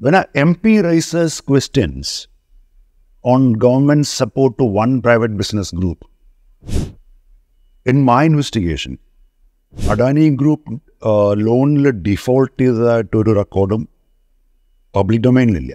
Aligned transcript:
when 0.00 0.14
a 0.14 0.24
MP 0.38 0.82
raises 0.82 1.40
questions 1.42 2.28
on 3.24 3.52
government 3.54 4.06
support 4.08 4.58
to 4.58 4.64
one 4.64 5.00
private 5.00 5.36
business 5.36 5.70
group, 5.72 6.04
in 7.86 8.02
my 8.02 8.22
investigation, 8.24 8.94
Adani 9.74 10.26
Group 10.36 10.62
ലോണിൽ 11.38 11.86
default 12.06 12.54
ചെയ്തതായിട്ടൊരു 12.60 13.32
റെക്കോർഡും 13.38 13.82
public 14.94 15.24
ഡൊമൈനിലില്ല 15.26 15.72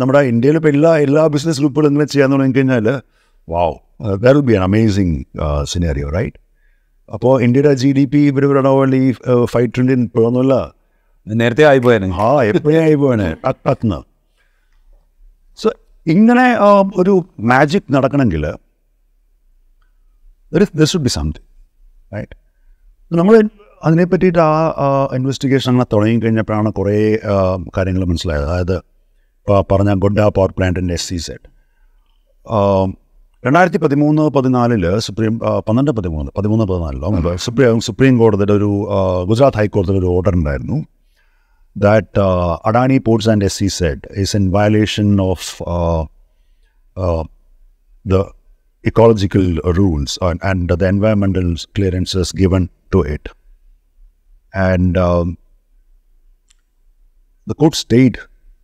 നമ്മുടെ 0.00 0.20
ഇന്ത്യയിലിപ്പോൾ 0.32 0.70
എല്ലാ 0.76 0.92
എല്ലാ 1.06 1.22
business 1.34 1.60
ഗ്രൂപ്പുകളും 1.62 1.90
ഇങ്ങനെ 1.92 2.06
ചെയ്യാൻ 2.14 2.30
തുടങ്ങിക്കഴിഞ്ഞാൽ 2.36 2.86
wow 3.52 4.18
that 4.24 4.42
be 4.50 4.54
an 4.58 4.64
amazing 4.70 5.14
scenario 5.72 6.08
right 6.18 6.36
അപ്പോൾ 7.14 7.34
ഇന്ത്യയുടെ 7.44 7.72
ജി 7.82 7.90
ഡി 7.98 8.04
പി 8.12 8.20
ഇവർ 8.30 8.44
പറയണ 8.50 8.68
ഈ 9.02 9.08
ഫൈവ് 9.52 9.68
ട്രില്യൻ 9.76 10.02
പിറന്നുള്ള 10.16 10.54
നേരത്തെ 11.42 11.64
ആയിപ്പോയാണ് 11.70 12.08
ആ 12.26 12.30
എപ്പോഴേ 12.50 12.76
ആയിപ്പോയാണ് 12.86 13.24
അത്ന 13.72 13.96
സോ 15.62 15.68
ഇങ്ങനെ 16.14 16.46
ഒരു 17.02 17.14
മാജിക് 17.52 17.90
നടക്കണമെങ്കിൽ 17.96 18.44
ദിസ് 20.82 21.00
ബി 21.08 21.12
സംതിങ് 21.18 21.44
റൈറ്റ് 22.14 22.36
നമ്മൾ 23.20 23.34
അതിനെ 23.86 24.04
പറ്റിയിട്ട് 24.12 24.40
ആ 24.46 24.50
ഇൻവെസ്റ്റിഗേഷൻ 25.18 25.68
അങ്ങനെ 25.70 25.86
തുടങ്ങി 25.92 26.16
കഴിഞ്ഞപ്പോഴാണ് 26.22 26.70
കുറേ 26.78 26.96
കാര്യങ്ങൾ 27.76 28.02
മനസ്സിലായത് 28.10 28.46
അതായത് 28.48 28.76
പറഞ്ഞ 29.70 29.92
ഗുഡ 30.04 30.18
പവർ 30.38 30.50
പ്ലാന്റിൻ്റെ 30.56 30.94
എസ് 30.98 31.06
സി 31.10 31.18
സെറ്റ് 31.26 31.46
രണ്ടായിരത്തി 33.43 33.79
പതിമൂന്ന് 33.83 34.23
പതിനാലില് 34.35 34.91
സുപ്രീം 35.05 35.33
ആ, 35.47 35.59
പന്ത്രണ്ട് 35.59 35.91
പതിമൂന്ന് 35.97 36.29
പതിമൂന്ന് 36.37 36.65
പതിനാലിലോ 36.65 37.09
സുപ്രീം 37.45 37.79
സുപ്രീം 37.87 38.13
കോടതിയുടെ 38.21 38.53
ഒരു 38.59 38.69
ആ, 38.89 38.99
ഗുജറാത്ത് 39.31 39.59
ഹൈക്കോടതിയുടെ 39.61 40.01
ഒരു 40.03 40.11
ഓർഡർ 40.17 40.35
ഉണ്ടായിരുന്നു 40.41 40.79
that 41.75 42.09
uh, 42.17 42.57
Adani 42.65 42.97
Ports 42.99 43.27
and 43.27 43.43
SEZ 43.45 43.79
is 44.15 44.33
in 44.33 44.49
violation 44.51 45.19
of 45.21 45.41
uh, 45.67 46.03
uh, 46.97 47.23
the 48.05 48.21
ecological 48.83 49.47
rules 49.73 50.11
and, 50.21 50.39
and 50.41 50.69
the 50.73 50.87
environmental 50.87 51.47
clearances 51.75 52.31
given 52.33 52.63
to 52.91 53.01
it. 53.05 53.25
And 54.53 54.95
um, 54.99 55.27
the 57.47 57.55
court 57.55 57.75
stayed 57.75 58.17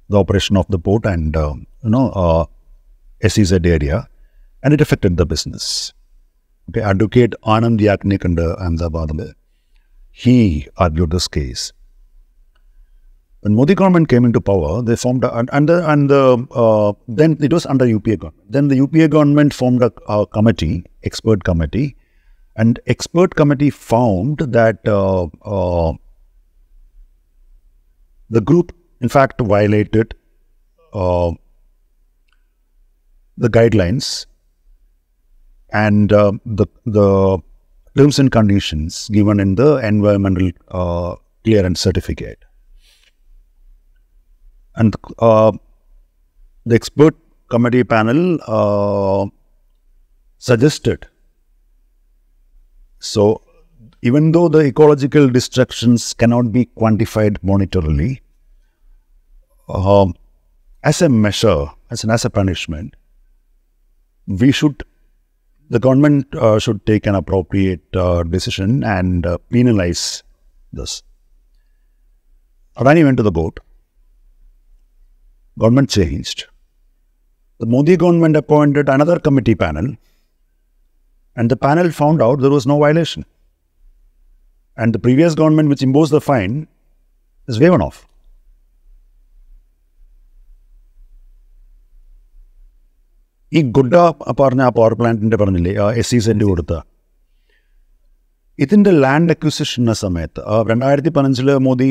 the 0.09 0.17
operation 0.17 0.55
of 0.55 0.67
the 0.67 0.79
port 0.79 1.05
and, 1.05 1.35
uh, 1.37 1.53
you 1.83 1.89
know, 1.89 2.05
uh, 2.17 2.43
SEZ 3.21 3.51
area, 3.67 3.99
and 4.62 4.74
it 4.74 4.80
affected 4.80 5.16
the 5.16 5.26
business. 5.26 5.92
Okay, 6.68 6.80
Advocate 6.80 7.34
Anand 7.44 7.80
Yaknikanda 7.80 8.58
Ahmedabad, 8.60 9.34
he 10.10 10.68
argued 10.78 11.10
this 11.10 11.28
case. 11.28 11.72
When 13.40 13.54
Modi 13.54 13.74
government 13.76 14.08
came 14.08 14.24
into 14.24 14.40
power, 14.40 14.82
they 14.82 14.96
formed 14.96 15.22
a, 15.22 15.32
and, 15.36 15.48
and 15.52 15.68
the, 15.68 15.88
and 15.88 16.10
the 16.10 16.44
uh, 16.52 16.92
then 17.06 17.36
it 17.40 17.52
was 17.52 17.64
under 17.66 17.86
UPA 17.86 18.16
government. 18.16 18.50
Then 18.52 18.68
the 18.68 18.76
UPA 18.80 19.08
government 19.08 19.54
formed 19.54 19.82
a, 19.82 19.92
a 20.08 20.26
committee, 20.26 20.84
expert 21.04 21.44
committee, 21.44 21.94
and 22.56 22.80
expert 22.86 23.36
committee 23.36 23.70
found 23.70 24.38
that 24.38 24.78
uh, 24.88 25.26
uh, 25.42 25.92
the 28.30 28.40
group, 28.40 28.74
in 29.00 29.08
fact, 29.08 29.40
violated 29.42 30.14
uh, 30.92 31.30
the 33.38 33.48
guidelines 33.48 34.26
and 35.84 36.12
uh, 36.22 36.32
the 36.58 36.66
the 36.98 37.06
terms 37.98 38.16
and 38.22 38.30
conditions 38.36 38.96
given 39.16 39.38
in 39.44 39.50
the 39.60 39.68
environmental 39.90 40.48
uh, 40.82 41.14
clearance 41.44 41.80
certificate. 41.88 42.44
And 44.80 44.94
uh, 45.28 45.52
the 46.66 46.74
expert 46.80 47.16
committee 47.48 47.84
panel 47.96 48.20
uh, 48.58 49.26
suggested. 50.38 51.06
So, 52.98 53.28
even 54.02 54.32
though 54.32 54.48
the 54.56 54.62
ecological 54.72 55.28
destructions 55.38 56.04
cannot 56.22 56.52
be 56.52 56.66
quantified 56.82 57.38
monetarily, 57.52 58.20
um, 59.68 60.14
as 60.84 61.00
a 61.02 61.08
measure, 61.08 61.60
as 61.90 62.04
an 62.04 62.10
as 62.18 62.26
a 62.30 62.34
punishment, 62.38 62.94
we 64.44 64.52
should 64.60 64.82
the 65.70 65.78
government 65.80 66.32
uh, 66.34 66.58
should 66.58 66.84
take 66.86 67.06
an 67.06 67.14
appropriate 67.14 67.80
uh, 67.96 68.22
decision 68.22 68.84
and 68.84 69.26
uh, 69.26 69.38
penalize 69.50 70.22
this. 70.72 71.02
Adani 72.76 73.04
went 73.04 73.16
to 73.16 73.22
the 73.22 73.32
court, 73.32 73.58
Government 75.58 75.88
changed. 75.88 76.44
The 77.60 77.64
Modi 77.66 77.96
government 77.96 78.36
appointed 78.36 78.90
another 78.90 79.18
committee 79.18 79.54
panel, 79.54 79.96
and 81.34 81.50
the 81.50 81.56
panel 81.56 81.90
found 81.90 82.20
out 82.20 82.40
there 82.40 82.50
was 82.50 82.66
no 82.66 82.78
violation. 82.78 83.24
And 84.76 84.94
the 84.94 84.98
previous 84.98 85.34
government, 85.34 85.70
which 85.70 85.80
imposed 85.82 86.12
the 86.12 86.20
fine, 86.20 86.68
is 87.48 87.58
waiven 87.58 87.80
off. 87.82 88.06
ഈ 93.58 93.60
ഗുഡ 93.76 93.92
പറഞ്ഞ 94.40 94.62
ആ 94.68 94.72
power 94.78 94.92
പ്ലാന്റിൻ്റെ 95.00 95.38
പറഞ്ഞില്ലേ 95.42 95.72
S 96.00 96.10
E 96.12 96.18
സെൻ്റ് 96.26 96.44
കൊടുത്ത 96.50 96.74
ഇതിൻ്റെ 98.64 98.92
land 99.04 99.32
അക്വിസിഷൻ്റെ 99.34 99.94
സമയത്ത് 100.04 100.42
രണ്ടായിരത്തി 100.70 101.10
പതിനഞ്ചിൽ 101.16 101.48
മോദി 101.66 101.88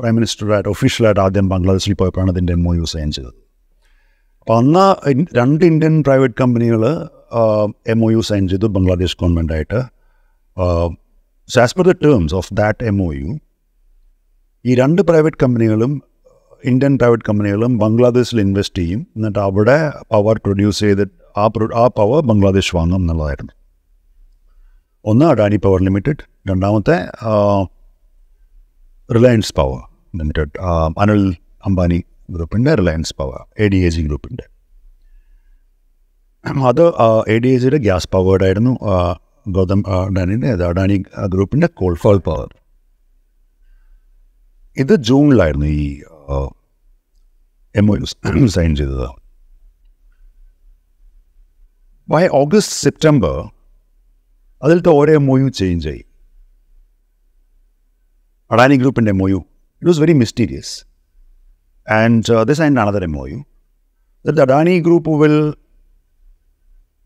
പ്രൈം 0.00 0.14
മിനിസ്റ്ററായിട്ട് 0.18 0.70
ഒഫീഷ്യലായിട്ട് 0.74 1.20
ആദ്യം 1.26 1.46
ബംഗ്ലാദേശിൽ 1.52 1.94
പോയപ്പോഴാണ് 2.00 2.32
ഇതിൻ്റെ 2.34 2.54
എം 2.58 2.62
ഒ 2.70 2.72
യു 2.78 2.86
സൈൻ 2.92 3.08
ചെയ്തത് 3.16 3.38
അപ്പോൾ 4.42 4.56
അന്ന് 4.60 4.86
രണ്ട് 5.40 5.62
ഇന്ത്യൻ 5.70 5.94
പ്രൈവറ്റ് 6.06 6.36
കമ്പനികൾ 6.42 6.82
എം 7.94 8.00
ഒ 8.06 8.10
യു 8.14 8.22
സൈൻ 8.30 8.44
ചെയ്തു 8.52 8.66
Bangladesh 8.76 9.16
ഗവൺമെൻറ്റായിട്ട് 9.20 9.80
as 11.66 11.76
per 11.78 11.86
the 11.90 11.94
terms 12.06 12.34
of 12.40 12.50
that 12.62 12.82
M 12.92 12.98
O 13.06 13.10
U 13.20 13.28
ഈ 14.66 14.72
രണ്ട് 14.82 15.00
പ്രൈവറ്റ് 15.10 15.38
കമ്പനികളും 15.44 15.94
ഇന്ത്യൻ 16.70 16.92
പ്രൈവറ്റ് 17.00 17.26
കമ്പനികളും 17.28 17.72
ബംഗ്ലാദേശിൽ 17.82 18.38
ഇൻവെസ്റ്റ് 18.44 18.80
ചെയ്യും 18.82 19.00
എന്നിട്ട് 19.16 19.40
അവിടെ 19.48 19.76
പവർ 20.12 20.36
പ്രൊഡ്യൂസ് 20.44 20.80
ചെയ്ത് 20.86 21.02
ആ 21.42 21.46
ആ 21.82 21.84
പവർ 21.98 22.20
ബംഗ്ലാദേശ് 22.30 22.72
വാങ്ങും 22.76 23.00
എന്നുള്ളതായിരുന്നു 23.04 23.54
ഒന്ന് 25.10 25.24
അഡാനി 25.32 25.56
പവർ 25.66 25.80
ലിമിറ്റഡ് 25.88 26.22
രണ്ടാമത്തെ 26.50 26.96
Reliance 29.16 29.52
Power 29.58 29.80
Limited 30.20 30.54
Anil 31.02 31.22
Ambani 31.68 31.98
ഗ്രൂപ്പിൻ്റെ 32.34 32.72
Reliance 32.80 33.14
Power 33.18 33.40
A 33.62 33.66
D 33.72 33.78
A 33.86 33.88
G 33.94 34.02
ഗ്രൂപ്പിൻ്റെ 34.08 34.44
അത് 36.70 36.82
എ 37.34 37.36
ഡി 37.44 37.50
എ 37.56 37.60
ജിയുടെ 37.62 37.80
ഗ്യാസ് 37.88 38.08
ആയിരുന്നു 38.48 38.74
ഗൗതം 39.56 39.80
അഡാനിൻ്റെ 39.98 40.50
അഡാനി 40.70 40.98
ഗ്രൂപ്പിൻ്റെ 41.34 41.68
കോൾഫോൾ 41.82 42.18
പവർ 42.28 42.50
ഇത് 44.82 44.94
ജൂണിലായിരുന്നു 45.08 45.68
ഈ 45.82 45.86
എം 47.75 47.87
ഒ 47.91 47.95
യു 48.41 48.49
സൈൻ 48.57 48.75
ചെയ്തത് 48.75 49.07
ബൈ 52.09 52.23
ഓഗസ്റ്റ് 52.41 52.75
സെപ്റ്റംബർ 52.85 53.35
അതിലത്തെ 54.61 54.91
ഓരോ 54.91 55.13
എം 55.13 55.27
ഒ 55.31 55.37
യു 55.39 55.49
ചേഞ്ച് 55.59 55.87
ആയി 55.87 56.03
അഡാനി 58.51 58.75
ഗ്രൂപ്പിൻ്റെ 58.75 59.11
M 59.11 59.21
O 59.21 59.29
U 59.29 59.39
it 59.81 59.89
was 59.89 60.01
very 60.01 60.15
mysterious 60.23 60.73
and 61.87 62.43
this 62.43 62.61
and 62.61 62.79
another 62.79 63.03
M 63.03 63.15
O 63.19 63.25
U 63.27 63.39
the 64.25 64.41
Adani 64.41 64.75
group 64.79 65.13
will 65.23 65.37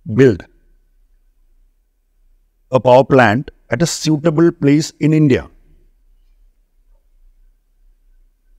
build 0.05 0.43
a 2.71 2.79
power 2.79 3.03
plant 3.03 3.51
at 3.69 3.81
a 3.81 3.85
suitable 3.87 4.51
place 4.51 4.91
in 4.99 5.13
India 5.13 5.43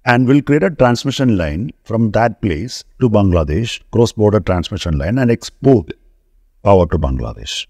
and 0.05 0.29
will 0.29 0.43
create 0.43 0.63
a 0.63 0.71
transmission 0.71 1.37
line 1.37 1.71
from 1.85 2.11
that 2.13 2.41
place 2.43 2.85
to 3.01 3.09
Bangladesh, 3.09 3.81
cross 3.91 4.13
border 4.13 4.41
transmission 4.41 4.99
line, 4.99 5.19
and 5.19 5.31
export 5.31 5.93
power 6.63 6.87
to 6.87 6.99
Bangladesh. 6.99 7.67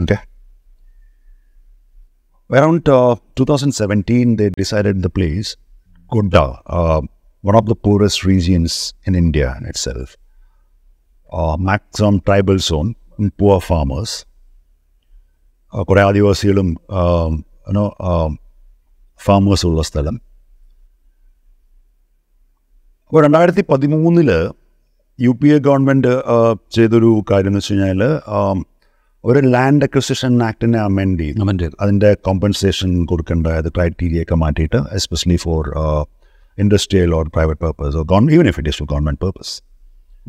Okay. 0.00 0.18
Around 2.50 2.88
uh, 2.88 3.16
2017, 3.36 4.36
they 4.36 4.48
decided 4.50 5.02
the 5.02 5.10
place, 5.10 5.56
Godda, 6.10 6.62
uh, 6.66 7.02
one 7.42 7.54
of 7.54 7.66
the 7.66 7.74
poorest 7.74 8.24
regions 8.24 8.94
in 9.04 9.14
India 9.14 9.58
itself, 9.66 10.16
uh, 11.30 11.56
maximum 11.58 12.20
tribal 12.20 12.58
zone, 12.58 12.96
and 13.18 13.36
poor 13.36 13.60
farmers. 13.60 14.24
Uh, 15.72 15.82
കുറേ 15.88 16.02
ആദിവാസികളും 16.08 16.68
you know 17.68 17.82
farmers 19.24 19.64
ഉള്ള 19.68 19.82
സ്ഥലം 19.88 20.16
അപ്പോൾ 23.13 23.23
രണ്ടായിരത്തി 23.25 23.61
പതിമൂന്നിൽ 23.71 24.29
U 25.23 25.31
P 25.41 25.49
A 25.55 25.57
government 25.67 26.13
ചെയ്തൊരു 26.75 27.09
കാര്യം 27.29 27.49
എന്ന് 27.49 27.59
വെച്ച് 27.59 27.73
കഴിഞ്ഞാൽ 27.73 28.01
ഒരു 29.29 29.39
ലാൻഡ് 29.55 29.83
അക്വസിഷൻ 29.87 30.31
ആക്ടിനെ 30.47 30.79
അമെൻഡ് 30.85 31.21
ചെയ്തു 31.27 31.43
അമെൻഡ് 31.45 31.61
ചെയ്തു 31.65 31.75
അതിൻ്റെ 31.83 32.09
കോമ്പൻസേഷൻ 32.27 32.89
കൊടുക്കേണ്ട 33.11 33.51
അത് 33.59 33.69
ക്രൈറ്റീരിയ 33.77 34.23
ഒക്കെ 34.25 34.37
മാറ്റിയിട്ട് 34.45 34.79
especially 35.01 35.37
for 35.45 35.61
industrial 36.65 37.13
or 37.19 37.23
private 37.37 37.61
purpose 37.67 37.95
or 38.01 38.07
even 38.37 38.47
if 38.53 38.59
it 38.61 38.71
is 38.73 38.79
to 38.83 38.87
government 38.95 39.19
purpose 39.27 39.53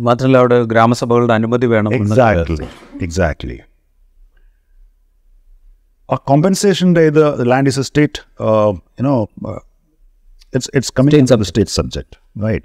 മാത്രമല്ല 0.08 0.40
അവിടെ 0.44 0.58
ഗ്രാമസഭകളുടെ 0.74 1.36
അനുമതി 1.40 1.66
വേണം 1.74 1.94
എക്സാക്ട്ലി 2.02 2.68
എക്സാക്ട്ലി 3.06 3.58
ആ 6.16 6.24
കോമ്പൻസേഷൻ്റെ 6.32 7.04
ഇത് 7.12 7.22
land 7.54 7.72
is 7.74 7.82
a 7.86 7.88
state 7.92 8.18
you know 9.00 9.16
it's 10.54 10.70
it's 10.78 10.90
coming 10.98 11.12
state 11.12 11.30
under 11.32 11.36
the 11.36 11.44
state 11.50 11.68
subject, 11.68 12.18
right? 12.36 12.64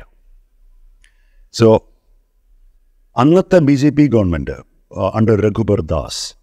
So, 1.52 1.86
unless 3.16 3.46
the 3.50 3.60
BJP 3.60 4.10
government 4.12 4.50
uh, 4.52 5.10
under 5.14 5.38
Raghubar 5.38 5.86
Das 5.86 6.36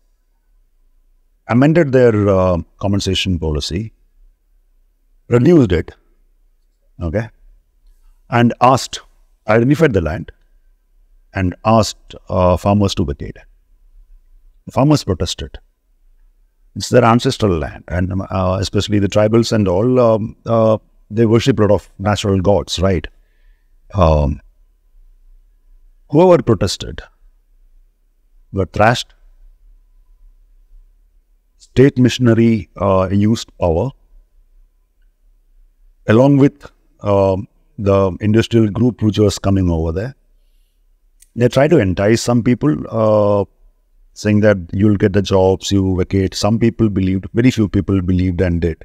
amended 1.49 1.93
their 1.93 2.29
uh, 2.29 2.57
compensation 2.81 3.39
policy, 3.39 3.93
renewed 5.29 5.71
it, 5.73 5.93
okay, 7.01 7.29
and 8.29 8.53
asked, 8.61 9.01
identified 9.47 9.93
the 9.93 10.01
land, 10.01 10.33
and 11.33 11.55
asked 11.65 12.17
uh, 12.29 12.57
farmers 12.57 12.95
to 12.97 13.05
vacate. 13.05 13.37
The 14.65 14.73
farmers 14.73 15.05
protested. 15.05 15.59
It's 16.75 16.89
their 16.89 17.05
ancestral 17.05 17.57
land, 17.57 17.85
and 17.87 18.13
um, 18.13 18.23
uh, 18.29 18.59
especially 18.61 18.99
the 18.99 19.09
tribals 19.09 19.53
and 19.53 19.69
all 19.69 20.01
um, 20.01 20.37
uh, 20.45 20.79
they 21.11 21.27
worship 21.27 21.59
a 21.59 21.63
lot 21.63 21.71
of 21.73 21.89
natural 21.99 22.41
gods, 22.41 22.79
right? 22.79 23.07
Um, 23.95 24.41
whoever 26.11 26.43
protested 26.43 27.03
were 28.53 28.67
thrashed. 28.67 29.15
State 31.59 31.99
missionary 31.99 32.69
uh, 32.77 33.09
used 33.13 33.51
power 33.59 33.91
along 36.09 36.39
with 36.39 36.71
um, 37.01 37.47
the 37.79 38.17
industrial 38.21 38.71
group 38.71 39.03
which 39.03 39.19
was 39.19 39.39
coming 39.39 39.71
over 39.71 39.93
there. 39.93 40.15
They 41.35 41.49
try 41.49 41.69
to 41.69 41.77
entice 41.79 42.23
some 42.23 42.43
people, 42.43 42.75
uh, 42.89 43.45
saying 44.15 44.41
that 44.41 44.57
you'll 44.73 44.97
get 44.97 45.13
the 45.13 45.21
jobs, 45.21 45.71
you 45.71 45.95
vacate. 45.95 46.35
Some 46.35 46.59
people 46.59 46.89
believed, 46.89 47.27
very 47.35 47.51
few 47.51 47.69
people 47.69 48.01
believed 48.01 48.41
and 48.41 48.63
did. 48.63 48.83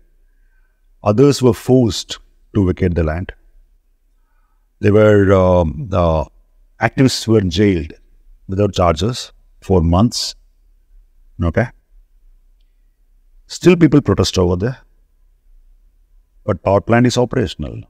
Others 1.04 1.42
were 1.42 1.54
forced 1.54 2.20
to 2.54 2.66
vacate 2.68 2.94
the 2.96 3.04
land. 3.04 3.34
They 4.80 4.92
were, 4.92 5.34
um, 5.34 5.88
activists 6.88 7.28
were 7.28 7.42
jailed 7.42 7.94
without 8.48 8.74
charges 8.74 9.32
for 9.62 9.82
months. 9.82 10.36
Okay. 11.50 11.68
Still 13.48 13.76
people 13.76 14.02
protest 14.02 14.38
over 14.38 14.56
there. 14.56 14.78
But 16.46 16.64
power 16.64 16.82
plant 16.82 17.08
is 17.08 17.18
operational. 17.18 17.82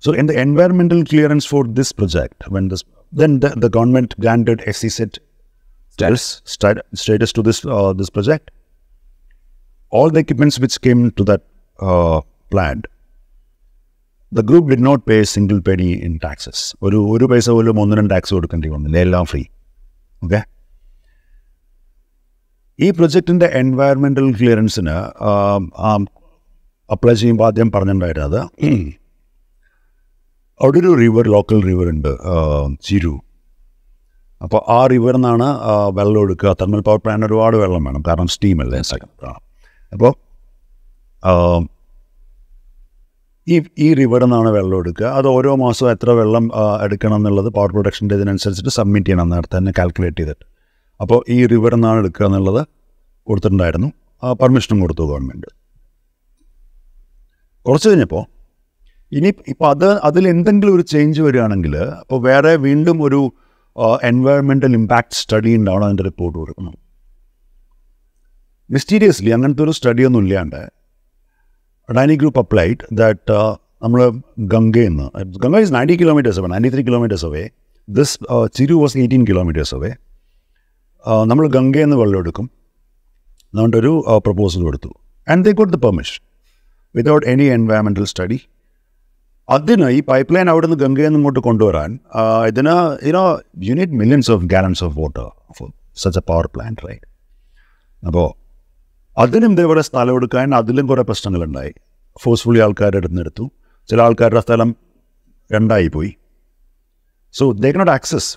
So 0.00 0.12
in 0.12 0.26
the 0.26 0.38
environmental 0.38 1.04
clearance 1.04 1.44
for 1.46 1.64
this 1.64 1.92
project, 1.92 2.48
when 2.50 2.68
this 2.68 2.84
then 3.14 3.40
the, 3.40 3.50
the 3.50 3.68
government 3.68 4.18
granted 4.20 4.62
SEZ 4.70 5.18
status 5.90 6.40
status 6.94 7.32
to 7.34 7.42
this 7.42 7.64
uh, 7.66 7.92
this 7.92 8.08
project, 8.10 8.50
all 9.98 10.08
the 10.14 10.20
equipments 10.24 10.56
which 10.64 10.76
came 10.86 11.02
to 11.18 11.24
that 11.30 11.42
uh, 11.88 12.20
plant, 12.50 12.86
the 14.38 14.42
group 14.42 14.68
did 14.70 14.80
not 14.88 15.04
pay 15.10 15.20
a 15.20 15.26
single 15.34 15.60
penny 15.68 15.90
in 16.06 16.12
taxes. 16.26 16.58
ഒരു 16.86 16.98
ഒരു 17.14 17.24
പൈസ 17.32 17.46
പോലും 17.56 17.78
ഒന്നിനും 17.82 18.06
tax 18.12 18.32
കൊടുക്കേണ്ടി 18.36 18.68
വന്നില്ല 18.74 18.98
എല്ലാം 19.06 19.24
free 19.32 19.42
okay 20.26 20.40
ഈ 22.84 22.88
പ്രൊജക്റ്റിൻ്റെ 22.98 23.46
environmental 23.60 24.26
ക്ലിയറൻസിന് 24.38 24.94
apply 26.96 27.14
ചെയ്യുമ്പോൾ 27.22 27.48
ആദ്യം 27.50 27.68
പറഞ്ഞിട്ടുണ്ടായിരുന്നത് 27.76 28.40
അവിടെ 30.64 30.78
ഒരു 30.82 30.90
റിവർ 31.02 31.24
ലോക്കൽ 31.34 31.58
റിവർ 31.68 31.86
ഉണ്ട് 31.92 32.10
ചിരു 32.86 33.12
അപ്പോൾ 34.44 34.60
ആ 34.74 34.76
റിവറിൽ 34.92 35.16
നിന്നാണ് 35.20 35.46
വെള്ളം 35.98 36.18
എടുക്കുക 36.26 36.50
തെർമൽ 36.60 36.80
പവർ 36.88 36.98
പ്ലാന്റ് 37.04 37.26
ഒരുപാട് 37.28 37.56
വെള്ളം 37.62 37.82
വേണം 37.88 38.02
കാരണം 38.08 38.28
സ്റ്റീമല്ലേ 38.34 38.78
സെക്കൻഡ് 38.90 39.30
അപ്പോൾ 39.94 40.12
ഈ 43.52 43.56
ഈ 43.84 43.86
റിവറിൽ 43.98 44.24
നിന്നാണ് 44.26 44.50
വെള്ളം 44.56 44.76
എടുക്കുക 44.82 45.06
അത് 45.18 45.28
ഓരോ 45.36 45.52
മാസവും 45.62 45.88
എത്ര 45.94 46.10
വെള്ളം 46.18 46.44
എടുക്കണം 46.84 47.16
എന്നുള്ളത് 47.20 47.48
പവർ 47.56 47.70
പ്രൊഡക്ഷൻ്റെ 47.76 48.14
ഇതിനനുസരിച്ചിട്ട് 48.18 48.72
സബ്മിറ്റ് 48.78 49.08
ചെയ്യണം 49.08 49.30
നേരത്തെ 49.34 49.56
തന്നെ 49.58 49.72
കാൽക്കുലേറ്റ് 49.78 50.20
ചെയ്തിട്ട് 50.22 50.44
അപ്പോൾ 51.04 51.18
ഈ 51.36 51.38
റിവറിൽ 51.52 51.76
നിന്നാണ് 51.78 52.00
എടുക്കുക 52.02 52.24
എന്നുള്ളത് 52.28 52.60
കൊടുത്തിട്ടുണ്ടായിരുന്നു 53.30 53.88
പെർമിഷനും 54.42 54.78
കൊടുത്തു 54.84 55.04
ഗവൺമെൻറ് 55.10 55.50
കുറച്ച് 57.66 57.88
കഴിഞ്ഞപ്പോൾ 57.90 58.22
ഇനി 59.18 59.30
ഇപ്പോൾ 59.52 59.66
അത് 59.74 59.88
അതിൽ 60.08 60.24
എന്തെങ്കിലും 60.34 60.74
ഒരു 60.76 60.84
ചേഞ്ച് 60.92 61.20
വരികയാണെങ്കിൽ 61.26 61.74
അപ്പോൾ 62.02 62.18
വേറെ 62.28 62.52
വീണ്ടും 62.66 62.98
ഒരു 63.08 63.20
എൻവയറമെൻറ്റൽ 64.10 64.72
ഇമ്പാക്റ്റ് 64.80 65.16
സ്റ്റഡി 65.22 65.52
ഉണ്ടാവണം 65.60 65.86
അതിൻ്റെ 65.88 66.04
റിപ്പോർട്ട് 66.08 66.36
കൊടുക്കണം 66.40 66.72
മിസ്റ്റീരിയസ്ലി 68.69 69.31
അങ്ങനത്തെ 69.35 69.63
ഒരു 69.63 69.73
സ്റ്റഡി 69.77 70.03
ഒന്നും 70.07 70.21
ഇല്ലാണ്ട് 70.25 70.59
അഡാനി 71.89 72.15
ഗ്രൂപ്പ് 72.21 72.39
അപ്ലൈഡ് 72.41 72.81
ദാറ്റ് 72.99 73.37
നമ്മൾ 73.83 73.99
ഗംഗയിൽ 74.53 74.91
നിന്ന് 74.91 75.07
Ganga 75.43 75.55
is 75.63 75.73
ninety 75.75 75.95
kilometres 76.01 76.39
away 76.41 76.49
ninety 76.53 76.71
three 76.73 76.83
kilometres 76.87 77.25
away 77.29 77.43
this 77.87 78.13
Chiru 78.57 78.75
was 78.81 78.97
eighteen 79.01 79.23
kilometres 79.29 79.73
away 79.77 79.91
നമ്മൾ 81.25 81.45
ഗംഗയിൽ 81.55 81.85
നിന്ന് 81.85 81.97
വെള്ളം 82.01 82.19
എടുക്കും 82.21 82.47
അതുകൊണ്ടൊരു 83.53 83.91
പ്രപ്പോസൽ 84.25 84.61
കൊടുത്തു 84.67 84.89
and 85.27 85.43
they 85.45 85.53
got 85.59 85.73
the 85.73 85.81
permission 85.85 86.17
without 86.95 87.25
any 87.31 87.45
environmental 87.55 88.05
study 88.11 88.37
അതിന് 89.49 89.87
ഈ 89.95 90.01
പൈപ്പ് 90.07 90.33
ലൈൻ 90.35 90.47
അവിടെ 90.51 90.67
നിന്ന് 90.67 90.79
ഗംഗയിൽ 90.83 91.07
നിന്ന് 91.07 91.19
ഇങ്ങോട്ട് 91.19 91.41
കൊണ്ടുവരാൻ 91.45 91.89
ആ, 92.13 92.21
ഇതിന് 92.49 92.73
you know 93.07 93.23
you 93.61 93.75
need 93.75 93.95
millions 94.01 94.31
of 94.33 94.45
gallons 94.47 94.83
of 94.83 94.95
water 94.99 95.27
for 95.57 95.69
such 95.97 96.19
a 96.19 96.27
power 96.27 96.47
plant 96.53 96.81
right 96.87 97.05
അപ്പോൾ 98.03 98.27
അതിനും 99.17 99.51
ഇതേപോലെ 99.51 99.81
സ്ഥലം 99.81 100.15
എടുക്കാൻ 100.15 100.55
അതിലും 100.55 100.87
കുറേ 100.87 101.01
പ്രശ്നങ്ങളുണ്ടായി 101.01 101.73
ഫോഴ്സ്ഫുള്ളി 102.19 102.59
ആൾക്കാരുടെ 102.59 102.97
അടുത്ത് 102.97 103.13
നിന്ന് 103.13 103.21
എടുത്തു 103.21 103.45
ചില 103.89 103.99
ആൾക്കാരുടെ 104.01 104.41
സ്ഥലം 104.41 104.69
രണ്ടായി 105.49 105.87
പോയി 105.87 106.11
so 107.33 107.45
they 107.57 107.71
cannot 107.71 107.91
access 107.91 108.29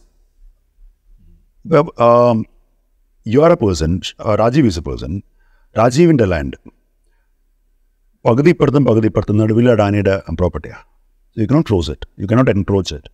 you 3.26 3.40
are 3.40 3.52
a 3.52 3.59
person 3.64 3.92
Rajeev 4.35 4.66
is 4.66 4.78
a 4.78 4.83
person 4.83 5.14
രാജീവിൻ്റെ 5.76 6.25
land 6.25 6.59
പകുതി 8.25 8.50
ഇപ്പുറത്തും 8.50 8.85
പകുതി 8.85 9.07
ഇപ്പുറത്തും 9.07 9.37
നടുവിൽ 9.37 9.66
അഡാനിയുടെ 9.71 10.14
പ്രോപ്പർട്ടിയാണ് 10.35 10.85
you 11.37 11.47
cannot 11.47 11.69
close 11.71 11.90
it 11.90 12.07
you 12.21 12.26
cannot 12.26 12.50
encroach 12.50 12.95
it 12.95 13.11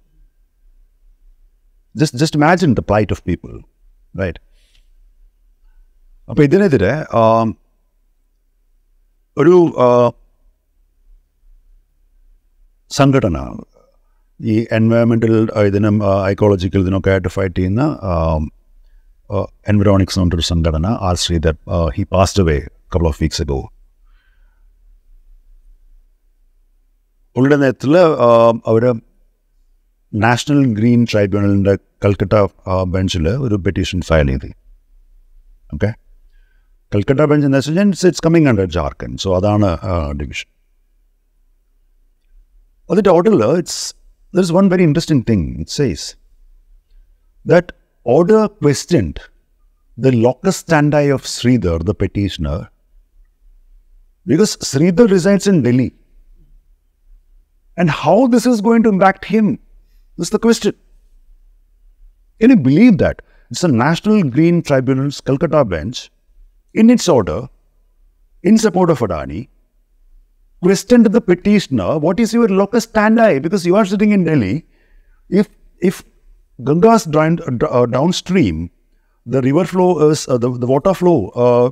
just 1.95 2.19
just 2.19 2.39
imagine 2.39 2.71
the 2.75 2.83
plight 2.89 3.13
of 3.13 3.23
people 3.23 3.53
right 4.15 4.41
അപ്പോൾ 6.32 6.44
ഇതിനെതിരെ 6.48 6.92
ഒരു 9.42 9.56
സംഘടന 12.98 13.38
ഈ 14.54 14.56
എൻവയോൺമെൻറ്റൽ 14.78 15.34
ഇതിനും 15.70 15.96
ഐക്കോളജിക്കൽ 16.30 16.80
ഇതിനൊക്കെ 16.86 17.10
ആയിട്ട് 17.14 17.30
ഫൈറ്റ് 17.36 17.58
ചെയ്യുന്ന 17.60 17.82
എൻവിറോണിക്സ് 19.72 20.18
പറഞ്ഞൊരു 20.20 20.46
സംഘടന 20.52 20.88
R 21.08 21.16
Sridhar 21.24 21.56
he 21.96 22.04
passed 22.16 22.42
away 22.46 22.58
couple 22.94 23.08
of 23.12 23.20
weeks 23.24 23.42
ago 23.46 23.60
ഉള്ള 27.42 27.54
നേരത്തിൽ 27.64 27.94
അവർ 28.72 28.86
നാഷണൽ 30.28 30.62
ഗ്രീൻ 30.80 31.04
ട്രൈബ്യൂണലിൻ്റെ 31.14 31.76
കൽക്കട്ട 32.06 32.36
ബെഞ്ചിൽ 32.96 33.28
ഒരു 33.48 33.58
പെറ്റീഷൻ 33.68 34.02
ഫയൽ 34.12 34.30
ചെയ്തു 34.34 34.52
ഓക്കെ 35.76 35.92
കൽക്കട്ട 36.93 37.23
ബെഞ്ച് 37.31 37.47
എന്ന് 37.49 37.59
വെച്ച് 37.61 37.71
കഴിഞ്ഞാൽ 37.71 37.93
it's 38.09 38.25
coming 38.27 38.49
under 38.53 38.69
Jharkhand 38.79 39.21
so 39.25 39.31
അതാണ് 39.39 39.71
ഡിവിഷൻ 40.21 40.49
അതിൻ്റെ 42.89 43.13
ഓർഡറിൽ 43.17 43.45
it's 43.61 43.81
there 44.35 44.45
is 44.47 44.55
one 44.59 44.67
very 44.75 44.85
interesting 44.91 45.25
thing 45.31 45.47
it 45.63 45.75
says 45.81 46.07
that 47.47 47.73
order 48.07 48.43
questioned 48.61 49.23
the 49.99 50.13
locus 50.13 50.63
standi 50.63 51.13
of 51.13 51.23
Sridhar, 51.25 51.83
the 51.83 51.95
petitioner, 51.95 52.71
because 54.27 54.57
Sridhar 54.59 55.11
resides 55.11 55.47
in 55.47 55.63
Delhi. 55.63 55.95
And 57.79 57.91
how 57.91 58.27
this 58.27 58.47
is 58.47 58.61
going 58.61 58.83
to 58.83 58.91
impact 58.91 59.27
him 59.27 59.59
is 60.19 60.31
the 60.31 60.39
question. 60.39 60.75
Can 62.41 62.51
you 62.51 62.57
believe 62.59 62.99
that? 62.99 63.23
It's 63.51 63.65
a 63.65 63.69
National 63.69 64.23
Green 64.25 64.63
Tribunal's 64.63 65.21
Calcutta 65.21 65.65
bench, 65.65 66.11
in 66.74 66.90
its 66.90 67.10
order, 67.10 67.50
in 68.44 68.58
support 68.58 68.90
of 68.90 69.00
Adani, 69.00 69.50
questioned 70.62 71.06
the 71.08 71.20
petitioner, 71.20 71.98
what 72.00 72.20
is 72.20 72.34
your 72.34 72.48
locus 72.48 72.86
standi? 72.86 73.40
Because 73.40 73.66
you 73.66 73.76
are 73.76 73.84
sitting 73.86 74.12
in 74.12 74.24
Delhi. 74.24 74.66
If, 75.30 75.50
if 75.80 76.04
Ganga's 76.64 77.06
drained, 77.06 77.42
uh, 77.64 77.86
downstream, 77.88 78.70
the 79.26 79.42
river 79.42 79.66
flow 79.66 80.10
is, 80.10 80.28
uh, 80.30 80.38
the, 80.38 80.58
the 80.58 80.66
water 80.68 80.94
flow 80.94 81.30
uh, 81.30 81.72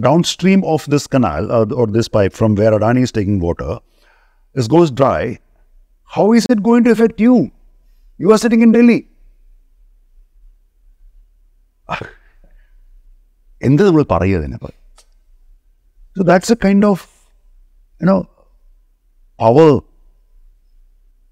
downstream 0.00 0.64
of 0.64 0.84
this 0.86 1.06
canal 1.06 1.52
uh, 1.52 1.66
or 1.74 1.86
this 1.86 2.08
pipe 2.08 2.32
from 2.32 2.54
where 2.56 2.72
Adani 2.72 3.02
is 3.02 3.12
taking 3.12 3.38
water, 3.38 3.78
this 4.54 4.66
goes 4.66 4.90
dry, 4.90 5.38
how 6.04 6.32
is 6.32 6.44
it 6.50 6.62
going 6.62 6.82
to 6.84 6.90
affect 6.90 7.20
you? 7.20 7.52
You 8.18 8.32
are 8.32 8.38
sitting 8.38 8.62
in 8.62 8.72
Delhi. 8.72 9.08
Ah, 11.88 12.00
എന്ത് 13.67 13.83
നമ്മൾ 13.87 14.03
പറയുക 14.13 14.39
ഇതിനിപ്പോൾ 14.41 14.73
so 16.17 16.23
that's 16.31 16.53
a 16.55 16.59
kind 16.65 16.87
of 16.91 17.05
you know 18.01 18.17
power 19.39 19.71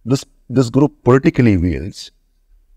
this 0.06 0.28
this 0.58 0.72
group 0.78 0.98
politically 1.10 1.56
wields 1.66 2.02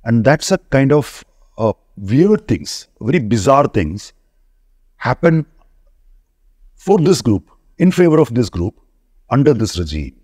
and 0.04 0.24
that's 0.24 0.50
a 0.52 0.58
kind 0.74 0.92
of 0.92 1.24
uh, 1.58 1.72
weird 1.96 2.46
things, 2.48 2.88
very 3.00 3.18
bizarre 3.18 3.66
things 3.68 4.12
happen 4.98 5.46
for 6.76 6.98
this 6.98 7.20
group, 7.20 7.50
in 7.78 7.90
favor 7.92 8.18
of 8.18 8.34
this 8.34 8.48
group, 8.48 8.74
under 9.30 9.52
this 9.52 9.78
regime. 9.78 10.16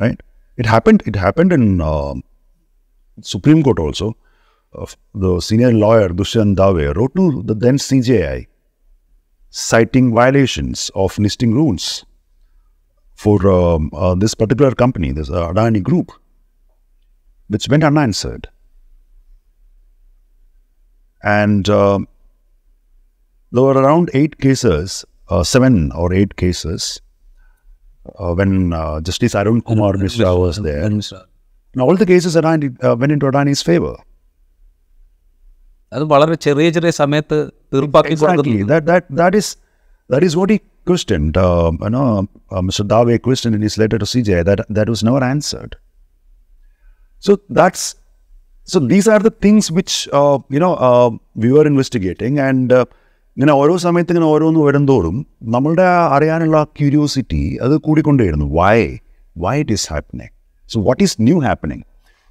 Right? 0.00 0.20
It 0.58 0.66
happened. 0.66 1.02
It 1.06 1.16
happened 1.16 1.52
in 1.52 1.80
uh, 1.80 2.14
Supreme 3.22 3.62
Court 3.62 3.78
also. 3.78 4.16
of 4.73 4.95
the 5.13 5.39
senior 5.41 5.71
lawyer 5.73 6.09
Dushan 6.09 6.55
Dave 6.55 6.95
wrote 6.95 7.15
to 7.15 7.43
the 7.43 7.53
then 7.53 7.77
CJI, 7.77 8.47
citing 9.49 10.13
violations 10.13 10.89
of 10.95 11.17
listing 11.19 11.53
rules 11.53 12.05
for 13.15 13.45
um, 13.51 13.89
uh, 13.93 14.15
this 14.15 14.33
particular 14.33 14.73
company, 14.73 15.11
this 15.11 15.29
uh, 15.29 15.51
Adani 15.51 15.83
Group, 15.83 16.11
which 17.49 17.67
went 17.67 17.83
unanswered. 17.83 18.47
And 21.23 21.69
uh, 21.69 21.99
there 23.51 23.63
were 23.63 23.73
around 23.77 24.09
eight 24.13 24.39
cases, 24.39 25.05
uh, 25.29 25.43
seven 25.43 25.91
or 25.91 26.13
eight 26.13 26.35
cases, 26.37 27.01
uh, 28.17 28.33
when 28.33 28.73
uh, 28.73 28.99
Justice 29.01 29.35
Arun 29.35 29.61
Kumar 29.61 29.93
Mishra 29.97 30.35
was 30.35 30.57
there. 30.57 30.83
And 30.83 31.07
all 31.79 31.95
the 31.95 32.05
cases 32.05 32.35
Adani, 32.35 32.73
went 32.99 33.11
into 33.11 33.27
Adani's 33.27 33.61
favor. 33.61 33.95
അത് 35.92 36.04
വളരെ 36.12 36.36
ചെറിയ 36.46 36.68
ചെറിയ 36.76 36.92
സമയത്ത് 37.02 37.36
തീർപ്പാക്കി 37.74 38.12
Exactly. 38.14 38.38
കൊടുക്കുന്നു 38.38 38.68
That, 38.72 38.84
that, 38.90 39.04
that, 39.20 39.34
is, 39.40 39.48
that 40.10 40.22
is 40.28 40.32
what 40.38 40.50
he 40.52 40.58
questioned. 40.86 41.36
Uh, 41.46 41.70
you 41.84 41.90
know, 41.94 42.06
uh, 42.50 42.62
Mr. 42.68 42.84
Dave 42.92 43.14
questioned 43.22 43.54
in 43.54 43.62
his 43.62 43.76
letter 43.82 43.98
to 44.02 44.06
CJ 44.12 44.30
that 44.48 44.60
that 44.70 44.88
was 44.94 45.02
never 45.08 45.22
answered. 45.24 45.72
So 47.22 47.32
that's 47.58 47.84
so 48.68 48.78
these 48.92 49.06
are 49.08 49.20
the 49.20 49.34
things 49.44 49.64
which 49.70 49.94
uh, 50.20 50.38
you 50.54 50.60
know 50.64 50.74
uh, 50.88 51.08
we 51.36 51.50
were 51.56 51.66
investigating 51.66 52.36
and 52.48 52.70
uh, 52.72 52.84
ഇങ്ങനെ 53.36 53.54
ഓരോ 53.60 53.72
സമയത്ത് 53.84 54.10
ഇങ്ങനെ 54.12 54.28
ഓരോന്ന് 54.34 54.60
വരുന്തോറും 54.66 55.16
നമ്മളുടെ 55.54 55.86
അറിയാനുള്ള 56.14 56.58
curiosity 56.78 57.40
അത് 57.64 57.74
കൂടിക്കൊണ്ടേയിരുന്നു 57.86 58.46
why 58.58 58.78
why 59.36 59.52
it 59.62 59.74
is 59.76 59.86
happening 59.92 60.32
so 60.68 60.80
what 60.86 61.02
is 61.06 61.16
new 61.26 61.36
happening 61.46 61.84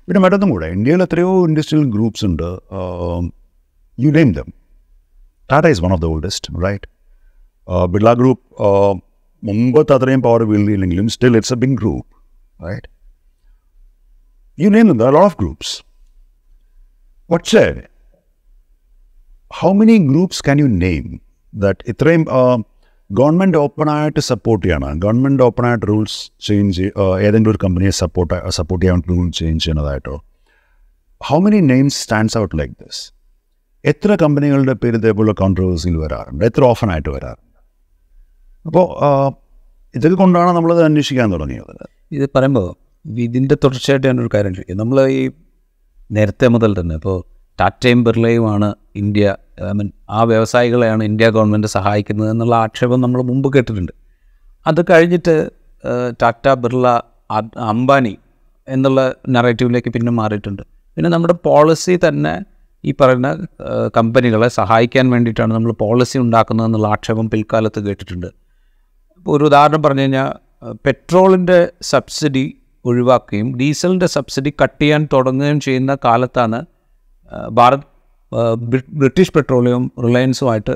പിന്നെ 0.07 0.19
മറ്റൊന്നും 0.24 0.51
കൂടെ 0.53 0.67
ഇന്ത്യയിൽ 0.77 1.03
എത്രയോ 1.05 1.31
ഇൻഡസ്ട്രിയൽ 1.50 1.86
ഗ്രൂപ്പ്സ് 1.95 2.25
ഉണ്ട് 2.29 2.48
you 4.00 4.12
name 4.12 4.31
dum 4.34 4.50
Tata 5.50 5.67
is 5.67 5.81
one 5.81 5.93
of 5.93 6.01
the 6.01 6.10
oldest 6.13 6.62
right 6.65 6.88
Birla 7.88 8.12
group 8.13 8.43
മുമ്പത്തെ 9.43 9.93
അത്രയും 9.95 10.22
power 10.22 10.43
വീഴ്ന്നില്ലെങ്കിലും 10.43 11.07
still 11.10 11.36
it's 11.38 11.53
A 11.53 11.60
big 11.63 11.75
group 11.75 12.07
right 12.60 12.88
you 14.57 14.69
name 14.69 14.88
them 14.88 14.98
there 14.98 15.12
lot 15.12 15.25
of 15.25 15.38
groups 15.39 15.74
പക്ഷേ 17.29 17.65
how 19.51 19.69
many 19.74 19.98
groups 20.07 20.41
can 20.45 20.60
you 20.60 20.69
name 20.79 21.05
that 21.53 21.84
ഇത്രയും 21.89 22.24
government 23.10 23.57
ഓപ്പണായിട്ട് 23.57 24.22
support 24.29 24.63
ചെയ്യണം 24.65 25.00
government 25.00 25.43
ഓപ്പണായിട്ട് 25.43 25.86
rules 25.88 26.17
change 26.41 26.86
ഏതെങ്കിലും 27.22 27.51
ഒരു 27.51 27.60
കമ്പനിയെ 27.63 27.93
സപ്പോർട്ട് 28.00 28.38
സപ്പോർട്ട് 28.51 28.84
ചെയ്യാൻ 28.86 29.01
rule 29.10 29.25
change 29.31 29.62
ചെയ്യുന്നതായിട്ടോ 29.63 30.15
how 31.22 31.38
many 31.39 31.60
names 31.67 31.98
stands 32.03 32.38
out 32.38 32.55
like 32.60 32.74
this 32.84 33.01
എത്ര 33.90 34.12
കമ്പനികളുടെ 34.22 34.72
പേര് 34.80 34.96
ഇതേപോലെ 35.00 35.32
കോൺട്രവേഴ്സിയിൽ 35.42 35.94
വരാറുണ്ട് 36.04 36.42
എത്ര 36.49 36.62
ഓഫനായിട്ട് 36.72 37.10
വരാറുണ്ട് 37.16 37.46
അപ്പോൾ 38.68 38.87
ഇതൊക്കെ 39.99 40.16
കൊണ്ടാണ് 40.22 40.50
നമ്മളത് 40.56 40.80
അന്വേഷിക്കാൻ 40.88 41.28
തുടങ്ങിയത് 41.34 41.72
ഇത് 42.16 42.25
പറയുമ്പോൾ 42.37 42.66
ഇതിൻ്റെ 43.26 43.54
തുടർച്ചയായിട്ട് 43.62 44.06
ഞാനൊരു 44.10 44.30
കാര്യം 44.34 44.52
ചോദിക്കും 44.56 44.78
നമ്മൾ 44.82 44.99
ഈ 45.18 45.20
നേരത്തെ 46.16 46.46
മുതൽ 46.54 46.70
തന്നെ 46.80 46.94
ഇപ്പോൾ 47.00 47.16
ടാറ്റയും 47.60 48.00
ബിർളയുമാണ് 48.06 48.68
ഇന്ത്യ 49.02 49.26
ഐ 49.70 49.72
മീൻ 49.78 49.88
ആ 50.16 50.20
വ്യവസായികളെയാണ് 50.30 51.02
ഇന്ത്യ 51.10 51.26
ഗവൺമെൻറ് 51.37 51.68
സഹായിക്കുന്നത് 51.76 52.28
എന്നുള്ള 52.34 52.54
ആക്ഷേപം 52.64 53.00
നമ്മൾ 53.04 53.20
മുമ്പ് 53.30 53.49
കേട്ടിട്ടുണ്ട് 53.54 53.94
അത് 54.70 54.80
കഴിഞ്ഞിട്ട് 54.90 55.34
ടാറ്റ 56.22 56.46
ബിർള 56.62 56.87
അംബാനി 57.72 58.14
എന്നുള്ള 58.75 59.00
നറേറ്റീവിലേക്ക് 59.34 59.90
പിന്നെ 59.96 60.12
മാറിയിട്ടുണ്ട് 60.20 60.62
പിന്നെ 60.94 61.08
നമ്മുടെ 61.16 61.34
പോളിസി 61.49 61.94
തന്നെ 62.06 62.34
ഈ 62.88 62.90
പറയുന്ന 63.00 63.28
കമ്പനികളെ 63.96 64.49
സഹായിക്കാൻ 64.60 65.06
വേണ്ടിയിട്ടാണ് 65.14 65.52
നമ്മൾ 65.56 65.72
പോളിസി 65.84 66.16
ഉണ്ടാക്കുന്നതെന്നുള്ള 66.25 66.88
ആക്ഷേപം 66.94 67.26
പിൽക്കാലത്ത് 67.32 67.80
കേട്ടിട്ടുണ്ട് 67.87 68.28
ഇപ്പോൾ 69.18 69.32
ഒരു 69.37 69.44
ഉദാഹരണം 69.50 69.80
പറഞ്ഞു 69.87 70.04
കഴിഞ്ഞാൽ 70.04 70.28
പെട്രോളിൻ്റെ 70.87 71.58
സബ്സിഡി 71.92 72.44
ഒഴിവാക്കുകയും 72.90 73.49
ഡീസലിൻ്റെ 73.60 74.08
സബ്സിഡി 74.16 74.50
കട്ട് 74.60 74.80
ചെയ്യാൻ 74.82 75.02
തുടങ്ങുകയും 75.14 75.58
ചെയ്യുന്ന 75.66 75.92
കാലത്താണ് 76.06 76.58
ഭാരത് 77.58 77.87
ബ്രിട്ടീഷ് 79.00 79.34
പെട്രോളിയം 79.37 79.84
റിലയൻസുമായിട്ട് 80.04 80.75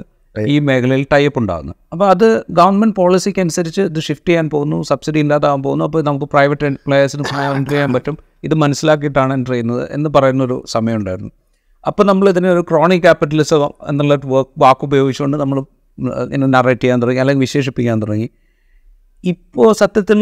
ഈ 0.55 0.57
മേഖലയിൽ 0.69 1.03
ടൈപ്പ് 1.13 1.39
ഉണ്ടാകുന്നത് 1.43 1.77
അപ്പോൾ 1.95 2.07
അത് 2.15 2.27
ഗവൺമെൻറ് 2.59 2.95
പോളിസിക്ക് 3.01 3.41
അനുസരിച്ച് 3.45 3.83
ഇത് 3.91 4.01
ഷിഫ്റ്റ് 4.09 4.31
ചെയ്യാൻ 4.31 4.47
പോകുന്നു 4.55 4.79
സബ്സിഡി 4.91 5.21
ഇല്ലാതാകാൻ 5.25 5.61
പോകുന്നു 5.67 5.85
അപ്പോൾ 5.89 6.03
നമുക്ക് 6.09 6.27
പ്രൈവറ്റ് 6.35 6.71
പ്ലെയേഴ്സിന് 6.89 7.25
എൻ്റർ 7.59 7.75
ചെയ്യാൻ 7.75 7.93
പറ്റും 7.97 8.17
ഇത് 8.49 8.55
മനസ്സിലാക്കിയിട്ടാണ് 8.65 9.33
എൻ്റർ 9.39 9.53
ചെയ്യുന്നത് 9.57 9.83
എന്ന് 9.99 10.11
പറയുന്നൊരു 10.17 10.57
സമയമുണ്ടായിരുന്നു 10.75 11.33
അപ്പോൾ 11.91 12.05
നമ്മൾ 12.11 12.27
ഇതിനെ 12.33 12.49
ഒരു 12.57 12.63
ക്രോണിക് 12.71 13.03
ക്യാപിറ്റലിസം 13.07 13.63
എന്നുള്ള 13.91 14.15
വർക്ക് 14.35 14.53
വാക്ക് 14.63 14.85
ഉപയോഗിച്ചുകൊണ്ട് 14.89 15.37
നമ്മൾ 15.43 15.59
ഇങ്ങനെ 16.35 16.47
നറേറ്റ് 16.57 16.83
ചെയ്യാൻ 16.85 17.01
തുടങ്ങി 17.03 17.21
അല്ലെങ്കിൽ 17.23 17.45
വിശേഷിപ്പിക്കാൻ 17.47 17.99
തുടങ്ങി 18.05 18.29
ഇപ്പോൾ 19.33 19.69
സത്യത്തിൽ 19.81 20.21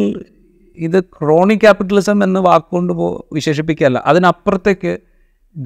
ഇത് 0.87 0.99
ക്രോണിക് 1.17 1.63
ക്യാപിറ്റലിസം 1.65 2.19
എന്ന 2.27 2.39
വാക്കുകൊണ്ട് 2.49 2.93
പോ 2.99 3.07
വിശേഷിപ്പിക്കുകയല്ല 3.37 3.99
അതിനപ്പുറത്തേക്ക് 4.11 4.93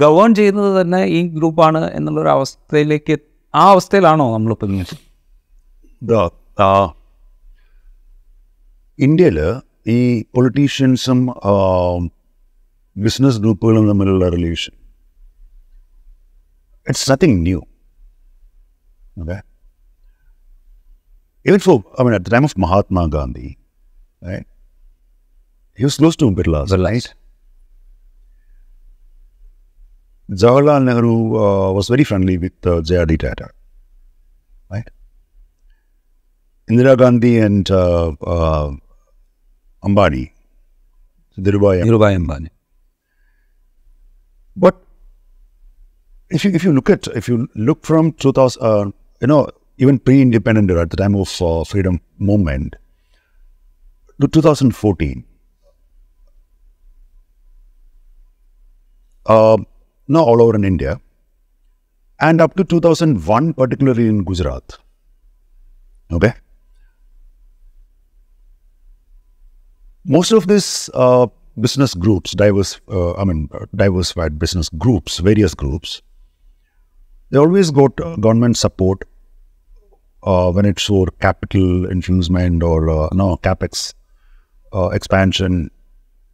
ഗവേൺ 0.03 0.31
ചെയ്യുന്നത് 0.39 0.71
തന്നെ 0.81 1.01
ഈ 1.17 1.21
ഗ്രൂപ്പാണ് 1.37 1.83
എന്നുള്ളൊരു 1.99 2.31
അവസ്ഥയിലേക്ക് 2.37 3.17
ആ 3.63 3.65
അവസ്ഥയിലാണോ 3.75 4.27
നമ്മളിപ്പോൾ 4.37 4.73
ഇന്ത്യയിൽ 9.07 9.39
ഈ 9.97 9.99
പൊളിറ്റീഷ്യൻസും 10.37 11.21
ബിസിനസ് 13.05 13.41
ഗ്രൂപ്പുകളും 13.45 13.85
തമ്മിലുള്ള 13.91 14.27
relation 14.35 14.75
It's 16.87 17.09
nothing 17.09 17.43
new. 17.43 17.67
Okay. 19.19 19.41
Even 21.45 21.61
for, 21.61 21.85
I 21.99 22.03
mean, 22.05 22.13
at 22.13 22.25
the 22.25 22.31
time 22.31 22.45
of 22.45 22.57
Mahatma 22.57 23.09
Gandhi, 23.09 23.59
right? 24.23 24.47
He 25.77 25.85
was 25.85 25.97
close 25.97 26.17
to 26.17 26.31
Birla, 26.31 26.67
the 26.69 26.79
right? 26.79 27.15
Jawaharlal 30.31 30.85
Nehru 30.85 31.15
uh, 31.41 31.73
was 31.73 31.89
very 31.89 32.03
friendly 32.03 32.39
with 32.39 32.53
uh, 32.67 32.81
J.R.D. 32.83 33.17
Tata, 33.19 33.49
right? 34.71 34.89
Indira 36.69 36.97
Gandhi 36.99 37.39
and 37.39 37.71
uh, 37.71 38.09
uh, 38.23 38.73
Ambani, 39.85 40.33
Dhirubhai 41.39 41.85
Ambani. 41.85 42.49
But 44.57 44.86
if 46.31 46.45
you 46.45 46.51
if 46.53 46.65
you 46.65 46.73
look 46.73 46.91
at 46.91 47.07
if 47.15 47.29
you 47.29 47.49
look 47.55 47.85
from 47.85 48.13
2000, 48.15 48.63
uh, 48.63 48.91
you 49.21 49.27
know, 49.27 49.49
even 49.79 49.99
pre-independent 49.99 50.71
era 50.71 50.83
at 50.83 50.91
the 50.91 50.97
time 50.97 51.15
of 51.15 51.31
uh, 51.41 51.63
freedom 51.65 52.01
movement 52.19 52.77
to 54.21 54.29
2014. 54.29 55.25
Uh, 59.27 59.57
now 60.09 60.21
all 60.23 60.41
over 60.41 60.55
in 60.55 60.65
India, 60.65 61.01
and 62.21 62.41
up 62.41 62.55
to 62.55 62.63
2001, 62.65 63.55
particularly 63.55 64.07
in 64.09 64.23
Gujarat. 64.25 64.79
Okay. 66.13 66.33
Most 70.05 70.31
of 70.31 70.47
these 70.47 70.89
uh, 70.95 71.27
business 71.61 71.93
groups, 71.95 72.31
diverse, 72.31 72.81
uh, 72.89 73.15
I 73.17 73.25
mean, 73.25 73.49
uh, 73.53 73.67
diversified 73.75 74.39
business 74.39 74.69
groups, 74.69 75.19
various 75.19 75.53
groups, 75.53 76.01
they 77.32 77.38
always 77.38 77.72
got 77.72 78.00
uh, 78.00 78.16
government 78.18 78.58
support 78.58 79.06
uh, 80.24 80.52
when 80.52 80.66
it's 80.66 80.86
for 80.86 81.08
capital 81.20 81.86
infusement 81.88 82.64
or 82.64 82.90
uh, 82.90 83.10
no 83.14 83.38
capex 83.38 83.94
uh, 84.74 84.90
expansion, 84.90 85.72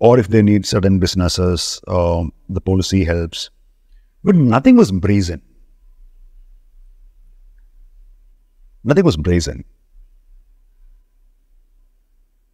or 0.02 0.20
if 0.20 0.28
they 0.28 0.42
need 0.42 0.66
certain 0.66 1.00
businesses, 1.00 1.82
um, 1.88 2.34
the 2.50 2.62
policy 2.62 3.04
helps. 3.04 3.50
But 4.24 4.36
nothing 4.36 4.76
was 4.76 4.92
brazen. 5.06 5.42
Nothing 8.86 9.06
was 9.06 9.18
brazen. 9.18 9.60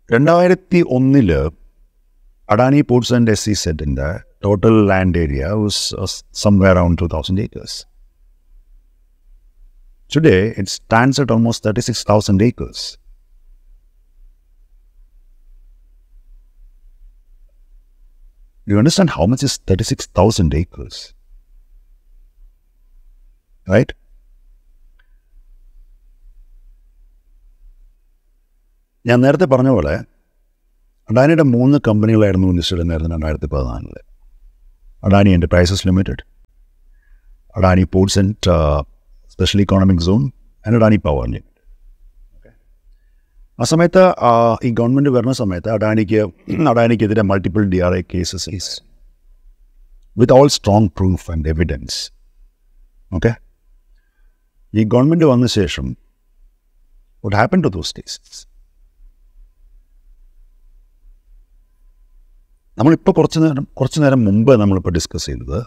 രണ്ടായിരത്തി 0.10 0.80
ഒന്നില് 0.96 1.38
Adani 2.50 2.82
ports 2.90 3.14
and 3.14 3.32
S 3.34 3.44
C 3.46 3.54
സെറ്റിൻ്റെ 3.62 4.08
total 4.46 4.76
land 4.90 5.20
area 5.20 5.44
was 5.62 6.16
somewhere 6.44 6.74
around 6.74 6.98
two 7.02 7.08
thousand 7.14 7.44
acres 7.46 7.78
today 10.12 10.36
it 10.58 10.72
stands 10.72 11.22
at 11.22 11.34
almost 11.34 11.66
thirty 11.68 11.82
six 11.82 12.06
thousand 12.10 12.44
acres 12.44 12.86
You 18.68 18.78
understand 18.78 19.10
how 19.10 19.26
much 19.26 19.44
is 19.44 19.54
36,000 19.68 20.54
acres? 20.54 20.98
Right? 23.68 23.92
ഞാൻ 29.06 29.18
നേരത്തെ 29.22 29.46
പറഞ്ഞ 29.46 29.70
പോലെ 29.70 29.94
അഡാനിയുടെ 31.10 31.46
മൂന്ന് 31.54 31.78
കമ്പനികളായിരുന്നു 31.88 32.52
listed 32.52 32.82
എന്നായിരുന്നു 32.82 33.10
രണ്ടായിരത്തി 33.16 33.48
പതിനാലില് 33.54 34.02
Adani 35.04 35.30
enterprises 35.30 35.84
limited 35.88 36.24
Adani 37.56 37.84
ports 37.96 38.18
and 38.20 38.52
special 39.39 39.61
economic 39.65 40.05
zone 40.07 40.23
and 40.67 40.77
Adani 40.79 40.97
power 41.05 41.27
limited 41.33 41.45
ആ 43.59 43.65
സമയത്ത് 43.73 44.03
ഈ 44.67 44.71
ഗവൺമെൻറ് 44.79 45.11
വരുന്ന 45.17 45.35
സമയത്ത് 45.43 45.69
അഡാനിക്ക് 45.75 46.21
അഡാനിക്കെതിരെ 46.71 47.23
multiple 47.33 47.63
D 47.75 47.79
R 47.87 47.93
A 47.99 48.01
cases 48.15 48.47
is 48.59 48.73
with 50.23 50.35
all 50.39 50.49
strong 50.57 50.89
proof 51.01 51.25
and 51.35 51.49
evidence 51.53 51.97
okay 53.19 53.33
ഈ 54.75 54.85
ഗവൺമെൻറ് 54.97 55.29
വന്ന 55.33 55.47
ശേഷം 55.59 55.87
what 57.27 57.37
happen 57.41 57.61
to 57.69 57.73
those 57.79 57.95
cases? 58.01 58.29
നമ്മളിപ്പോൾ 62.79 63.13
കുറച്ച് 63.19 63.39
നേരം 63.47 63.65
കുറച്ച് 63.79 63.99
നേരം 64.05 64.21
മുമ്പ് 64.29 64.51
നമ്മളിപ്പോൾ 64.63 64.93
ഡിസ്കസ് 65.01 65.27
ചെയ്തത് 65.31 65.59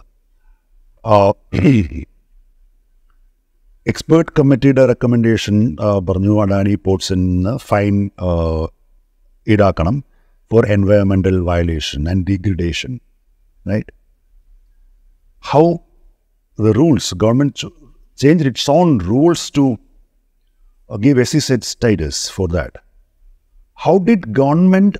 എക്സ്പേർട്ട് 3.85 4.31
കമ്മിറ്റിയുടെ 4.31 4.83
റെക്കമെൻഡേഷൻ 4.85 5.57
പറഞ്ഞു 6.05 6.33
അഡാനി 6.43 6.75
പോർട്സിന് 6.87 7.53
ഫൈൻ 7.69 7.97
ഈടാക്കണം 9.47 9.97
four 10.51 10.65
environmental 10.65 11.37
violation 11.41 12.09
and 12.13 12.25
degradation 12.31 12.93
right 13.65 13.93
how 15.43 15.65
the 16.57 16.73
rules, 16.73 17.13
government 17.13 17.53
ch- 17.53 17.73
changed 18.17 18.45
its 18.45 18.67
own 18.67 18.97
rules 19.09 19.49
to 19.51 19.63
uh, 20.89 20.97
give 20.97 21.17
SEZ 21.23 21.65
status 21.65 22.29
for 22.29 22.47
that. 22.47 22.73
How 23.77 23.99
did 23.99 24.33
government 24.33 24.97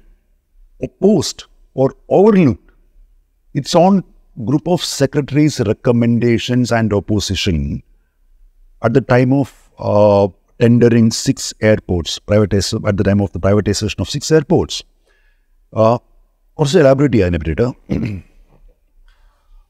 opposed 0.81 1.45
or 1.75 1.95
overlooked 2.10 2.69
its 3.55 3.73
own 3.75 4.03
group 4.38 4.67
of 4.67 4.83
secretaries' 4.91 5.60
recommendations 5.62 6.71
and 6.71 6.93
opposition 6.93 7.57
at 8.81 8.93
the 8.93 9.01
time 9.03 9.33
of 9.33 9.49
uh, 9.79 10.27
tendering 10.60 11.12
six 11.19 11.53
airports, 11.62 12.19
privatization 12.21 12.88
at 12.88 12.97
the 12.97 13.03
time 13.03 13.21
of 13.21 13.31
the 13.31 13.39
privatization 13.39 13.99
of 13.99 14.10
six 14.10 14.31
airports? 14.31 14.75
Uh, 15.73 15.97
കുറച്ച് 16.60 16.77
elaborate 16.77 17.15
ചെയ്യാൻ 17.15 17.33
പറ്റിയിട്ട് 17.33 17.65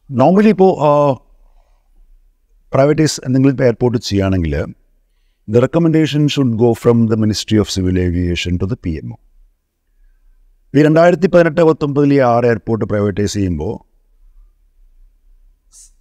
normally 0.09 0.51
ഇപ്പോൾ 0.55 0.69
privatise 2.71 3.17
എന്തെങ്കിലും 3.25 3.53
ഇപ്പോൾ 3.53 3.65
airport 3.67 3.97
ചെയ്യുകയാണെങ്കിൽ 3.99 4.53
the 5.47 5.63
recommendation 5.65 6.21
should 6.35 6.55
go 6.61 6.69
from 6.81 6.99
the 7.11 7.17
ministry 7.23 7.57
of 7.63 7.71
civil 7.75 7.97
aviation 8.05 8.53
to 8.61 8.67
the 8.73 8.77
P 8.85 8.93
M 9.01 9.09
O 9.15 9.17
ഈ 10.73 10.83
രണ്ടായിരത്തി 10.87 11.27
പതിനെട്ട് 11.35 11.61
പത്തൊമ്പതിൽ 11.69 12.13
ഈ 12.17 12.21
ആറ് 12.29 12.47
എയർപോർട്ട് 12.51 12.87
പ്രൈവറ്റൈസ് 12.91 13.35
ചെയ്യുമ്പോൾ 13.37 13.73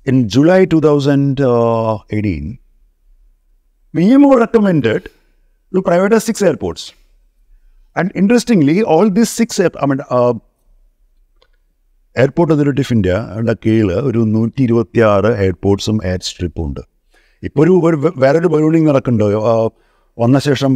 in 0.07 0.17
July 0.35 0.61
two 0.75 0.81
thousand 0.89 1.43
eighteen 2.17 2.47
BMO 3.98 4.28
recommended 4.44 5.02
to 5.76 5.80
private 5.88 6.18
six 6.28 6.38
airports. 6.50 6.84
And 8.00 8.08
interestingly, 8.22 8.76
all 8.94 9.08
these 9.18 9.32
six, 9.40 9.50
I 9.64 9.68
mean, 9.92 10.02
uh, 10.18 10.34
Airport 12.22 12.54
Authority 12.54 12.84
of 12.86 12.92
India 12.96 13.12
യുടെ 13.40 13.54
കീഴിൽ 13.64 13.90
ഒരു 14.08 14.22
നൂറ്റി 14.36 14.62
ഇരുപത്തി 14.68 15.00
ആറ് 15.10 15.30
എയർപോർട്ട്സും 15.46 15.98
എയർ 16.10 16.22
സ്ട്രിപ്പും 16.30 16.64
ഉണ്ട് 16.68 16.82
ഇപ്പോൾ 17.48 17.62
ഒരു 17.66 17.72
ഒരു 17.90 17.98
വേറൊരു 18.24 18.50
ബലൂണിങ് 18.54 18.88
നടക്കുന്നുണ്ട് 18.92 19.38
വന്ന 20.22 20.40
ശേഷം 20.48 20.72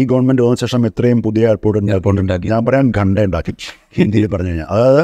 ഈ 0.00 0.04
ഗവൺമെൻറ് 0.10 0.42
വന്ന 0.46 0.58
ശേഷം 0.64 0.82
എത്രയും 0.90 1.18
പുതിയ 1.26 1.44
എയർപോർട്ട് 1.50 1.82
എയർപോർട്ട് 1.94 2.20
ഉണ്ടാക്കി 2.24 2.50
ഞാൻ 2.54 2.62
പറയാൻ 2.68 2.88
ഖണ്ഡ 2.98 3.16
ഉണ്ടാക്കി 3.28 3.54
ഹിന്ദിയിൽ 3.98 4.26
പറഞ്ഞു 4.34 4.52
കഴിഞ്ഞാൽ 4.52 4.70
അതായത് 4.76 5.02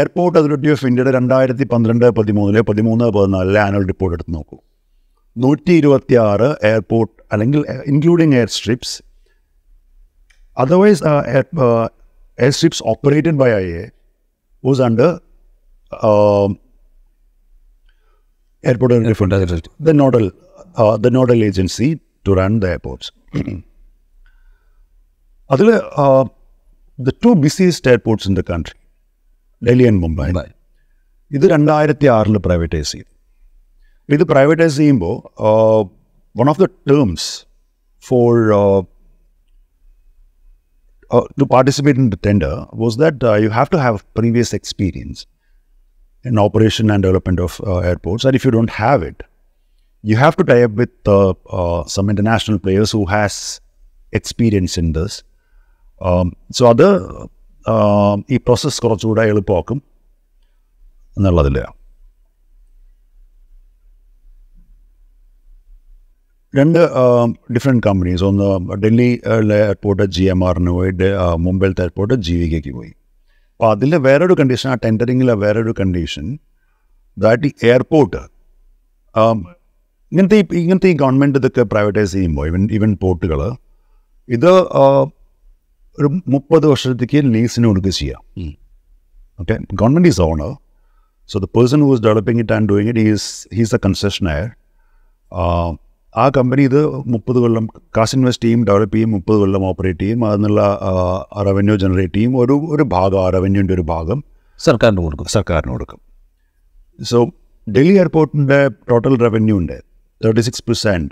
എയർപോർട്ട് 0.00 0.36
അതോറിറ്റി 0.40 0.70
ഓഫ് 0.76 0.84
ഇന്ത്യയുടെ 0.90 1.14
രണ്ടായിരത്തി 1.18 1.66
പന്ത്രണ്ട് 1.74 2.06
പതിമൂന്നിലെ 2.20 2.62
പതിമൂന്ന് 2.70 3.08
പതിനാലിലെ 3.18 3.60
ആനുവൽ 3.66 3.86
റിപ്പോർട്ട് 3.92 4.16
എടുത്ത് 4.18 4.34
നോക്കൂ 4.38 4.58
നൂറ്റി 5.44 5.72
ഇരുപത്തിയാറ് 5.80 6.48
എയർപോർട്ട് 6.70 7.12
അല്ലെങ്കിൽ 7.34 7.60
including 7.92 8.34
air 8.40 8.50
strips 8.58 8.94
otherwise 10.64 11.02
air 12.44 12.52
strips 12.58 12.82
operated 12.92 13.38
by 13.42 13.50
I 13.62 13.64
A 13.82 13.86
was 14.70 14.84
under 14.90 15.12
airport 18.70 18.92
and 18.94 19.04
the 19.88 19.92
nodal 19.98 20.24
uh, 20.82 20.94
the 21.04 21.10
nodal 21.16 21.40
agency 21.48 21.88
to 22.26 22.30
run 22.38 22.52
the 22.62 22.68
airports. 22.74 23.06
Adil, 25.54 25.68
uh, 26.04 26.24
the 27.08 27.14
two 27.24 27.32
busiest 27.44 27.84
airports 27.92 28.24
in 28.30 28.34
the 28.38 28.44
country, 28.50 28.76
Delhi 29.68 29.86
and 29.90 30.00
Mumbai. 30.04 30.28
ഇത് 31.36 31.44
രണ്ടായിരത്തി 31.54 32.06
ആറിൽ 32.16 32.34
privatise 32.46 32.90
ചെയ്തു 32.94 33.10
ഇത് 34.09 34.23
privatise 34.33 34.75
ചെയ്യുമ്പോൾ 34.77 35.15
one 36.35 36.49
of 36.53 36.61
the 36.63 36.67
terms 36.91 37.27
for 38.03 38.31
to 41.41 41.47
participate 41.55 42.01
in 42.03 42.09
the 42.15 42.19
tender 42.27 42.55
was 42.83 42.97
that 43.03 43.33
you 43.45 43.51
have 43.59 43.71
to 43.75 43.79
have 43.85 43.99
previous 44.19 44.53
experience 44.61 45.21
in 46.25 46.37
operation 46.37 46.89
and 46.91 47.01
development 47.03 47.39
of 47.39 47.59
uh, 47.61 47.79
airports. 47.79 48.25
And 48.25 48.35
if 48.35 48.45
you 48.45 48.51
don't 48.51 48.69
have 48.71 49.03
it, 49.03 49.23
you 50.03 50.15
have 50.17 50.35
to 50.37 50.43
tie 50.43 50.63
up 50.63 50.71
with 50.71 50.91
uh, 51.07 51.33
uh, 51.49 51.83
some 51.85 52.09
international 52.09 52.59
players 52.59 52.91
who 52.91 53.05
has 53.07 53.61
experience 54.13 54.77
in 54.77 54.93
this. 54.93 55.23
Um, 56.01 56.27
so 56.49 56.63
അത് 56.65 56.87
um, 57.65 58.17
ഈ 58.33 58.37
process 58.45 58.81
കുറച്ചുകൂടെ 58.83 59.23
എളുപ്പമാക്കും 59.31 59.79
എന്നുള്ളതില്ല 61.17 61.61
രണ്ട് 66.58 66.78
different 67.54 67.82
companies 67.86 68.24
ഒന്ന് 68.30 68.48
Delhi 68.82 69.08
airport 69.62 70.04
G 70.16 70.24
M 70.34 70.40
ആറിന് 70.48 70.72
പോയി 70.76 70.90
മുംബൈയിലത്തെ 71.46 71.82
airport 71.86 72.16
G 72.26 72.34
V 72.40 72.46
കെക്ക് 72.52 72.72
പോയി 72.78 72.92
അപ്പോൾ 73.54 73.68
അതിൽ 73.74 73.92
വേറൊരു 74.06 74.34
കണ്ടീഷൻ 74.40 74.68
ആ 74.72 74.76
ടെൻഡറിങ്ങിലെ 74.84 75.34
വേറൊരു 75.44 75.72
കണ്ടീഷൻ 75.80 76.24
ദാറ്റ് 77.24 77.46
ഈ 77.48 77.52
എയർപോർട്ട് 77.72 78.22
ഇങ്ങനത്തെ 80.12 80.38
ഇങ്ങനത്തെ 80.62 80.88
ഈ 80.94 80.96
ഗവൺമെൻറ് 81.04 81.38
ഇതൊക്കെ 81.40 81.62
പ്രൈവറ്റൈസ് 81.72 82.12
ചെയ്യുമ്പോൾ 82.16 82.44
ഇവൻ 82.50 82.62
ഇവൻ 82.76 82.90
പോർട്ടുകൾ 83.04 83.40
ഇത് 84.36 84.50
ഒരു 85.98 86.08
മുപ്പത് 86.34 86.64
വർഷത്തേക്ക് 86.72 87.20
ലീസിന് 87.34 87.66
കൊടുക്കുക 87.70 87.94
ചെയ്യാം 88.00 88.22
okay 89.42 89.54
government 89.80 90.10
is 90.12 90.22
owner 90.28 90.52
so 91.32 91.36
the 91.44 91.48
person 91.58 91.80
who 91.86 91.90
is 91.96 92.02
developing 92.06 92.40
it 92.44 92.54
and 92.56 92.68
doing 92.72 92.92
it 92.94 93.04
is 93.14 93.24
he's 93.58 93.74
a 93.78 93.80
concessionaire 93.86 94.46
ആ 96.22 96.26
കമ്പനി 96.36 96.62
ഇത് 96.68 96.78
മുപ്പത് 97.14 97.38
കൊല്ലം 97.44 97.64
കാശ് 97.96 98.14
ഇൻവെസ്റ്റ് 98.18 98.44
ചെയ്യും 98.46 98.60
ഡെവലപ്പ് 98.68 98.94
ചെയ്യും 98.94 99.10
മുപ്പത് 99.14 99.38
കൊല്ലം 99.42 99.62
ഓപ്പറേറ്റ് 99.70 100.00
ചെയ്യും 100.02 100.20
അതിനുള്ള 100.28 100.60
റവന്യൂ 101.48 101.74
ജനറേറ്റ് 101.82 102.14
ചെയ്യും 102.18 102.32
ഒരു 102.42 102.54
ഒരു 102.76 102.84
ഭാഗം 102.94 103.18
ആ 103.24 103.26
റവന്യൂവിൻ്റെ 103.36 103.74
ഒരു 103.78 103.84
ഭാഗം 103.92 104.18
സർക്കാരിന് 104.66 105.02
കൊടുക്കും 105.06 105.28
സർക്കാരിന് 105.36 105.72
കൊടുക്കും 105.76 106.00
സോ 107.10 107.18
ഡൽഹി 107.76 107.94
എയർപോർട്ടിൻ്റെ 108.02 108.60
total 108.90 109.14
റവന്യൂൻ്റെ 109.26 109.76
thirty 110.24 110.42
six 110.48 110.64
percent 110.68 111.10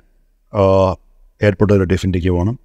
airport 1.46 1.72
authority 1.78 2.28
പോകണം 2.36 2.56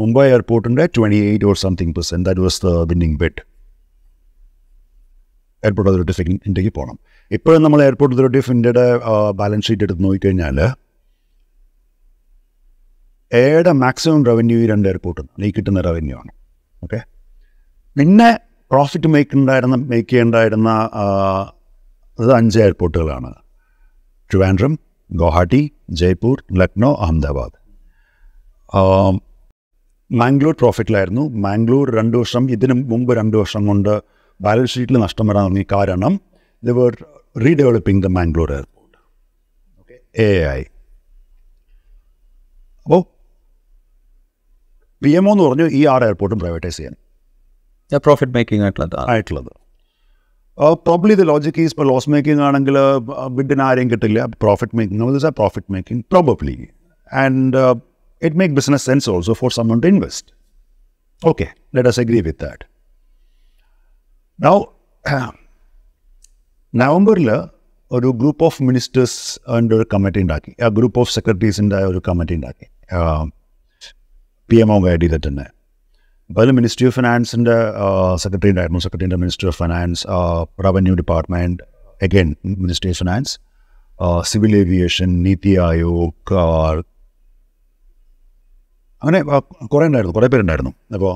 മുംബൈ 0.00 0.24
എയർപോർട്ടിൻ്റെ 0.34 0.84
twenty 0.96 1.18
eight 1.30 1.46
or 1.50 1.56
something 1.66 1.92
percent 1.98 2.24
that 2.30 2.40
was 2.46 2.58
the 2.66 2.78
winning 2.90 3.14
bet 3.22 3.40
airport 5.66 5.90
authority 5.92 6.14
of 6.16 6.24
ഇന്ത്യക്ക് 6.50 6.72
പോകണം 6.78 6.96
ഇപ്പോഴും 7.38 7.62
നമ്മൾ 7.66 7.80
എയർപോർട്ട് 7.88 8.16
അതോറിറ്റി 8.18 8.40
ഓഫ് 8.44 8.52
ഇന്ത്യയുടെ 8.56 8.84
ബാലൻസ് 9.40 9.66
ഷീറ്റ് 9.68 9.84
എടുത്ത് 9.86 10.04
നോക്കിക്കഴിഞ്ഞാൽ 10.06 10.58
എയുടെ 13.40 13.72
മാക്സിമം 13.82 14.20
റവന്യൂ 14.28 14.56
ഈ 14.64 14.66
രണ്ട് 14.70 14.86
എയർപോർട്ടും 14.90 15.26
നീ 15.42 15.48
കിട്ടുന്ന 15.56 15.80
റവന്യൂ 15.88 16.14
ആണ് 16.20 16.32
ഓക്കെ 16.84 16.98
പിന്നെ 17.98 18.28
പ്രോഫിറ്റ് 18.72 19.08
മേക്ക് 19.14 19.34
ഉണ്ടായിരുന്ന 19.40 19.76
മേക്ക് 19.92 20.08
ചെയ്യേണ്ടായിരുന്ന 20.12 20.70
അത് 22.20 22.30
അഞ്ച് 22.38 22.58
എയർപോർട്ടുകളാണ് 22.64 23.30
ട്രിവാൻഡ്രം 24.30 24.72
ഗുവാഹട്ടി 25.20 25.60
ജയ്പൂർ 26.00 26.36
ലക്നോ 26.60 26.90
അഹമ്മദാബാദ് 27.06 27.56
മാംഗ്ലൂർ 30.20 30.54
പ്രോഫിറ്റിലായിരുന്നു 30.62 31.24
മാംഗ്ലൂർ 31.44 31.86
രണ്ട് 31.98 32.16
വർഷം 32.20 32.42
ഇതിനു 32.56 32.74
മുമ്പ് 32.92 33.12
രണ്ട് 33.20 33.36
വർഷം 33.42 33.62
കൊണ്ട് 33.70 33.92
ബാലൻസ് 34.46 34.72
ഷീറ്റിൽ 34.76 34.98
നഷ്ടം 35.04 35.26
വരാൻ 35.30 35.44
തുടങ്ങി 35.46 35.64
കാരണം 35.74 36.14
they 36.68 36.74
were 36.78 36.94
redeveloping 37.44 38.02
the 38.06 38.10
Mangalore 38.16 38.50
airport 38.58 38.94
A 40.26 40.28
I 40.56 40.60
അപ്പോൾ 42.84 43.00
പി 45.04 45.10
എം 45.18 45.26
ഒ 45.30 45.32
എന്ന് 45.34 45.44
പറഞ്ഞു 45.46 45.64
ഈ 45.78 45.80
ആറ് 45.94 46.04
എയർപോർട്ടും 46.10 46.38
പ്രൈവറ്റൈസ് 46.42 46.76
ചെയ്യാൻ 46.78 46.94
പ്രോഫിറ്റ് 48.08 48.34
മേക്കിംഗ് 48.36 48.62
ആയിട്ടുള്ളത് 48.66 48.96
ആയിട്ടുള്ളത് 49.14 49.50
പ്രോബ്ലി 50.88 51.12
ഇത് 51.16 51.24
ലോജിക്ക് 51.32 51.60
ഈസ് 51.64 51.72
ഇപ്പോൾ 51.74 51.86
ലോസ് 51.92 52.10
മേക്കിംഗ് 52.14 52.42
ആണെങ്കിൽ 52.48 52.76
ബിഡിന് 53.38 53.62
ആരെയും 53.68 53.88
കിട്ടില്ല 53.92 54.20
profit 54.44 54.76
making 54.80 55.28
profit 55.40 55.68
making 55.76 56.02
probably 56.12 56.56
and 57.24 57.58
it 58.26 58.36
make 58.42 58.54
business 58.60 58.84
sense 58.90 59.08
also 59.14 59.34
for 59.40 59.50
someone 59.58 59.80
to 59.84 59.90
invest 59.94 60.32
okay 61.30 61.46
let 61.78 61.90
us 61.92 62.00
agree 62.04 62.20
with 62.28 62.40
that 62.46 62.64
now 64.46 64.56
നവംബറിൽ 66.82 67.28
ഒരു 67.96 68.08
ഗ്രൂപ്പ് 68.20 68.42
ഓഫ് 68.48 68.64
മിനിസ്റ്റേഴ്സ് 68.68 69.18
ഒരു 69.80 69.84
കമ്മിറ്റി 69.94 70.22
ഉണ്ടാക്കി 70.24 70.52
ആ 70.66 70.68
ഗ്രൂപ്പ് 70.78 70.98
ഓഫ് 71.02 71.10
സെക്രട്ടറീസിൻ്റെ 71.16 71.78
ഒരു 71.90 72.00
കമ്മിറ്റി 72.08 72.34
ഉണ്ടാക്കി 72.38 72.66
പി 74.50 74.56
എം 74.62 74.70
ഒ 74.72 74.74
ഗൈഡ് 74.84 75.04
ചെയ്തിട്ടുണ്ട് 75.04 75.44
അപ്പോൾ 76.28 76.40
അതിൽ 76.42 76.54
മിനിസ്ട്രി 76.58 76.84
ഓഫ് 76.88 76.96
ഫിനാൻസിൻ്റെ 76.98 77.54
സെക്രട്ടറി 78.22 78.50
ഉണ്ടായിരുന്നു 78.52 78.80
സെക്രട്ടറിൻ്റെ 78.84 79.18
ministry 79.22 79.46
of 79.50 79.58
finance 79.62 80.02
revenue 80.66 80.94
department 81.00 81.64
again 82.06 82.28
ministry 82.64 82.90
of 82.92 82.98
finance 83.02 83.34
civil 84.30 84.54
aviation 84.62 85.10
Niti 85.26 85.52
Aayog 85.68 86.34
അങ്ങനെ 89.02 89.18
കുറേ 89.72 89.84
ഉണ്ടായിരുന്നു 89.88 90.14
കുറേ 90.18 90.28
പേരുണ്ടായിരുന്നു 90.34 90.72
അപ്പോൾ 90.98 91.14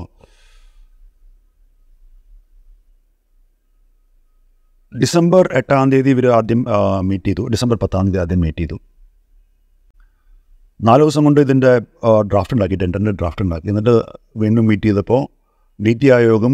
ഡിസംബർ 5.01 5.43
എട്ടാം 5.59 5.91
തീയതി 5.91 6.09
ഇവർ 6.15 6.25
ആദ്യം 6.39 6.61
മീറ്റ് 7.09 7.27
ചെയ്തു 7.29 7.43
ഡിസംബർ 7.53 7.75
പത്താം 7.83 8.05
തീയതി 8.07 8.19
ആദ്യം 8.23 8.39
മീറ്റ് 8.45 8.61
ചെയ്തു 8.63 8.77
നാല് 10.87 11.01
ദിവസം 11.03 11.23
കൊണ്ട് 11.27 11.39
ഇതിൻ്റെ 11.45 11.71
ഡ്രാഫ്റ്റ് 12.29 12.53
ഉണ്ടാക്കി 12.55 12.77
ടെൻഡറിൻ്റെ 12.81 13.11
ഡ്രാഫ്റ്റ് 13.19 13.43
ഉണ്ടാക്കി 13.45 13.67
എന്നിട്ട് 13.71 13.93
വീണ്ടും 14.41 14.63
മീറ്റ് 14.69 14.85
ചെയ്തപ്പോൾ 14.89 15.21
നീതി 15.85 16.07
ആയോഗം 16.15 16.53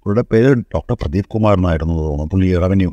പുള്ളിയുടെ 0.00 0.24
പേര് 0.32 0.50
ഡോക്ടർ 0.74 0.94
പ്രദീപ് 1.02 1.28
കുമാറിനായിരുന്നു 1.34 1.94
തോന്നുന്നു 2.00 2.26
പുള്ളി 2.32 2.48
റവന്യൂ 2.64 2.90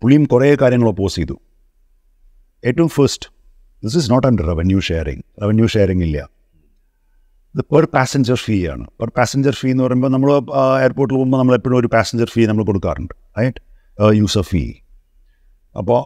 പുള്ളിയും 0.00 0.24
കുറേ 0.32 0.48
കാര്യങ്ങൾ 0.62 0.88
ഒപ്പോസ് 0.92 1.14
ചെയ്തു 1.20 1.36
ഏറ്റവും 2.70 2.90
first 2.96 3.28
this 3.84 3.96
is 4.00 4.08
not 4.14 4.26
and 4.30 4.44
revenue 4.50 4.80
sharing 4.88 5.22
revenue 5.42 5.66
sharing 5.74 6.04
ഇല്ല 6.08 6.18
ഇത് 7.54 7.62
പെർ 7.72 7.84
പാസഞ്ചർ 7.96 8.38
ഫീ 8.46 8.56
ആണ് 8.74 8.84
പെർ 9.00 9.10
പാസഞ്ചർ 9.20 9.54
ഫീ 9.60 9.68
എന്ന് 9.76 9.84
പറയുമ്പോൾ 9.86 10.10
നമ്മൾ 10.16 10.30
എയർപോർട്ടിൽ 10.84 11.14
പോകുമ്പോൾ 11.18 11.38
നമ്മൾ 11.42 11.54
എപ്പോഴും 11.58 11.78
ഒരു 11.82 11.90
പാസഞ്ചർ 11.94 12.30
ഫീ 12.34 12.42
നമ്മൾ 12.50 12.64
കൊടുക്കാറുണ്ട് 12.72 13.14
റൈറ്റ് 13.40 13.60
യൂസർ 14.20 14.44
ഫീ 14.52 14.64
അപ്പോൾ 15.82 16.02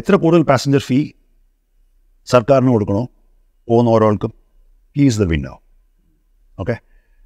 എത്ര 0.00 0.14
കൂടുതൽ 0.24 0.44
പാസഞ്ചർ 0.54 0.82
ഫീ 0.90 1.00
സർക്കാരിന് 2.27 2.71
കൊടുക്കണോ 2.75 3.03
പോകുന്ന 3.67 3.89
ഓരോൾക്കും 3.95 4.33
he 4.95 5.05
is 5.11 5.19
the 5.23 5.27
winner 5.33 5.55
okay 6.59 6.75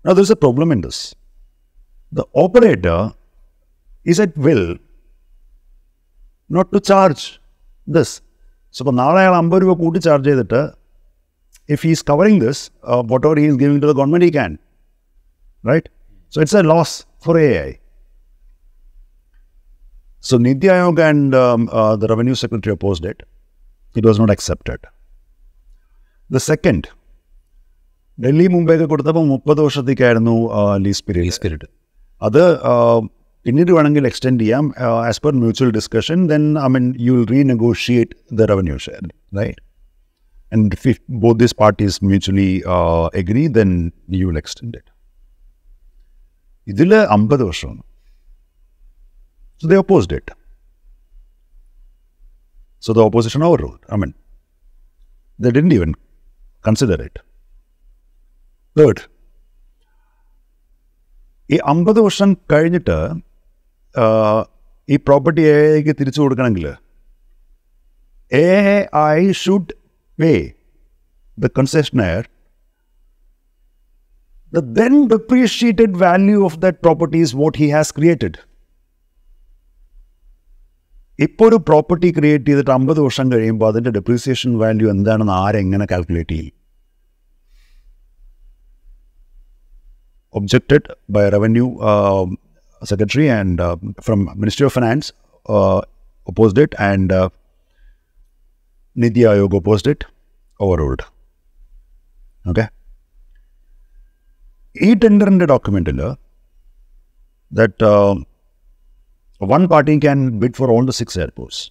there 0.06 0.22
is 0.26 0.34
A 0.38 0.40
problem 0.44 0.72
in 0.76 0.82
this 0.88 1.02
the 2.12 2.26
operator 2.44 2.98
is 4.06 4.22
at 4.26 4.44
will 4.48 4.66
not 6.50 6.70
to 6.76 6.82
charge 6.92 7.26
this 7.88 8.14
so 8.76 8.82
ഇപ്പോൾ 8.84 8.96
നാളെ 9.02 9.20
അയാൾ 9.24 9.36
അമ്പത് 9.42 9.62
രൂപ 9.64 9.74
കൂട്ടി 9.84 10.00
ചാർജ് 10.08 10.30
ചെയ്തിട്ട് 10.32 10.62
if 11.70 11.84
he 11.84 11.92
is 11.92 12.02
covering 12.02 12.40
this, 12.40 12.70
uh, 12.84 13.02
whatever 13.04 13.36
he 13.38 13.46
is 13.46 13.56
giving 13.56 13.80
to 13.82 13.88
the 13.88 13.94
government, 13.94 14.24
he 14.24 14.32
can. 14.32 14.60
Right? 15.64 15.88
So 16.34 16.42
it's 16.42 16.54
a 16.54 16.64
loss 16.64 17.06
for 17.20 17.38
AI. 17.38 17.80
So 20.20 20.38
Niti 20.38 20.68
Aayog 20.68 21.00
and 21.00 21.36
um, 21.36 21.70
uh, 21.72 21.96
the 21.96 22.08
Revenue 22.08 22.36
Secretary 22.36 22.74
opposed 22.74 23.06
it. 23.06 23.24
It 23.96 24.06
was 24.06 24.18
not 24.18 24.32
accepted. 24.32 24.82
The 26.30 26.42
second, 26.46 26.84
Delhi 28.18 28.48
മുംബൈക്ക് 28.54 28.86
കൊടുത്തപ്പോൾ 28.90 29.24
മുപ്പത് 29.30 29.60
വർഷത്തേക്കായിരുന്നു 29.62 30.34
lease 30.84 31.04
period 31.06 31.34
spirit 31.36 31.68
അത് 32.22 32.40
ആ, 32.64 32.74
പിന്നീട് 33.46 33.72
വേണമെങ്കിൽ 33.76 34.06
extend 34.10 34.42
ചെയ്യാം 34.42 34.66
as 35.06 35.22
per 35.24 35.34
mutual 35.38 35.70
discussion 35.78 36.20
then 36.32 36.44
I 36.60 36.70
mean 36.74 36.86
you 37.06 37.14
will 37.16 37.26
renegotiate 37.32 38.12
the 38.40 38.48
revenue 38.52 38.78
share 38.86 39.02
right 39.40 39.62
and 40.52 40.78
if 40.78 40.94
both 41.24 41.40
these 41.42 41.58
parties 41.62 41.98
mutually 42.06 42.50
agree 43.22 43.46
then 43.58 43.72
you 44.16 44.28
will 44.28 44.40
extend 44.40 44.78
it 44.78 44.92
ഇതിൽ 46.68 46.94
അമ്പത് 47.16 47.44
വർഷമാണ് 47.50 47.84
so 49.64 49.68
the 49.68 49.80
opposed 49.84 50.18
it 50.20 50.34
so 52.86 52.94
the 52.94 53.02
opposition 53.08 53.42
over 53.48 53.60
rule 53.60 53.76
I 53.94 54.00
mean 54.02 54.12
the 55.40 55.52
didn't 55.58 55.76
even 55.76 55.92
consider 56.66 57.02
it 57.08 57.22
third 58.76 59.04
ഈ 61.50 61.58
അമ്പത് 61.72 62.00
വർഷം 62.02 62.30
കഴിഞ്ഞിട്ട് 62.52 62.98
ആ, 63.96 64.06
ഈ 64.90 64.98
property 65.08 65.42
A 65.50 65.58
ഐക്ക് 65.74 65.94
തിരിച്ചു 66.00 66.20
കൊടുക്കണമെങ്കിൽ 66.22 66.66
A 68.32 68.46
I 69.08 69.20
should 69.42 69.74
pay 70.20 70.34
the 71.38 71.50
കൺസെഷനയർ 71.58 72.22
the 74.54 74.62
then 74.70 75.08
depreciated 75.08 75.92
value 75.98 76.40
of 76.44 76.60
that 76.60 76.82
property 76.82 77.20
is 77.22 77.34
what 77.34 77.56
he 77.56 77.68
has 77.70 77.90
created. 77.92 78.34
ഇപ്പോൾ 81.25 81.45
ഒരു 81.49 81.59
പ്രോപ്പർട്ടി 81.69 82.09
ക്രിയേറ്റ് 82.17 82.47
ചെയ്തിട്ട് 82.51 82.73
അമ്പത് 82.79 82.99
വർഷം 83.07 83.27
കഴിയുമ്പോൾ 83.33 83.67
അതിൻ്റെ 83.73 83.91
ഡെപ്രീസിയേഷൻ 83.99 84.51
വാല്യൂ 84.63 84.87
എന്താണെന്ന് 84.95 85.35
ആരെങ്ങനെ 85.45 85.85
കാൽക്കുലേറ്റ് 85.93 86.37
ചെയ്യും 86.39 86.55
objected 90.39 90.89
by 91.15 91.23
revenue 91.37 91.67
secretary 92.91 93.27
and 93.39 93.63
from 94.07 94.21
ministry 94.43 94.65
of 94.69 94.75
finance 94.79 95.09
opposite 96.31 96.63
it 96.67 96.79
and 96.91 97.19
Niti 99.05 99.23
Aayog 99.33 99.57
opposite 99.63 99.91
it 100.93 101.09
okay 102.51 102.65
ഈ 104.87 104.91
ടെൻഡറിൻ്റെ 105.03 105.47
ഡോക്യുമെൻറ്റിൽ 105.53 106.01
that 107.59 107.87
one 109.42 109.62
party 109.70 109.96
can 110.02 110.18
bid 110.42 110.58
for 110.58 110.72
all 110.74 110.86
the 110.88 110.96
six 111.00 111.20
airports 111.22 111.62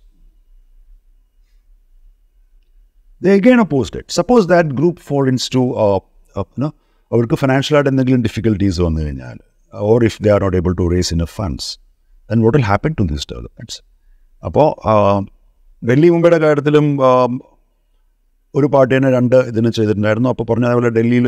They 3.22 3.34
again 3.34 3.58
opposed 3.58 3.94
it. 3.94 4.10
Suppose 4.10 4.46
that 4.48 4.68
group 4.70 4.98
falls 5.00 5.28
into 5.28 5.62
uh, 5.76 5.96
uh, 6.36 6.44
you 6.50 6.62
know, 6.62 6.70
അവർക്ക് 7.10 7.36
ഫിനാൻഷ്യലായിട്ട് 7.40 7.90
എന്തെങ്കിലും 7.90 8.20
difficulties 8.24 8.78
വന്നു 8.84 9.00
കഴിഞ്ഞാൽ 9.02 9.36
or 9.72 10.04
if 10.06 10.18
they 10.24 10.30
are 10.30 10.40
not 10.44 10.58
able 10.58 10.72
to 10.74 10.86
raise 10.92 11.10
in 11.14 11.22
A 11.22 11.30
funds 11.32 11.68
then 12.30 12.40
what 12.44 12.56
will 12.56 12.66
happen 12.66 12.92
to 12.98 13.04
these 13.10 13.26
developments 13.30 13.78
അപ്പോൾ 14.42 14.68
ഡൽഹി 15.82 16.10
മുംബൈയുടെ 16.14 16.38
കാര്യത്തിലും 16.44 16.86
ആ, 17.02 17.10
ഒരു 18.54 18.68
party 18.74 18.92
തന്നെ 18.94 19.10
രണ്ട് 19.16 19.36
ഇതിന് 19.50 19.72
ചെയ്തിട്ടുണ്ടായിരുന്നു 19.76 20.30
അപ്പോൾ 20.32 20.46
പറഞ്ഞ 20.50 20.72
പോലെ 20.78 20.90
ഡൽഹിയിൽ 20.96 21.26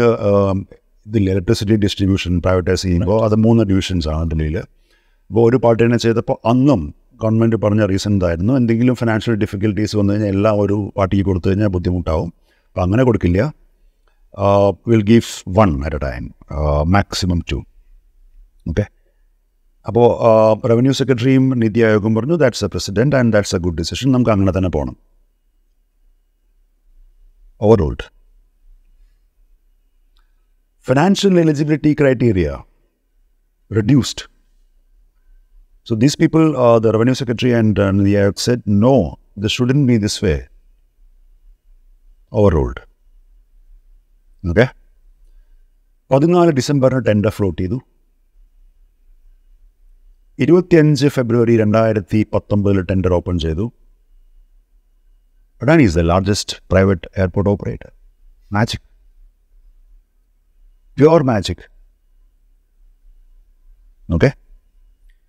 ഇതില്ല 1.07 1.29
ഇലക്ട്രിസിറ്റി 1.35 1.77
ഡിസ്ട്രിബ്യൂഷൻ 1.85 2.37
പ്രൈവറ്റൈസ് 2.47 2.85
ചെയ്യുമ്പോൾ 2.87 3.21
അത് 3.27 3.37
മൂന്ന് 3.47 3.65
ഡിവിഷൻസ് 3.71 4.09
ആണ് 4.13 4.31
ഡൽഹിയിൽ 4.33 4.59
ഒരു 5.48 5.58
പാർട്ടിനെ 5.64 5.98
ചെയ്തപ്പോൾ 6.06 6.38
അന്നും 6.52 6.82
ഗവൺമെൻറ് 7.22 7.58
പറഞ്ഞ 7.64 7.84
റീസൺ 7.92 8.14
ഇതായിരുന്നു 8.18 8.54
എന്തെങ്കിലും 8.60 8.96
ഫിനാൻഷ്യൽ 9.02 9.36
ഡിഫിക്കൽട്ടീസ് 9.44 9.96
വന്നു 10.00 10.12
കഴിഞ്ഞാൽ 10.14 10.32
എല്ലാം 10.36 10.60
ഒരു 10.66 10.76
പാർട്ടിക്ക് 10.98 11.24
കൊടുത്തു 11.30 11.48
കഴിഞ്ഞാൽ 11.50 11.72
ബുദ്ധിമുട്ടാവും 11.76 12.30
അപ്പോൾ 12.70 12.84
അങ്ങനെ 12.86 13.04
കൊടുക്കില്ല 13.08 13.40
will 14.92 15.04
give 15.12 15.26
one 15.60 15.70
at 15.88 15.98
a 16.00 16.02
time 16.08 16.24
maximum 16.96 17.40
two 17.52 17.58
okay 18.72 18.86
അപ്പോൾ 19.90 20.08
റവന്യൂ 20.72 20.94
സെക്രട്ടറിയും 21.02 21.46
നിതി 21.64 21.82
ആയോഗും 21.88 22.14
പറഞ്ഞു 22.20 22.36
that's 22.44 22.64
a 22.68 22.72
president 22.76 23.18
and 23.20 23.32
that's 23.38 23.56
a 23.58 23.62
good 23.66 23.78
decision 23.82 24.10
നമുക്ക് 24.18 24.34
അങ്ങനെ 24.36 24.54
തന്നെ 24.60 24.72
പോകണം 24.78 24.96
overall 27.68 28.06
financial 30.90 31.36
eligibility 31.46 31.94
criteria 32.02 32.50
reduced 33.78 34.20
So 35.87 35.95
these 35.95 36.17
people, 36.17 36.57
uh, 36.57 36.79
the 36.79 36.93
revenue 36.93 37.15
secretary 37.15 37.53
and 37.53 37.79
uh, 37.79 37.91
the 37.93 38.15
Ayog 38.15 38.39
said, 38.39 38.63
no, 38.67 39.19
this 39.37 39.53
shouldn't 39.53 39.87
be 39.87 39.97
this 39.97 40.17
way. 40.23 40.39
Overruled. 42.33 42.81
Okay? 44.45 44.69
പതിനാല് 46.11 46.51
ഡിസംബറിന് 46.57 47.05
tender 47.07 47.33
float 47.37 47.59
ചെയ്തു 47.61 47.77
ഇരുപത്തിയഞ്ച് 50.39 51.09
ഫെബ്രുവരി 51.15 51.55
രണ്ടായിരത്തി 51.61 52.19
പത്തൊമ്പതിൽ 52.35 52.81
tender 52.91 53.13
open 53.19 53.37
ചെയ്തു 53.45 53.67
Adani 55.61 55.85
is 55.85 55.95
the 55.95 56.03
largest 56.03 56.61
private 56.69 57.07
airport 57.15 57.47
operator. 57.47 57.91
Magic. 58.51 58.81
Pure 60.99 61.23
magic. 61.33 61.61
Okay 64.09 64.29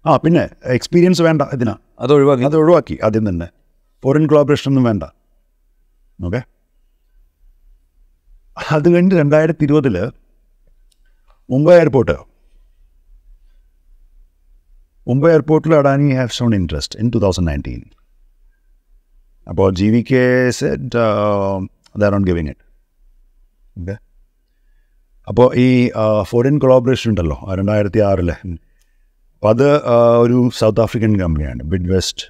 ആ 0.08 0.12
പിന്നെ 0.24 0.42
experience 0.76 1.22
വേണ്ട 1.26 1.42
ഇതിനാ 1.54 1.72
അത് 2.04 2.12
ഒഴിവാക്കി 2.16 2.44
അത് 2.48 2.56
ഒഴിവാക്കി 2.60 2.94
ആദ്യം 3.06 3.24
തന്നെ 3.30 3.46
ഫോറിൻ 4.04 4.24
കൊളാബറേഷൻ 4.30 4.68
ഒന്നും 4.70 4.84
വേണ്ട 4.88 5.04
ഓക്കെ 6.26 6.40
അത് 8.76 8.86
കഴിഞ്ഞ് 8.92 9.16
രണ്ടായിരത്തി 9.22 9.64
ഇരുപതിൽ 9.68 9.96
മുംബൈ 11.52 11.74
എയർപോർട്ട് 11.82 12.16
മുംബൈ 15.10 15.30
എയർപോർട്ടിൽ 15.36 15.74
Adani 15.80 16.08
have 16.20 16.34
shown 16.38 16.54
interest 16.60 16.96
in 17.02 17.08
two 17.14 17.20
thousand 17.24 17.48
nineteen 17.50 17.82
അപ്പോൾ 19.50 19.68
G 19.80 19.88
V 19.94 20.00
K 20.12 20.24
set 20.60 21.02
their 22.02 22.14
on 22.18 22.24
giving 22.30 22.50
it 22.54 22.64
okay 23.82 23.96
അപ്പോൾ 25.30 25.48
ഈ 25.64 25.68
ഫോറിൻ 26.30 26.54
uh, 26.54 26.60
കൊളാബറേഷൻ 26.64 27.08
ഉണ്ടല്ലോ 27.12 27.36
രണ്ടായിരത്തി 27.58 28.00
ആറിലെ 28.10 28.36
അപ്പോൾ 29.38 29.50
അത് 29.54 29.66
ഒരു 30.22 30.36
സൗത്ത് 30.58 30.80
ആഫ്രിക്കൻ 30.84 31.12
കമ്പനിയാണ് 31.22 31.62
bid 31.72 31.88
west 31.94 32.22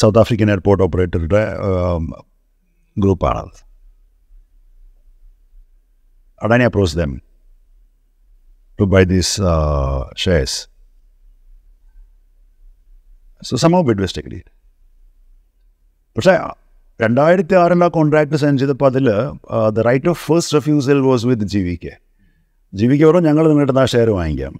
south 0.00 0.18
African 0.22 0.48
airport 0.54 0.82
ഓപ്പറേറ്ററുടെ 0.86 1.40
ഗ്രൂപ്പാണത് 3.02 3.60
Adani 6.46 6.64
approach 6.70 6.94
them 7.00 7.12
to 8.80 8.86
buy 8.94 9.02
these 9.14 9.32
shares 10.24 10.58
so 13.50 13.54
സമോ 13.64 13.80
bid 13.90 14.02
west 14.04 14.22
agree 14.24 14.40
പക്ഷേ 16.16 16.34
രണ്ടായിരത്തി 17.04 17.54
ആറിൽ 17.62 17.80
ആ 17.86 17.88
കോൺട്രാക്ട് 17.98 18.40
സൈൻ 18.42 18.58
ചെയ്തപ്പോൾ 18.64 18.88
അതിൽ 18.92 19.06
the 19.78 19.86
right 19.90 20.10
of 20.14 20.22
first 20.28 20.54
refusal 20.58 21.00
was 21.10 21.24
with 21.30 21.48
G 21.54 21.62
V 21.68 21.74
K 21.84 21.94
G 22.80 22.84
V 22.90 22.98
K 23.00 23.06
പറഞ്ഞു 23.10 23.28
ഞങ്ങൾ 23.30 23.46
നിങ്ങളുടെ 23.52 23.82
ആ 23.84 23.86
ഷെയർ 23.96 24.10
വാങ്ങിക്കാം 24.18 24.54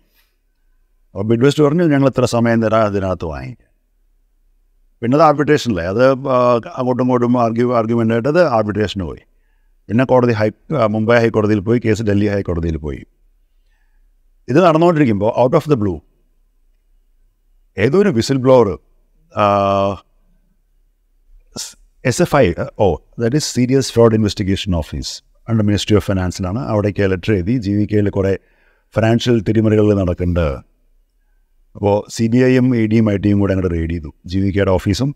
അപ്പോൾ 1.12 1.24
മിഡ് 1.30 1.44
വെസ്റ്റ് 1.44 1.62
പറഞ്ഞു 1.64 1.84
ഞങ്ങൾ 1.92 2.08
ഇത്ര 2.12 2.26
സമയം 2.34 2.58
തരാം 2.64 2.82
അതിനകത്ത് 2.90 3.26
വാങ്ങിക്കാം 3.32 3.68
പിന്നെ 5.00 5.14
അത് 5.18 5.24
ആർബിട്രേഷനിലായി 5.30 5.88
അത് 5.94 6.02
അങ്ങോട്ടും 6.78 7.02
ഇങ്ങോട്ടും 7.04 7.34
ആർഗ്യൂ 7.44 7.66
ആർഗ്യുമെൻ്റ് 7.80 8.12
ആയിട്ട് 8.14 8.28
അത് 8.32 8.38
ആർബിട്രേഷന് 8.58 9.04
പോയി 9.08 9.22
പിന്നെ 9.88 10.04
കോടതി 10.12 10.34
ഹൈ 10.40 10.46
മുംബൈ 10.94 11.16
ഹൈക്കോടതിയിൽ 11.22 11.60
പോയി 11.68 11.78
കേസ് 11.86 12.04
ഡൽഹി 12.10 12.28
ഹൈക്കോടതിയിൽ 12.34 12.76
പോയി 12.86 13.00
ഇത് 14.52 14.58
നടന്നുകൊണ്ടിരിക്കുമ്പോൾ 14.66 15.30
ഔട്ട് 15.44 15.56
ഓഫ് 15.60 15.68
ദ 15.72 15.76
ബ്ലൂ 15.82 15.94
ഏതോ 17.84 17.96
ഒരു 18.04 18.10
whistle 18.20 18.38
blower 18.46 18.68
S 22.10 22.22
F 22.26 22.36
I 22.42 22.46
O 22.84 22.88
that 23.22 23.36
is 23.40 23.48
serious 23.58 23.90
fraud 23.96 24.16
investigation 24.18 24.72
office 24.82 25.12
under 25.50 25.64
ministry 25.70 25.94
of 26.00 26.06
ഫിനാൻസിലാണ് 26.10 26.60
അവിടേക്ക് 26.72 27.08
ലെറ്റർ 27.14 27.32
എഴുതി 27.38 27.54
ജി 27.66 27.72
വി 27.78 27.84
കെയിൽ 27.92 28.08
കുറേ 28.18 28.32
ഫിനാൻഷ്യൽ 28.96 29.36
തിരിമറികൾ 29.48 29.88
നടക്കുന്നുണ്ട് 30.04 30.46
അപ്പോൾ 31.76 31.94
സി 32.14 32.24
ബി 32.32 32.40
ഐയും 32.48 32.66
ഇ 32.78 32.82
ഡിയും 32.92 33.06
ഐ 33.12 33.16
ടിയും 33.24 33.38
കൂടെ 33.42 33.52
അങ്ങോട്ട് 33.54 33.72
റെയ്ഡ് 33.74 33.94
ചെയ്തു 33.94 34.10
ജി 34.30 34.38
വി 34.42 34.48
കെയുടെ 34.56 34.72
ഓഫീസും 34.78 35.10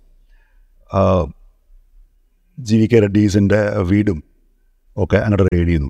ജി 2.68 2.76
വി 2.80 2.86
കെ 2.92 2.98
റെഡ്ഡീസിൻ്റെ 3.04 3.60
വീടും 3.90 4.18
ഒക്കെ 5.04 5.18
അങ്ങോട്ട് 5.24 5.46
റെയ്ഡ് 5.48 5.68
ചെയ്തു 5.72 5.88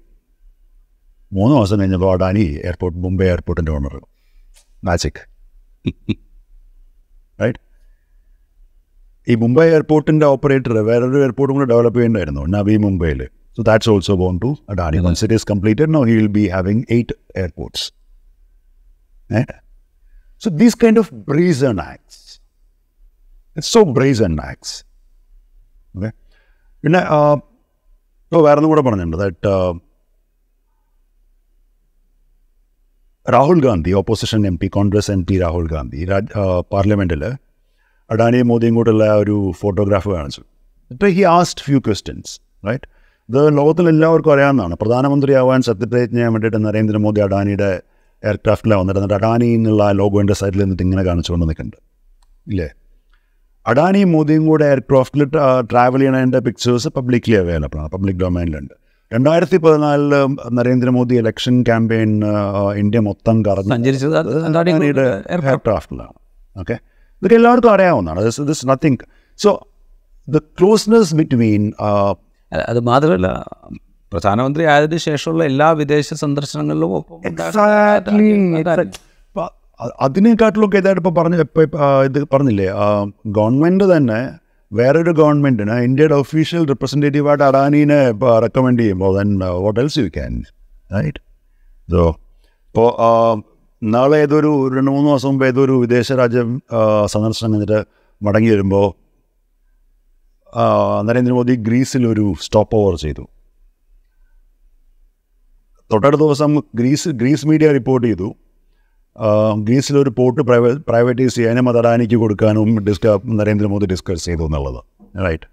മൂന്ന് 1.37 1.55
മാസം 1.61 1.77
കഴിഞ്ഞപ്പോൾ 1.81 2.11
അഡാനി 2.15 2.45
എയർപോർട്ട് 2.69 2.99
മുംബൈ 3.05 3.27
എയർപോർട്ടിൻ്റെ 3.35 3.73
ഓണർ 3.77 3.95
മാജിക് 4.89 5.21
റൈറ്റ് 7.43 7.61
ഈ 9.29 9.35
മുംബൈ 9.45 9.67
എയർപോർട്ടിൻ്റെ 9.77 10.27
ഓപ്പറേറ്റർ 10.35 10.75
വേറൊരു 10.91 11.19
എയർപോർട്ടും 11.27 11.55
കൂടെ 11.59 11.69
ഡെവലപ്പ് 11.75 11.99
ചെയ്യേണ്ടായിരുന്നു 12.01 12.43
നബി 12.57 12.75
മുംബൈയിൽ 12.87 13.23
so 13.57 13.63
that's 13.71 13.91
also 13.95 14.17
born 14.23 14.35
to 14.47 14.51
Adani 14.75 14.99
once 15.07 15.23
it 15.29 15.39
is 15.39 15.47
completed 15.53 15.91
no 15.99 16.03
he 16.11 16.15
will 16.21 16.33
be 16.41 16.45
having 16.57 16.83
eight 16.97 17.17
airports 17.45 17.87
uh 19.39 19.55
So 20.39 20.51
these 20.51 20.75
kind 20.75 20.99
of 20.99 21.11
brazen 21.25 21.79
acts, 21.79 22.41
it's 23.55 23.69
so 23.79 23.85
brazen 23.99 24.35
acts. 24.51 24.73
Okay. 25.97 26.13
പിന്നെ 26.85 27.01
വേറെ 28.47 28.59
ഒന്നും 28.59 28.71
കൂടെ 28.73 28.83
പറഞ്ഞിട്ടുണ്ട് 28.87 29.17
that 29.23 29.53
Rahul 33.35 33.61
Gandhi 33.67 33.93
opposition 34.01 34.41
M 34.51 34.57
P 34.63 34.69
Congress 34.77 35.09
M 35.15 35.21
P 35.29 35.37
Rahul 35.43 35.67
Gandhi 35.73 36.01
പാർലമെൻറ്റിൽ 36.75 37.23
അഡാനിയും 38.15 38.49
മോദിയും 38.51 38.75
കൂടെയുള്ള 38.79 39.07
ഒരു 39.23 39.37
ഫോട്ടോഗ്രാഫ് 39.61 40.11
കാണിച്ചു 40.17 40.43
ഇപ്പോൾ 40.95 41.11
he 41.19 41.23
asked 41.37 41.65
few 41.69 41.79
questions 41.87 42.33
right 42.69 42.85
ഇത് 43.31 43.41
ലോകത്തിൽ 43.59 43.89
എല്ലാവർക്കും 43.95 44.35
അറിയാവുന്നതാണ് 44.37 44.77
പ്രധാനമന്ത്രിയാവാൻ 44.83 45.63
സത്യപ്രതിജ്ഞ 45.69 46.19
ചെയ്യാൻ 46.19 46.33
വേണ്ടിയിട്ട് 46.37 46.61
നരേന്ദ്രമോദി 46.69 47.23
അഡാനിയുടെ 47.29 47.71
എയർക്രാഫ്റ്റിലാണ് 48.31 48.81
വന്നിട്ട് 48.83 49.01
എന്നിട്ട് 49.01 49.17
അഡാനി 49.21 49.49
എന്നുള്ള 49.59 49.83
ആ 49.91 49.93
ലോഗോൻ്റെ 50.01 50.37
സൈഡിൽ 50.41 50.61
നിന്നിട്ട് 50.65 50.85
ഇങ്ങനെ 50.87 51.03
കാണിച്ചുകൊണ്ട് 51.09 51.45
നിൽക്കുന്നുണ്ട് 51.51 51.79
ഇല്ലേ 52.53 52.69
അഡാനിയും 53.73 54.11
മോദിയും 54.15 54.43
കൂടെ 54.51 54.65
എയർക്രാഫ്റ്റിൽ 54.73 55.23
ട്രാവൽ 55.71 56.01
ചെയ്യണതിൻ്റെ 56.03 56.41
പിക്ചേഴ്സ് 56.49 56.91
പബ്ലിക്കലി 56.99 57.37
അവൈലബിൾ 57.43 57.79
ആണ് 57.83 57.91
പബ്ലിക് 57.95 58.21
ഡൊമൈനിലുണ്ട് 58.25 58.75
രണ്ടായിരത്തി 59.15 59.59
പതിനാലില് 59.65 60.21
നരേന്ദ്രമോദി 60.59 61.15
ഇലക്ഷൻ 61.23 61.57
ക്യാമ്പയിൻ 61.69 62.13
ഇന്ത്യ 62.83 63.01
മൊത്തം 63.09 63.37
കറന്ന് 63.47 63.91
എയർക്രാഫ്റ്റിലാണ് 65.45 66.15
ഓക്കെ 66.63 66.77
ഇതൊക്കെ 67.21 67.37
എല്ലാവർക്കും 67.41 67.73
അറിയാവുന്നതാണ് 67.77 68.21
this 68.29 68.47
this 68.53 68.65
nothing 68.73 68.99
so 69.45 69.51
the 70.37 70.41
closeness 70.61 71.15
between 71.21 71.65
അത് 72.77 72.81
മാത്രമല്ല 72.93 73.29
പ്രധാനമന്ത്രി 74.13 74.65
ആയതിനു 74.73 74.99
ശേഷമുള്ള 75.09 75.43
എല്ലാ 75.51 75.69
വിദേശ 75.83 76.09
സന്ദർശനങ്ങളിലും 76.25 76.91
അതിനെക്കാട്ടിലൊക്കെ 80.07 80.79
ഇതായിട്ട് 80.83 81.01
ഇപ്പോൾ 81.03 81.15
പറഞ്ഞ 81.21 81.37
ഇത് 82.09 82.19
പറഞ്ഞില്ലേ 82.35 82.69
ഗവൺമെൻറ് 83.39 83.87
തന്നെ 83.95 84.21
വേറൊരു 84.79 85.13
ഗവൺമെൻറ്റിന് 85.19 85.75
ഇന്ത്യയുടെ 85.89 86.17
ഒഫീഷ്യൽ 86.23 86.63
റിപ്രസെൻറ്റേറ്റീവായിട്ട് 86.73 87.45
അഡാനീനെ 87.49 87.99
റെക്കമെൻഡ് 88.45 88.81
ചെയ്യുമ്പോൾ 88.85 89.11
then 89.19 89.29
what 89.65 89.79
else 89.83 89.99
you 90.05 90.09
can 90.17 90.33
right 90.97 91.21
so 91.95 92.03
ഇപ്പോൾ 92.71 92.89
നാളെ 93.95 94.17
ഏതൊരു 94.25 94.51
രണ്ട് 94.77 94.91
മൂന്ന് 94.95 95.09
മാസം 95.13 95.29
മുമ്പ് 95.33 95.45
ഏതൊരു 95.51 95.75
വിദേശ 95.85 96.09
രാജ്യ 96.21 96.43
സന്ദർശനം 97.15 97.53
കഴിഞ്ഞിട്ട് 97.55 97.81
മടങ്ങി 98.29 98.51
വരുമ്പോൾ 98.55 98.89
നരേന്ദ്രമോദി 101.09 101.55
ഗ്രീസിലൊരു 101.67 102.27
സ്റ്റോപ്പ് 102.47 102.77
ഓവർ 102.81 102.95
ചെയ്തു 103.05 103.25
തൊട്ടടുത്ത 105.93 106.21
ദിവസം 106.27 106.53
ഗ്രീസ് 106.79 107.11
ഗ്രീസ് 107.21 107.47
മീഡിയ 107.51 107.67
റിപ്പോർട്ട് 107.79 108.05
ചെയ്തു 108.09 108.29
ഗ്രീസിലൊരു 109.67 110.11
പോർട്ട് 110.19 110.41
പ്രൈവ 110.49 110.71
പ്രൈവറ്റൈസ് 110.89 111.35
ചെയ്യാനും 111.39 111.69
അത് 111.71 111.79
അഡാനിക്ക് 111.83 112.17
കൊടുക്കാനും 112.23 112.71
ഡിസ്ക 112.87 113.13
നരേന്ദ്രമോദി 113.41 113.87
ഡിസ്കസ് 113.93 114.25
ചെയ്തു 114.29 114.45
എന്നുള്ളത് 114.49 114.81
റൈറ്റ് 115.27 115.47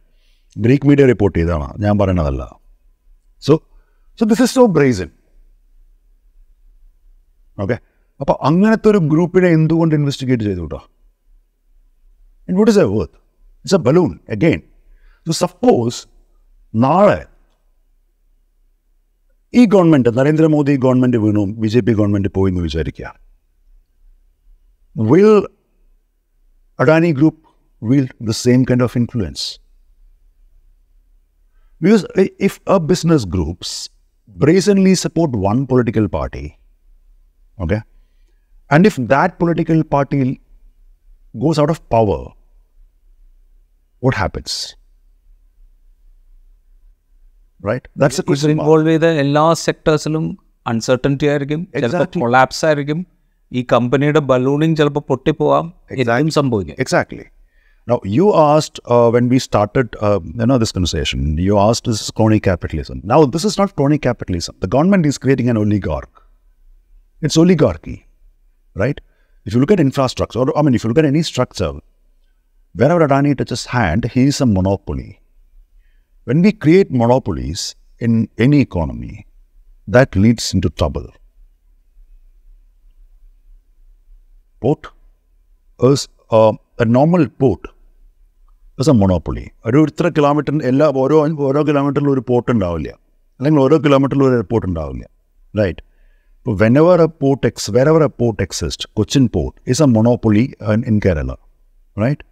ഗ്രീക്ക് 0.66 0.88
മീഡിയ 0.90 1.04
റിപ്പോർട്ട് 1.12 1.36
ചെയ്താണ് 1.40 1.68
ഞാൻ 1.84 1.94
പറയണതല്ല 2.02 2.44
so 3.48 3.54
so 4.20 4.24
this 4.32 4.44
is 4.46 4.54
so 4.60 4.64
brazen 4.78 5.12
okay 7.64 7.78
അപ്പോൾ 8.22 8.36
അങ്ങനത്തെ 8.50 8.88
ഒരു 8.94 9.00
ഗ്രൂപ്പിനെ 9.12 9.50
എന്തുകൊണ്ട് 9.60 9.94
ഇൻവെസ്റ്റിഗേറ്റ് 10.00 10.46
ചെയ്തു 10.50 10.64
കേട്ടോ 10.66 10.82
in 12.50 12.54
what 12.60 12.72
is 12.74 12.82
a 12.86 12.88
worth 12.96 13.16
it's 13.64 13.78
a 13.82 13.84
balloon 13.88 14.12
again 14.38 14.60
so 15.30 15.34
suppose 15.46 16.00
നാളെ 16.86 17.20
ഈ 19.55 19.67
ഗവൺമെൻറ് 19.67 20.19
നരേന്ദ്രമോദി 20.19 20.77
ഗവൺമെൻറ് 20.77 21.17
വീണു 21.17 21.47
ബി 21.47 21.69
ജെ 21.69 21.81
പി 21.81 21.93
ഗവൺമെൻറ് 21.93 22.29
പോയി 22.35 22.51
എന്ന് 22.51 22.61
വിചാരിക്കുക 22.61 23.15
will 24.97 25.49
Adani 26.79 27.13
group 27.13 27.49
wield 27.83 28.09
the 28.27 28.33
same 28.47 28.63
kind 28.65 28.83
of 28.83 28.91
influence? 28.97 29.43
Because 31.81 32.05
i- 32.21 32.35
if 32.47 32.55
a 32.71 32.79
business 32.87 33.23
groups 33.37 33.71
brazenly 34.39 34.93
support 34.93 35.37
one 35.53 35.61
political 35.73 36.09
party, 36.09 36.47
okay, 37.59 37.81
and 38.71 38.87
if 38.87 38.97
that 39.05 39.31
political 39.45 39.83
party 39.95 40.35
goes 41.45 41.59
out 41.59 41.69
of 41.69 41.79
power, 41.95 42.21
what 44.03 44.15
happens? 44.15 44.55
Right? 47.69 47.85
That's 48.01 48.19
a 48.19 48.23
ഇത് 48.23 48.29
question. 48.31 48.51
mark. 48.51 48.61
Involve 48.65 48.91
ചെയ്ത 48.91 49.07
എല്ലാ 49.25 49.53
സെക്ടേഴ്സിലും 49.67 50.39
uncertainty 50.73 51.27
ആയിരിക്കും 51.33 51.61
ചിലപ്പോൾ 51.73 51.99
Exactly. 51.99 52.21
Collapse 52.25 52.67
ആയിരിക്കും 52.67 53.07
ഈ 53.53 53.67
കമ്പനിയുടെ 53.73 54.21
ballooning 54.31 54.77
ചിലപ്പോൾ 54.77 55.05
പൊട്ടിപ്പോവാം 55.11 55.67
എന്തും 56.05 56.31
സംഭവിക്കും 56.41 56.79
Exactly. 56.87 57.27
Now, 57.91 58.01
you 58.17 58.35
asked 58.35 58.79
uh, 58.95 59.09
when 59.15 59.27
we 59.33 59.39
started, 59.39 59.87
uh, 60.07 60.21
you 60.41 60.47
know, 60.49 60.59
this 60.63 60.73
conversation, 60.73 61.39
you 61.39 61.55
asked, 61.59 61.85
this 61.85 62.01
is 62.03 62.11
crony 62.11 62.39
capitalism. 62.39 63.01
Now, 63.13 63.25
this 63.35 63.45
is 63.51 63.57
not 63.61 63.75
crony 63.79 63.99
capitalism. 63.99 64.55
The 64.65 64.69
government 64.75 65.07
is 65.07 65.17
creating 65.17 65.49
an 65.49 65.57
oligarch. 65.57 66.13
It's 67.23 67.39
oligarchy, 67.39 68.07
right? 68.83 69.01
If 69.47 69.55
you 69.55 69.61
look 69.63 69.71
at 69.71 69.81
infrastructure, 69.81 70.41
or 70.41 70.59
I 70.59 70.63
mean, 70.63 70.75
if 70.75 70.85
you 70.85 70.91
look 70.91 70.99
at 70.99 71.07
any 71.07 71.23
structure, 71.23 71.73
wherever 72.75 73.01
Adani 73.07 73.33
touches 73.41 73.65
hand, 73.77 74.03
he 74.17 74.25
is 74.25 74.41
a 74.41 74.47
monopoly. 74.47 75.21
When 76.27 76.43
we 76.43 76.53
create 76.55 76.91
monopolies 76.93 77.61
in 78.01 78.13
any 78.39 78.61
economy, 78.61 79.15
that 79.89 80.15
leads 80.15 80.53
into 80.55 80.69
trouble. 80.71 81.07
Port 84.63 84.83
is 85.81 86.03
uh, 86.31 86.53
a 86.79 86.87
normal 86.87 87.29
port 87.41 87.63
is 88.79 88.89
a 88.89 88.95
monopoly. 88.95 89.45
ഒരു 89.69 89.81
ഇത്ര 89.91 90.09
kilometre 90.19 90.55
എല്ലാ 90.71 90.87
ഓരോ 91.03 91.17
ഓരോ 91.49 91.61
കിലോമീറ്ററിലും 91.69 92.13
ഒരു 92.13 92.23
port 92.29 92.51
ഉണ്ടാവില്ല 92.55 92.91
അല്ലെങ്കിൽ 93.41 93.61
ഓരോ 93.65 93.77
കിലോമീറ്ററിലും 93.85 94.27
ഒരു 94.29 94.37
എയർപോർട്ട് 94.39 94.67
ഉണ്ടാവില്ല 94.69 95.05
റൈറ്റ് 95.55 95.83
ഇപ്പോൾ 96.39 96.57
when 96.63 96.75
ever 96.83 97.01
A 97.03 97.09
port 97.23 97.47
X 97.49 97.71
were 97.77 97.89
ever 97.93 98.03
A 98.07 98.11
port 98.21 98.41
exist 98.47 98.87
Cochin 98.99 99.25
port 99.37 99.57
is 99.73 99.83
A 99.87 99.89
monopoly 99.97 100.45
in 100.93 100.99
Kerala 101.07 101.33
right 101.97 102.25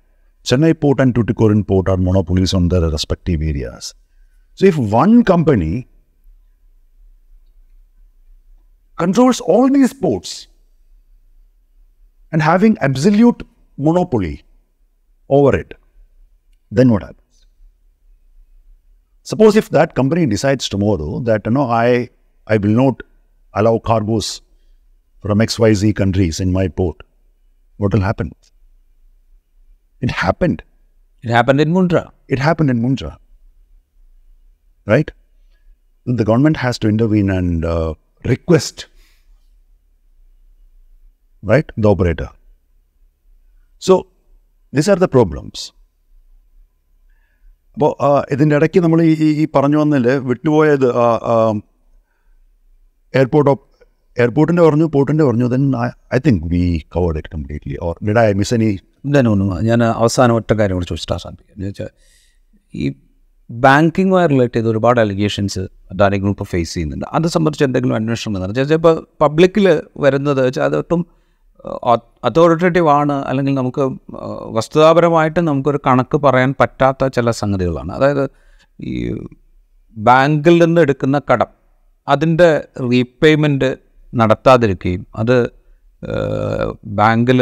Chennai 0.45 0.79
Port 0.79 0.99
and 0.99 1.13
Tuticorin 1.13 1.65
Port 1.65 1.87
are 1.87 1.97
monopolies 1.97 2.53
on 2.53 2.67
their 2.67 2.81
respective 2.89 3.41
areas. 3.41 3.93
So 4.55 4.65
if 4.65 4.77
one 4.77 5.23
company 5.23 5.87
controls 8.97 9.39
all 9.39 9.69
these 9.69 9.93
ports 9.93 10.47
and 12.31 12.41
having 12.41 12.77
absolute 12.79 13.43
monopoly 13.77 14.43
over 15.29 15.55
it, 15.55 15.73
then 16.71 16.89
what 16.91 17.01
happens? 17.03 17.17
Suppose 19.23 19.55
if 19.55 19.69
that 19.69 19.93
company 19.95 20.25
decides 20.25 20.67
tomorrow 20.67 21.19
that, 21.19 21.41
you 21.45 21.51
know, 21.51 21.69
I, 21.69 22.09
I 22.47 22.57
will 22.57 22.71
not 22.71 23.01
allow 23.53 23.77
cargoes 23.77 24.41
from 25.21 25.37
XYZ 25.39 25.95
countries 25.95 26.39
in 26.39 26.51
my 26.51 26.67
port, 26.67 26.97
what 27.77 27.93
will 27.93 28.01
happen? 28.01 28.33
It 30.02 30.10
happened. 30.24 30.58
It 31.24 31.34
happen 31.34 31.60
in 31.60 31.72
Mundra 31.72 31.98
It 32.28 32.38
happened 32.38 32.70
in 32.70 32.78
Mundra. 32.82 33.10
Right? 34.86 35.10
The 36.06 36.24
government 36.24 36.56
has 36.56 36.78
to 36.78 36.88
intervene 36.88 37.30
and 37.30 37.64
uh, 37.64 37.90
request, 38.24 38.76
right, 41.42 41.68
the 41.76 41.88
operator. 41.88 42.28
So, 43.82 43.94
these 44.72 44.88
are 44.88 44.96
the 44.96 45.08
problems. 45.08 45.58
അപ്പോൾ 47.76 47.90
ഇതിൻ്റെ 48.30 48.54
ഇടയ്ക്ക് 48.56 48.80
നമ്മൾ 48.80 49.02
ഈ 49.02 49.14
ഈ- 49.20 49.34
ഈ 49.42 49.46
പറഞ്ഞു 49.54 49.76
വന്നതിൽ 49.76 50.06
വിട്ടുപോയത് 50.20 50.86
airport 53.14 53.50
of 53.50 53.64
എയർപോർട്ടിൻ്റെ 54.19 54.63
പറഞ്ഞു 54.67 54.85
പോർട്ടിൻ്റെ 54.95 55.23
പറഞ്ഞു 55.27 55.45
then 55.53 55.63
I 56.15 56.19
think 56.25 56.41
we 56.53 56.63
covered 56.95 57.19
it 57.21 57.31
completely 57.35 57.75
or 57.87 57.93
did 58.07 58.19
I 58.23 58.27
miss 58.41 58.53
any 58.57 58.69
ഇതൊന്നും 59.09 59.51
ഞാൻ 59.69 59.79
അവസാനം 60.01 60.33
ഒറ്റ 60.39 60.51
കാര്യം 60.59 60.75
കൂടി 60.77 60.87
ചോദിച്ചിട്ട് 60.91 61.13
അവസാനിപ്പിക്കാം 61.15 61.55
എന്ന് 61.57 61.67
വെച്ചാൽ 61.69 61.89
ഈ 62.81 62.85
ബാങ്കിങ്ങുമായി 63.65 64.27
റിലേറ്റ് 64.33 64.55
ചെയ്ത് 64.57 64.69
ഒരുപാട് 64.73 64.99
അലിഗേഷൻസ് 65.05 65.61
അദാനി 65.93 66.17
ഗ്രൂപ്പ് 66.23 66.43
ഫേസ് 66.51 66.69
ചെയ്യുന്നുണ്ട് 66.75 67.07
അത് 67.17 67.27
സംബന്ധിച്ച് 67.35 67.65
എന്തെങ്കിലും 67.67 67.95
അന്വേഷണം 67.99 68.29
എന്ന് 68.37 68.45
പറഞ്ഞാൽ 68.47 68.75
ഇപ്പോൾ 68.79 68.95
പബ്ലിക്കിൽ 69.23 69.65
വരുന്നത് 70.03 70.39
വെച്ചാൽ 70.47 70.65
അതൊട്ടും 70.69 71.01
അതോറിറ്റേറ്റീവ് 72.27 72.87
ആണ് 72.99 73.15
അല്ലെങ്കിൽ 73.31 73.53
നമുക്ക് 73.61 73.83
വസ്തുതാപരമായിട്ട് 74.57 75.41
നമുക്കൊരു 75.49 75.79
കണക്ക് 75.87 76.17
പറയാൻ 76.25 76.51
പറ്റാത്ത 76.61 77.07
ചില 77.17 77.31
സംഗതികളാണ് 77.41 77.91
അതായത് 77.97 78.23
ഈ 78.91 78.95
ബാങ്കിൽ 80.07 80.55
നിന്ന് 80.63 80.79
എടുക്കുന്ന 80.85 81.17
കടം 81.31 81.49
അതിൻ്റെ 82.13 82.49
റീപേയ്മെൻറ്റ് 82.89 83.69
നടത്താതിരിക്കുകയും 84.19 85.03
അത് 85.21 85.37
ബാങ്കിൽ 86.99 87.39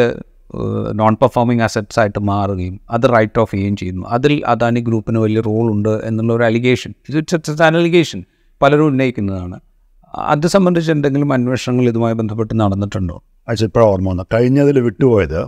നോൺ 1.02 1.14
പെർഫോമിംഗ് 1.22 1.64
അസറ്റ്സ് 1.68 2.00
ആയിട്ട് 2.02 2.20
മാറുകയും 2.32 2.76
അത് 2.96 3.06
റൈറ്റ് 3.16 3.40
ഓഫ് 3.44 3.52
ചെയ്യുകയും 3.54 3.76
ചെയ്യുന്നു 3.82 4.06
അതിൽ 4.16 4.34
അദാനി 4.54 4.82
ഗ്രൂപ്പിന് 4.88 5.20
വലിയ 5.24 5.42
റോൾ 5.50 5.66
ഉണ്ട് 5.76 5.94
എന്നുള്ള 6.10 6.32
ഒരു 6.38 6.46
അലിഗേഷൻ 6.50 6.92
ഇറ്റ്സ് 7.22 7.64
അലിഗേഷൻ 7.68 8.22
പലരും 8.64 8.88
ഉന്നയിക്കുന്നതാണ് 8.92 9.58
അത് 10.34 10.48
സംബന്ധിച്ച് 10.56 10.90
എന്തെങ്കിലും 10.96 11.30
അന്വേഷണങ്ങൾ 11.38 11.86
ഇതുമായി 11.92 12.16
ബന്ധപ്പെട്ട് 12.22 12.54
നടന്നിട്ടുണ്ടോ 12.64 13.18
അച്ഛൻ 13.50 13.66
ഇപ്പോൾ 13.70 13.84
ഓർമ്മ 13.90 14.08
വന്നു 14.12 14.24
കഴിഞ്ഞതിൽ 14.36 14.78
വിട്ടുപോയത് 14.88 15.40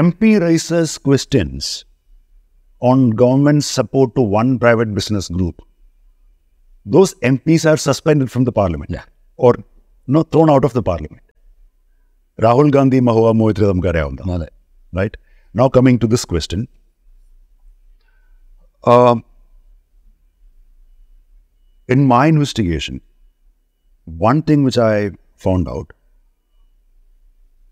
M 0.00 0.08
P 0.20 0.30
raises 0.46 0.96
questions 1.08 1.68
on 2.90 2.98
government 3.22 3.64
support 3.76 4.12
to 4.20 4.24
one 4.36 4.46
private 4.62 4.94
business 5.00 5.28
group 5.36 5.60
those 6.94 7.14
M 7.30 7.36
P's 7.46 7.66
are 7.72 7.78
suspend 7.88 8.30
from 8.34 8.44
the 8.48 8.52
parliament 8.60 9.00
or 9.36 9.54
no 10.06 10.22
thrown 10.22 10.50
out 10.50 10.64
of 10.64 10.72
the 10.72 10.82
parliament. 10.82 11.22
Rahul 12.40 12.70
Gandhi 12.70 13.00
mahua 13.00 13.32
moitradam 13.40 13.80
karayavanda. 13.82 14.48
Right? 14.92 15.16
Now 15.52 15.68
coming 15.68 15.98
to 15.98 16.06
this 16.06 16.24
question. 16.24 16.68
Uh, 18.84 19.16
in 21.88 22.04
my 22.06 22.26
investigation, 22.26 23.00
one 24.04 24.42
thing 24.42 24.62
which 24.64 24.78
I 24.78 25.12
found 25.36 25.68
out, 25.68 25.92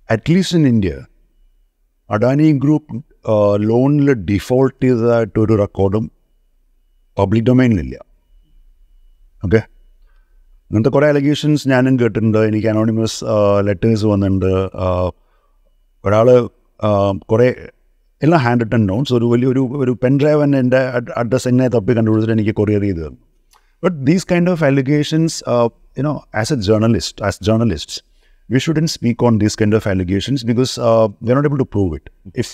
at 0.09 0.29
least 0.29 0.53
in 0.53 0.67
India, 0.67 1.07
Adani 2.11 2.59
Group 2.59 2.85
uh, 3.25 3.55
loan 3.55 4.25
default 4.25 4.73
is 4.81 5.01
a 5.03 5.27
Toru 5.27 5.59
Rakodam 5.59 6.11
public 7.15 7.45
domain. 7.45 7.95
Okay? 9.45 9.63
അങ്ങനത്തെ 10.73 10.91
കുറേ 10.97 11.07
allegations 11.13 11.65
ഞാനും 11.71 11.95
കേട്ടിട്ടുണ്ട് 12.01 12.39
എനിക്ക് 12.51 12.69
anonymous 12.71 13.17
letters 13.69 14.05
വന്നിട്ടുണ്ട് 14.11 14.51
ഒരാൾ 16.07 16.29
കുറേ 17.31 17.47
എല്ലാം 18.27 18.41
hand 18.45 18.63
written 18.65 18.83
notes 18.91 19.13
ഒരു 19.19 19.27
വലിയൊരു 19.33 19.63
ഒരു 19.85 19.93
പെൻ 20.03 20.15
ഡ്രൈവ് 20.21 20.39
തന്നെ 20.43 20.59
എൻ്റെ 20.65 20.81
അഡ്രസ്സ് 21.23 21.49
എങ്ങനെ 21.51 21.67
തപ്പി 21.77 21.93
കണ്ടുപിടിച്ചിട്ട് 21.99 22.35
എനിക്ക് 22.39 22.55
കൊറിയർ 22.61 22.83
ചെയ്ത് 22.89 23.03
തന്നു 23.07 23.21
but 23.87 23.97
these 24.09 24.25
kind 24.31 24.51
of 24.55 24.65
allegations 24.71 25.37
you know 25.99 26.15
as 26.43 26.55
a 26.57 26.69
journalist 26.69 27.21
as 27.31 27.39
journalist 27.49 27.99
we 28.55 28.61
shouldn't 28.67 28.89
speak 28.97 29.25
on 29.31 29.37
these 29.43 29.59
kind 29.63 29.79
of 29.81 29.89
allegations 29.95 30.47
because 30.51 30.75
we 31.27 31.33
are 31.35 31.39
not 31.41 31.51
able 31.51 31.61
to 31.65 31.69
prove 31.77 31.93
it 32.01 32.13
if 32.45 32.53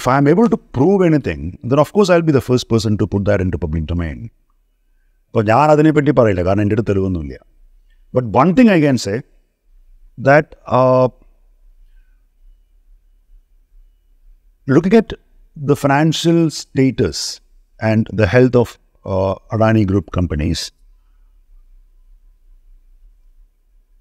if 0.00 0.08
I 0.14 0.16
M 0.22 0.28
able 0.34 0.46
to 0.56 0.60
prove 0.78 1.00
anything 1.10 1.46
then 1.74 1.78
of 1.84 1.92
course 1.98 2.12
I 2.16 2.18
be 2.32 2.36
the 2.38 2.42
first 2.50 2.70
person 2.74 2.96
to 3.04 3.08
put 3.14 3.26
that 3.30 3.46
in 3.48 3.52
to 3.56 3.60
public 3.66 3.88
domain 3.94 4.18
അപ്പോൾ 5.35 5.43
ഞാൻ 5.51 5.65
അതിനെപ്പറ്റി 5.73 6.11
പറയില്ല 6.19 6.41
കാരണം 6.47 6.63
എൻ്റെ 6.65 6.75
അടുത്ത് 6.77 6.91
തെളിവൊന്നുമില്ല 6.91 7.37
but 8.13 8.29
one 8.37 8.47
thing 8.59 8.71
I 8.77 8.79
can 8.85 8.99
say 9.07 9.15
that 10.17 10.53
looking 14.67 14.93
at 14.93 15.13
the 15.57 15.75
financial 15.75 16.49
status 16.49 17.41
and 17.79 18.07
the 18.13 18.27
health 18.27 18.55
of 18.55 18.77
uh, 19.05 19.35
Adani 19.51 19.85
Group 19.85 20.11
companies, 20.11 20.71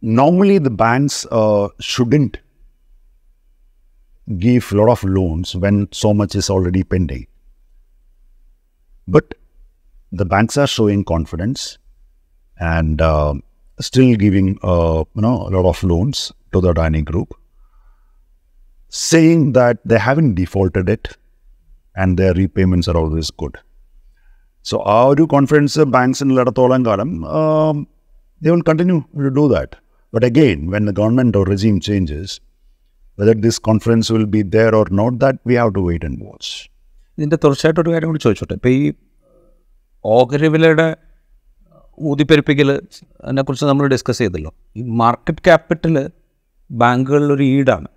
normally 0.02 0.58
the 0.58 0.70
banks 0.70 1.26
uh, 1.30 1.68
shouldn't 1.80 2.38
give 4.26 4.72
a 4.72 4.76
lot 4.76 4.90
of 4.90 5.02
loans 5.02 5.56
when 5.56 5.88
so 5.92 6.14
much 6.14 6.34
is 6.34 6.48
already 6.48 6.84
pending. 6.84 7.26
But 9.08 9.34
the 10.14 10.26
banks 10.32 10.56
are 10.56 10.66
showing 10.66 11.02
confidence 11.04 11.78
and 12.58 13.00
uh, 13.00 13.34
still 13.80 14.14
giving 14.16 14.48
uh, 14.62 15.04
you 15.16 15.22
know 15.26 15.36
a 15.48 15.50
lot 15.56 15.66
of 15.72 15.78
loans 15.92 16.18
to 16.52 16.60
the 16.60 16.72
Adani 16.74 17.02
Group, 17.04 17.30
saying 18.92 19.52
that 19.52 19.78
they 19.84 19.98
haven't 19.98 20.34
defaulted 20.34 20.88
it 20.88 21.16
and 21.96 22.18
their 22.20 22.34
repayments 22.34 22.88
are 22.88 22.98
always 23.02 23.30
good. 23.42 23.56
So 24.68 24.76
ആ 24.94 24.98
ഒരു 25.10 25.24
confidence 25.34 25.82
ബാങ്ക്സിനുള്ളിടത്തോളം 25.96 26.82
കാലം 26.88 27.10
they 28.42 28.50
will 28.52 28.64
continue 28.70 28.98
to 29.24 29.30
do 29.38 29.44
that. 29.54 29.70
But 30.14 30.24
again, 30.30 30.58
when 30.72 30.84
the 30.88 30.94
government 31.00 31.32
or 31.38 31.44
regime 31.52 31.78
changes, 31.88 32.28
whether 33.18 33.34
this 33.46 33.56
confidence 33.68 34.06
will 34.14 34.26
be 34.36 34.42
there 34.56 34.72
or 34.80 34.86
not, 35.00 35.12
that 35.24 35.36
we 35.48 35.54
have 35.60 35.72
to 35.76 35.82
wait 35.88 36.04
and 36.08 36.16
watch. 36.28 36.48
ഇതിൻ്റെ 37.18 37.38
തുടർച്ചയായിട്ട് 37.42 37.80
ഒരു 37.82 37.90
കാര്യം 37.94 38.08
കൂടി 38.10 38.20
ചോദിച്ചോട്ടെ 38.26 38.54
ഇപ്പോൾ 38.58 38.72
ഈ 38.76 38.82
ഓഹരി 40.13 40.47
വിലയുടെ 40.53 40.87
ഊതിപ്പെരുപ്പിക്കൽ 42.09 42.69
കുറിച്ച് 43.47 43.65
നമ്മൾ 43.69 43.85
ഡിസ്കസ് 43.93 44.19
ചെയ്തല്ലോ 44.23 44.51
ഈ 44.79 44.81
മാർക്കറ്റ് 45.01 45.43
ക്യാപിറ്റൽ 45.47 45.95
ബാങ്കുകളിലൊരു 46.81 47.45
ഈടാണ് 47.55 47.89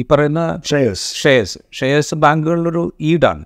ഈ 0.00 0.04
പറയുന്ന 0.10 0.42
ഷെയർസ് 0.70 1.06
ഷെയർസ് 1.22 1.56
ഷെയർസ് 1.78 2.16
ബാങ്കുകളിലൊരു 2.24 2.82
ഈടാണ് 3.12 3.44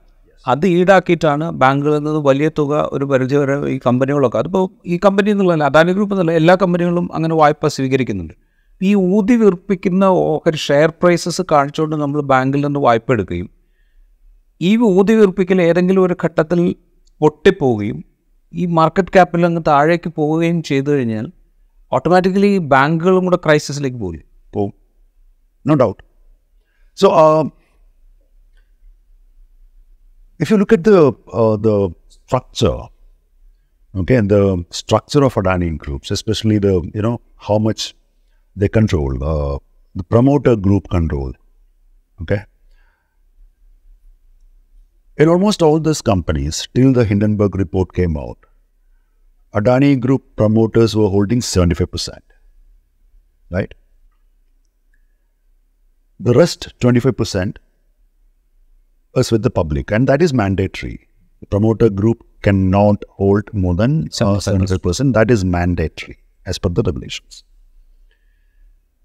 അത് 0.53 0.65
ഈടാക്കിയിട്ടാണ് 0.79 1.45
ബാങ്കുകളിൽ 1.63 2.03
നിന്ന് 2.07 2.21
വലിയ 2.31 2.49
തുക 2.59 2.73
ഒരു 2.95 3.05
പരിധി 3.13 3.37
വരെ 3.43 3.55
ഈ 3.75 3.77
കമ്പനികളൊക്കെ 3.87 4.39
അതിപ്പോൾ 4.43 4.65
ഈ 4.95 4.99
കമ്പനി 5.05 5.31
എന്നുള്ളതല്ല 5.35 5.69
അദാനി 5.71 5.93
ഗ്രൂപ്പ് 5.97 6.15
എന്നല്ല 6.17 6.35
എല്ലാ 6.41 6.55
കമ്പനികളും 6.63 7.07
അങ്ങനെ 7.19 7.35
വായ്പ 7.41 7.69
സ്വീകരിക്കുന്നുണ്ട് 7.77 8.35
ഈ 8.89 8.91
ഊതി 9.17 9.35
വീർപ്പിക്കുന്ന 9.41 10.05
ഓഹരി 10.31 10.61
ഷെയർ 10.67 10.91
പ്രൈസസ് 11.03 11.43
കാണിച്ചുകൊണ്ട് 11.53 11.97
നമ്മൾ 12.03 12.21
ബാങ്കിൽ 12.33 12.61
നിന്ന് 12.67 12.83
വായ്പ 12.87 13.09
എടുക്കുകയും 13.17 13.49
ഈ 14.69 14.71
ഊതി 14.97 15.15
വീർപ്പിക്കൽ 15.21 15.59
ഏതെങ്കിലും 15.69 16.03
ഒരു 16.09 16.15
ഘട്ടത്തിൽ 16.25 16.61
പൊട്ടിപ്പോവുകയും 17.22 18.00
ഈ 18.54 18.66
മാർക്കറ്റ് 18.80 19.14
ക്യാപ്പിൽ 19.16 19.46
അങ്ങ് 19.48 19.62
താഴേക്ക് 19.70 20.10
പോവുകയും 20.20 20.60
ചെയ്തു 20.72 20.90
കഴിഞ്ഞാൽ 20.96 21.28
ഓട്ടോമാറ്റിക്കലി 21.92 22.52
ബാങ്കുകളും 22.74 23.26
കൂടെ 23.28 23.40
ക്രൈസിസിലേക്ക് 23.46 24.00
പോകും 24.04 24.22
Boom. 24.52 24.74
No 25.66 25.76
doubt. 25.76 26.02
So, 26.98 27.12
um, 27.14 27.54
if 30.40 30.50
you 30.50 30.58
look 30.58 30.74
at 30.74 30.84
the 30.84 31.14
uh, 31.32 31.56
the 31.58 31.90
structure, 32.10 32.80
okay, 33.94 34.16
and 34.16 34.30
the 34.30 34.66
structure 34.72 35.24
of 35.24 35.34
Adani 35.36 35.78
groups, 35.78 36.12
especially 36.12 36.58
the 36.58 36.76
you 36.94 37.02
know 37.02 37.22
how 37.38 37.58
much 37.58 37.96
they 38.56 38.68
control, 38.70 39.24
uh, 39.24 39.58
the 39.96 40.04
promoter 40.04 40.56
group 40.56 40.90
control, 40.90 41.34
okay. 42.22 42.44
in 45.19 45.29
almost 45.31 45.63
all 45.63 45.81
these 45.81 46.03
companies, 46.03 46.69
till 46.75 46.93
the 46.93 47.03
Hindenburg 47.03 47.57
report 47.57 47.95
came 47.95 48.19
out, 48.19 48.37
Adani 49.55 49.99
Group 49.99 50.25
promoters 50.37 50.95
were 50.95 51.09
holding 51.09 51.41
75%. 51.41 52.19
Right? 53.51 53.73
The 56.21 56.35
rest, 56.35 56.75
25%, 56.81 57.57
is 59.17 59.33
with 59.33 59.43
the 59.43 59.49
public, 59.49 59.91
and 59.91 60.07
that 60.07 60.21
is 60.21 60.35
mandatory. 60.35 61.09
The 61.41 61.47
promoter 61.47 61.89
group 61.89 62.23
cannot 62.43 63.03
hold 63.09 63.53
more 63.55 63.75
than 63.75 64.11
75%. 64.11 65.01
Uh, 65.11 65.13
that 65.19 65.31
is 65.31 65.45
mandatory 65.47 66.19
as 66.45 66.59
per 66.59 66.69
the 66.69 66.83
regulations. 66.83 67.43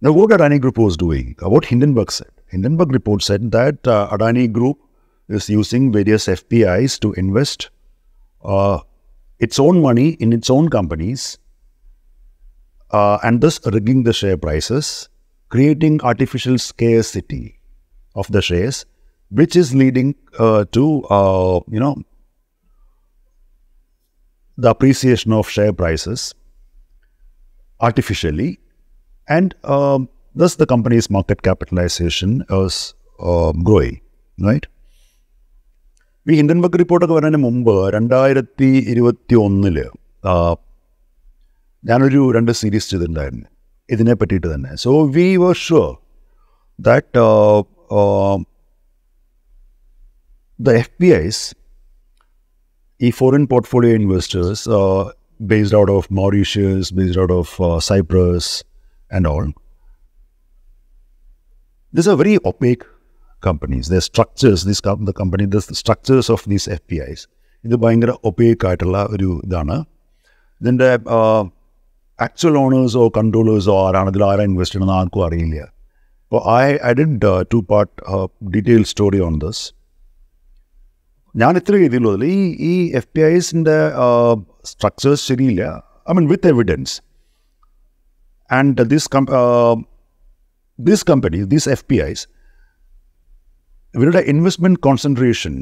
Now, 0.01 0.11
what 0.11 0.31
Adani 0.31 0.59
Group 0.59 0.77
was 0.77 0.97
doing, 0.97 1.35
what 1.41 1.63
Hindenburg 1.65 2.11
said. 2.11 2.31
Hindenburg 2.47 2.91
report 2.91 3.21
said 3.23 3.49
that 3.51 3.87
uh, 3.87 4.09
Adani 4.11 4.51
Group 4.51 4.77
is 5.33 5.49
using 5.49 5.91
various 5.91 6.27
FPIs 6.27 6.99
to 6.99 7.13
invest 7.13 7.69
uh, 8.43 8.79
its 9.39 9.57
own 9.59 9.81
money 9.81 10.09
in 10.25 10.33
its 10.33 10.49
own 10.49 10.69
companies 10.69 11.37
uh, 12.91 13.17
and 13.23 13.41
thus 13.41 13.59
rigging 13.65 14.03
the 14.03 14.13
share 14.13 14.37
prices, 14.37 15.09
creating 15.49 16.01
artificial 16.01 16.57
scarcity 16.57 17.59
of 18.15 18.27
the 18.31 18.41
shares, 18.41 18.85
which 19.29 19.55
is 19.55 19.73
leading 19.73 20.13
uh, 20.37 20.65
to, 20.73 21.03
uh, 21.05 21.59
you 21.69 21.79
know, 21.79 21.95
the 24.57 24.69
appreciation 24.69 25.31
of 25.33 25.49
share 25.49 25.71
prices 25.73 26.35
artificially 27.79 28.59
and 29.27 29.55
um, 29.63 30.09
thus 30.35 30.55
the 30.55 30.65
company's 30.65 31.09
market 31.09 31.41
capitalization 31.41 32.43
is 32.49 32.93
um, 33.19 33.63
growing, 33.63 34.01
right? 34.39 34.67
ഈ 36.29 36.33
Hindenburg 36.39 36.79
റിപ്പോർട്ടൊക്കെ 36.81 37.15
വരുന്നതിന് 37.17 37.41
മുമ്പ് 37.45 37.75
രണ്ടായിരത്തി 37.95 38.67
ഇരുപത്തി 38.93 39.35
ഒന്നില് 39.45 39.85
ഞാനൊരു 41.89 42.19
രണ്ട് 42.35 42.51
series 42.59 42.89
ചെയ്തിട്ടുണ്ടായിരുന്നു 42.91 43.47
ഇതിനെ 43.93 44.13
പറ്റിയിട്ട് 44.21 44.49
തന്നെ 44.53 44.71
so 44.83 44.91
we 45.15 45.25
were 45.43 45.55
sure 45.67 45.89
that 46.87 47.23
the 50.67 50.77
F 50.81 50.93
P 51.03 51.09
Is 51.23 51.43
ഈ 53.07 53.11
foreign 53.21 53.45
portfolio 53.55 53.95
investors 54.03 54.65
based 55.51 55.73
out 55.77 55.89
of 55.93 56.01
Mauritius, 56.17 56.87
based 56.97 57.15
out 57.21 57.31
of 57.37 57.45
uh, 57.67 57.67
Cyprus, 57.87 58.47
and 59.15 59.23
all. 59.29 59.45
These 61.95 62.07
are 62.11 62.15
very 62.19 62.35
opaque 62.49 62.83
companies. 63.41 63.87
Their 63.87 64.01
structures, 64.01 64.63
this 64.63 64.79
the 64.81 65.13
company, 65.13 65.45
the 65.53 65.61
structures 65.81 66.27
of 66.35 66.41
these 66.53 66.65
F 66.75 66.85
P 66.91 66.97
Is 67.09 67.23
ഇത് 67.67 67.75
ഭയങ്കര 67.83 68.11
opaque 68.29 68.65
ആയിട്ടുള്ള 68.69 68.99
ഒരു 69.15 69.27
ഇതാണ് 69.47 69.77
ഇതിൻ്റെ 70.61 70.89
actual 72.27 72.55
ഓണേഴ്സോ 72.63 73.03
കൺട്രോളേഴ്സോ 73.17 73.75
ആരാണ് 73.85 74.09
ഇതിൽ 74.13 74.23
ആരാ 74.31 74.43
invest 74.49 74.75
ചെയ്യണമെന്ന് 74.75 74.97
ആർക്കും 75.01 75.21
അറിയില്ല 75.27 75.59
അപ്പോൾ 76.25 76.41
I 76.57 76.63
I 76.89 76.93
did 77.01 77.29
two 77.53 77.59
part 77.71 77.93
detail 78.55 78.83
story 78.93 79.19
on 79.27 79.35
this 79.45 79.63
ഞാൻ 81.41 81.55
ഇത്ര 81.61 81.73
രീതിയിലുള്ളതിൽ 81.83 82.25
ഈ 82.35 82.41
ഈ 82.71 82.75
എഫ് 82.99 83.09
പി 83.15 83.21
ഐസിൻ്റെ 83.35 83.77
സ്ട്രക്ചേഴ്സ് 84.71 85.21
ശരിയില്ല 85.29 85.63
I 86.09 86.13
mean 86.17 86.27
with 86.33 86.49
evidence 86.53 86.93
and 88.59 88.85
this 88.93 89.09
this 90.89 91.03
company 91.11 91.41
this 91.55 91.69
F 91.75 91.85
P 91.91 91.97
Is 92.09 92.23
ഇവരുടെ 93.94 94.20
ഇൻവെസ്റ്റ്മെൻറ്റ് 94.32 94.80
കോൺസെൻട്രേഷൻ 94.80 95.54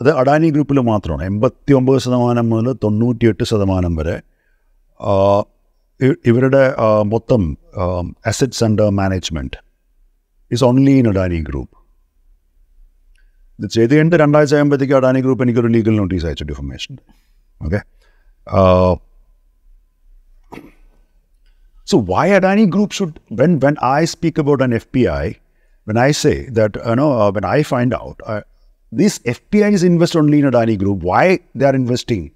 അത് 0.00 0.10
അഡാനി 0.20 0.48
ഗ്രൂപ്പിൽ 0.50 0.78
മാത്രമാണ് 0.88 1.22
എൺപത്തി 1.30 1.72
ഒമ്പത് 1.72 1.98
ശതമാനം 2.04 2.46
മുതൽ 2.52 2.76
തൊണ്ണൂറ്റിയെട്ട് 2.84 3.44
ശതമാനം 3.52 3.92
വരെ 4.00 4.16
ഇവരുടെ 6.24 6.62
മൊത്തം 7.14 7.42
assets 8.32 8.62
under 8.64 8.88
management 9.00 9.58
is 10.50 10.64
only 10.64 10.94
in 11.00 11.08
Adani 11.08 11.40
group 11.40 11.74
ഇത് 13.58 13.68
ചെയ്ത് 13.68 13.92
കഴിഞ്ഞിട്ട് 13.94 14.16
രണ്ടാഴ്ച 14.16 14.54
ആകുമ്പോഴത്തേക്ക് 14.54 14.94
അഡാനി 14.94 15.20
ഗ്രൂപ്പ് 15.20 15.44
എനിക്കൊരു 15.44 15.70
ലീഗൽ 15.76 15.94
നോട്ടീസ് 15.96 16.26
അയച്ചു 16.26 16.44
defamation 16.44 16.94
okay 17.60 17.80
So 21.88 21.96
why 21.98 22.28
Adani 22.28 22.64
Group 22.70 22.90
should 22.92 23.12
when 23.30 23.52
when 23.60 23.76
I 23.80 24.04
speak 24.06 24.36
about 24.36 24.60
an 24.60 24.72
FPI, 24.78 25.26
when 25.85 25.97
I 25.97 26.11
say 26.11 26.49
that, 26.49 26.77
uh, 26.77 26.91
you 26.91 26.95
know, 26.95 27.11
uh, 27.19 27.31
when 27.31 27.43
I 27.43 27.63
find 27.63 27.93
out 27.93 28.19
uh, 28.25 28.41
these 28.91 29.19
is 29.19 29.83
invest 29.83 30.15
only 30.15 30.39
in 30.39 30.45
Adani 30.45 30.77
Group, 30.77 31.03
why 31.03 31.39
they 31.55 31.65
are 31.65 31.75
investing 31.75 32.31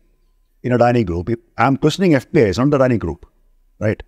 in 0.64 0.72
Adani 0.74 1.06
Group? 1.06 1.30
I'm 1.58 1.78
questioning 1.78 2.12
FPIs, 2.12 2.58
not 2.58 2.80
Adani 2.80 3.00
Group, 3.00 3.26
right? 3.80 4.02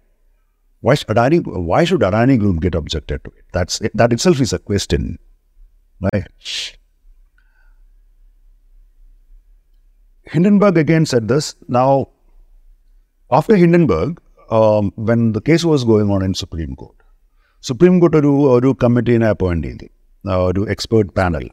Why 0.81 0.95
should 0.95 1.07
Adani, 1.09 1.43
why 1.45 1.83
should 1.83 2.01
Adani 2.01 2.39
Group 2.39 2.61
get 2.61 2.75
objected 2.75 3.23
to 3.23 3.29
it? 3.31 3.45
That's, 3.53 3.79
that 3.93 4.11
itself 4.13 4.39
is 4.41 4.51
a 4.53 4.59
question, 4.59 5.19
right? 6.13 6.27
Hindenburg 10.23 10.77
again 10.77 11.05
said 11.05 11.27
this. 11.27 11.55
Now, 11.67 12.09
after 13.31 13.55
Hindenburg, 13.55 14.19
um, 14.51 14.91
when 14.95 15.31
the 15.33 15.41
case 15.41 15.63
was 15.63 15.83
going 15.83 16.09
on 16.09 16.23
in 16.23 16.33
Supreme 16.33 16.75
Court, 16.75 16.95
supreme 17.67 17.93
court 18.01 18.17
ഒരു 18.21 18.29
ഒരു 18.57 18.69
കമ്മിറ്റീനെ 18.83 19.27
appoint 19.35 19.69
ചെയ്തു 19.71 19.87
ഒരു 20.49 20.61
expert 20.73 21.09
panel 21.19 21.45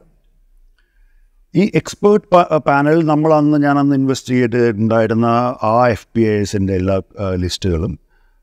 ഈ 1.60 1.62
expert 1.80 2.26
panel 2.68 2.98
നമ്മൾ 3.10 3.30
അന്ന് 3.40 3.58
ഞാനന്ന് 3.66 3.94
investigate 4.00 4.58
ചെയ്തിട്ടുണ്ടായിരുന്ന 4.62 5.26
ആ 5.70 5.74
എഫ് 5.94 6.06
പി 6.14 6.22
ഐസിൻ്റെ 6.38 6.74
എല്ലാ 6.80 6.96
ലിസ്റ്റുകളും 7.44 7.92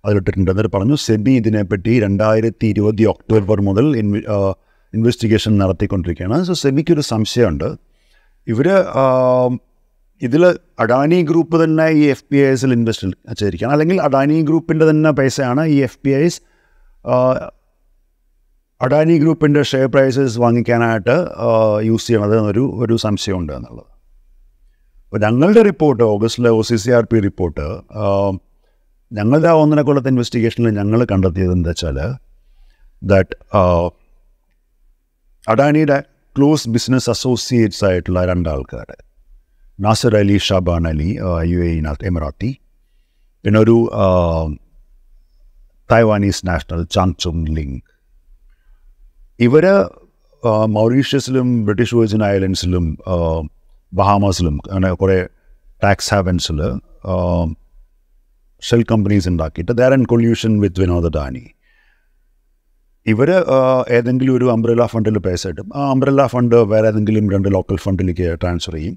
അതിലിട്ടിട്ടുണ്ട് 0.05 0.49
എന്നിട്ട് 0.53 0.71
പറഞ്ഞു 0.75 0.95
സെബി 1.07 1.33
ഇതിനെപ്പറ്റി 1.41 1.91
രണ്ടായിരത്തി 2.05 2.65
ഇരുപത് 2.73 3.03
ഒക്ടോബർ 3.13 3.59
മുതൽ 3.69 3.85
ഇൻവെസ്റ്റിഗേഷൻ 4.97 5.51
നടത്തിക്കൊണ്ടിരിക്കുകയാണ് 5.63 6.37
സോ 6.47 6.55
സെബിക്കൊരു 6.63 7.03
സംശയമുണ്ട് 7.13 7.69
ഇവർ 8.51 8.67
ഇതിൽ 10.27 10.43
അഡാനി 10.83 11.17
ഗ്രൂപ്പ് 11.29 11.55
തന്നെ 11.63 11.85
ഈ 12.01 12.01
എഫ് 12.13 12.25
പി 12.31 12.39
ഐസിൽ 12.49 12.73
ഇൻവെസ്റ്റ് 12.79 13.07
ചെയ്തിരിക്കുകയാണ് 13.39 13.73
അല്ലെങ്കിൽ 13.75 13.97
അഡാനി 14.07 14.35
ഗ്രൂപ്പിൻ്റെ 14.49 14.85
തന്നെ 14.91 15.11
പൈസയാണ് 15.19 15.63
ഈ 15.75 15.77
എഫ് 15.87 15.99
പി 16.05 16.11
ഐസ് 16.25 16.39
അഡാനി 18.85 19.15
ഗ്രൂപ്പിൻ്റെ 19.21 19.61
ഷെയർ 19.71 19.87
പ്രൈസസ് 19.93 20.37
വാങ്ങിക്കാനായിട്ട് 20.43 21.15
യൂസ് 21.89 22.05
ചെയ്യണത് 22.07 22.33
എന്നൊരു 22.39 22.63
ഒരു 22.83 22.95
സംശയമുണ്ട് 23.05 23.51
എന്നുള്ളത് 23.57 23.89
അപ്പോൾ 25.05 25.21
ഞങ്ങളുടെ 25.25 25.61
report 25.71 26.01
ഓഗസ്റ്റിലെ 26.13 26.51
O 26.59 26.61
C 26.69 26.75
C 26.83 26.91
R 26.97 27.03
P 27.11 27.17
report 27.27 27.65
ഞങ്ങളുടെ 29.17 29.47
ആ 29.53 29.57
ഒന്നിനെ 29.63 29.83
കൊല്ലത്തെ 29.87 30.11
ഇൻവെസ്റ്റിഗേഷനിൽ 30.13 30.73
ഞങ്ങൾ 30.79 30.99
കണ്ടെത്തിയത് 31.11 31.53
എന്താ 31.57 31.71
വെച്ചാൽ 31.71 31.97
ദാറ്റ് 33.11 33.35
അഡാനിയുടെ 35.53 35.97
ക്ലോസ് 36.37 36.69
ബിസിനസ് 36.75 37.09
അസോസിയേറ്റ്സ് 37.15 37.81
ആയിട്ടുള്ള 37.89 38.19
രണ്ടാൾക്കാർ 38.31 38.89
Nasser 39.85 40.13
Ali 40.21 40.37
Shaban 40.47 40.83
Ali 40.91 41.09
U 41.51 41.59
A 41.67 41.71
Emirati 42.11 42.51
പിന്നെ 43.43 43.59
ഒരു 43.65 43.77
Taiwanese 45.91 46.41
national 46.49 46.81
Chang 46.95 47.15
Chung 47.23 47.47
Ling 47.57 47.79
ഇവർ 49.45 49.65
മൗറീഷ്യസിലും 50.77 51.49
ബ്രിട്ടീഷ് 51.67 51.95
വേർജിൻ 51.99 52.21
ഐലൻഡ്സിലും 52.33 52.85
ബഹാമസിലും 53.99 54.55
അങ്ങനെ 54.71 54.89
കുറേ 55.01 55.17
ടാക്സ് 55.83 56.11
ഹാവൻസിൽ 56.13 56.59
ഷെൽ 58.69 58.81
കമ്പനീസ് 58.91 59.27
ഉണ്ടാക്കിയിട്ട് 59.31 59.73
there 59.79 59.91
and 59.97 60.07
collusion 60.11 60.51
with 60.63 60.81
Vinod 60.83 61.07
Adani 61.17 61.43
ഇവർ 63.11 63.29
ഏതെങ്കിലും 63.95 64.33
ഒരു 64.37 64.45
അംബ്രല 64.55 64.83
ഫണ്ടിൽ 64.91 65.15
പൈസ 65.25 65.43
ഇട്ടും 65.53 65.69
ആ 65.79 65.87
അംബ്രല 65.93 66.25
ഫണ്ട് 66.33 66.55
വേറെ 66.71 66.87
ഏതെങ്കിലും 66.91 67.25
രണ്ട് 67.33 67.47
ലോക്കൽ 67.55 67.77
ഫണ്ടിലേക്ക് 67.85 68.27
ട്രാൻസ്ഫർ 68.43 68.75
ചെയ്യും 68.77 68.95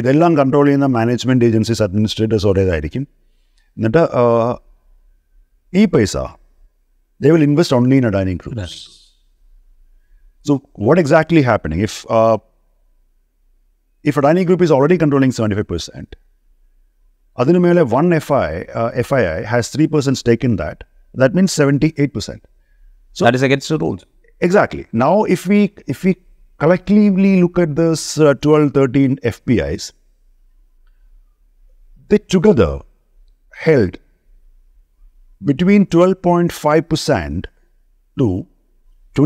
ഇതെല്ലാം 0.00 0.32
കൺട്രോൾ 0.40 0.66
ചെയ്യുന്ന 0.68 0.88
മാനേജ്മെൻറ്റ് 0.98 1.46
ഏജൻസീസ് 1.50 1.82
അഡ്മിനിസ്ട്രേറ്റേഴ്സ് 1.86 2.48
ഒരേതായിരിക്കും 2.50 3.04
എന്നിട്ട് 3.78 4.02
e-paisa, 5.72 6.36
they 7.20 7.30
will 7.30 7.42
invest 7.42 7.72
only 7.72 7.96
in 7.96 8.04
a 8.04 8.10
dining 8.10 8.38
cruise. 8.38 8.54
Yes. 8.56 9.12
So 10.42 10.58
what 10.74 10.98
exactly 10.98 11.42
happening? 11.42 11.86
Uh, 12.08 12.38
if 14.02 14.16
a 14.16 14.22
dining 14.22 14.46
group 14.46 14.60
is 14.60 14.70
already 14.70 14.98
controlling 14.98 15.30
75%, 15.30 16.14
Adinumele, 17.38 17.88
one 17.88 18.10
FII 18.10 18.68
uh, 18.74 19.44
has 19.46 19.70
3% 19.70 20.16
stake 20.16 20.44
in 20.44 20.56
that. 20.56 20.84
That 21.14 21.34
means 21.34 21.52
78%. 21.52 22.40
So 23.12 23.24
that 23.24 23.34
is 23.34 23.42
against 23.42 23.68
the 23.68 23.78
rules. 23.78 24.04
Exactly. 24.40 24.86
Now, 24.92 25.22
if 25.24 25.46
we 25.46 25.74
collectively 26.58 27.40
look 27.40 27.58
at 27.58 27.76
this 27.76 28.18
uh, 28.18 28.34
12, 28.34 28.74
13 28.74 29.16
FPIs, 29.18 29.92
they 32.08 32.18
together 32.18 32.80
held 33.54 33.90
between 35.50 35.86
12.5% 35.86 37.44
to 38.20 38.26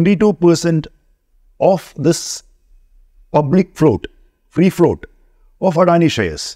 22% 0.00 0.92
of 1.72 1.82
this 2.06 2.20
public 3.36 3.72
float 3.78 4.06
free 4.54 4.66
float 4.76 5.02
of 5.66 5.78
Adani 5.82 6.06
shares 6.16 6.46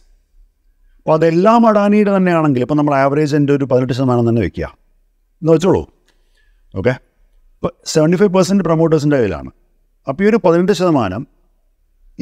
അപ്പോൾ 0.99 1.15
അതെല്ലാം 1.17 1.63
അഡാനിയുടെ 1.71 2.11
തന്നെയാണെങ്കിൽ 2.17 2.63
ഇപ്പോൾ 2.65 2.77
നമ്മൾ 2.79 2.95
average 3.01 3.35
എൻ്റെ 3.39 3.53
ഒരു 3.57 3.65
പതിനെട്ട് 3.71 3.95
ശതമാനം 3.99 4.25
തന്നെ 4.29 4.43
വെക്കുക 4.45 4.67
എന്ന് 5.41 5.53
വെച്ചോളൂ 5.55 5.83
ഓക്കെ 6.81 6.93
ഇപ്പോൾ 7.57 7.73
സെവൻറ്റി 7.95 8.19
ഫൈവ് 8.21 8.33
പെർസെൻറ്റ് 8.37 8.65
പ്രൊമോട്ടേഴ്സിൻ്റെ 8.69 9.17
കയ്യിലാണ് 9.23 9.51
അപ്പോൾ 10.13 10.25
ഈ 10.27 10.29
ഒരു 10.33 10.39
പതിനെട്ട് 10.47 10.75
ശതമാനം 10.81 11.25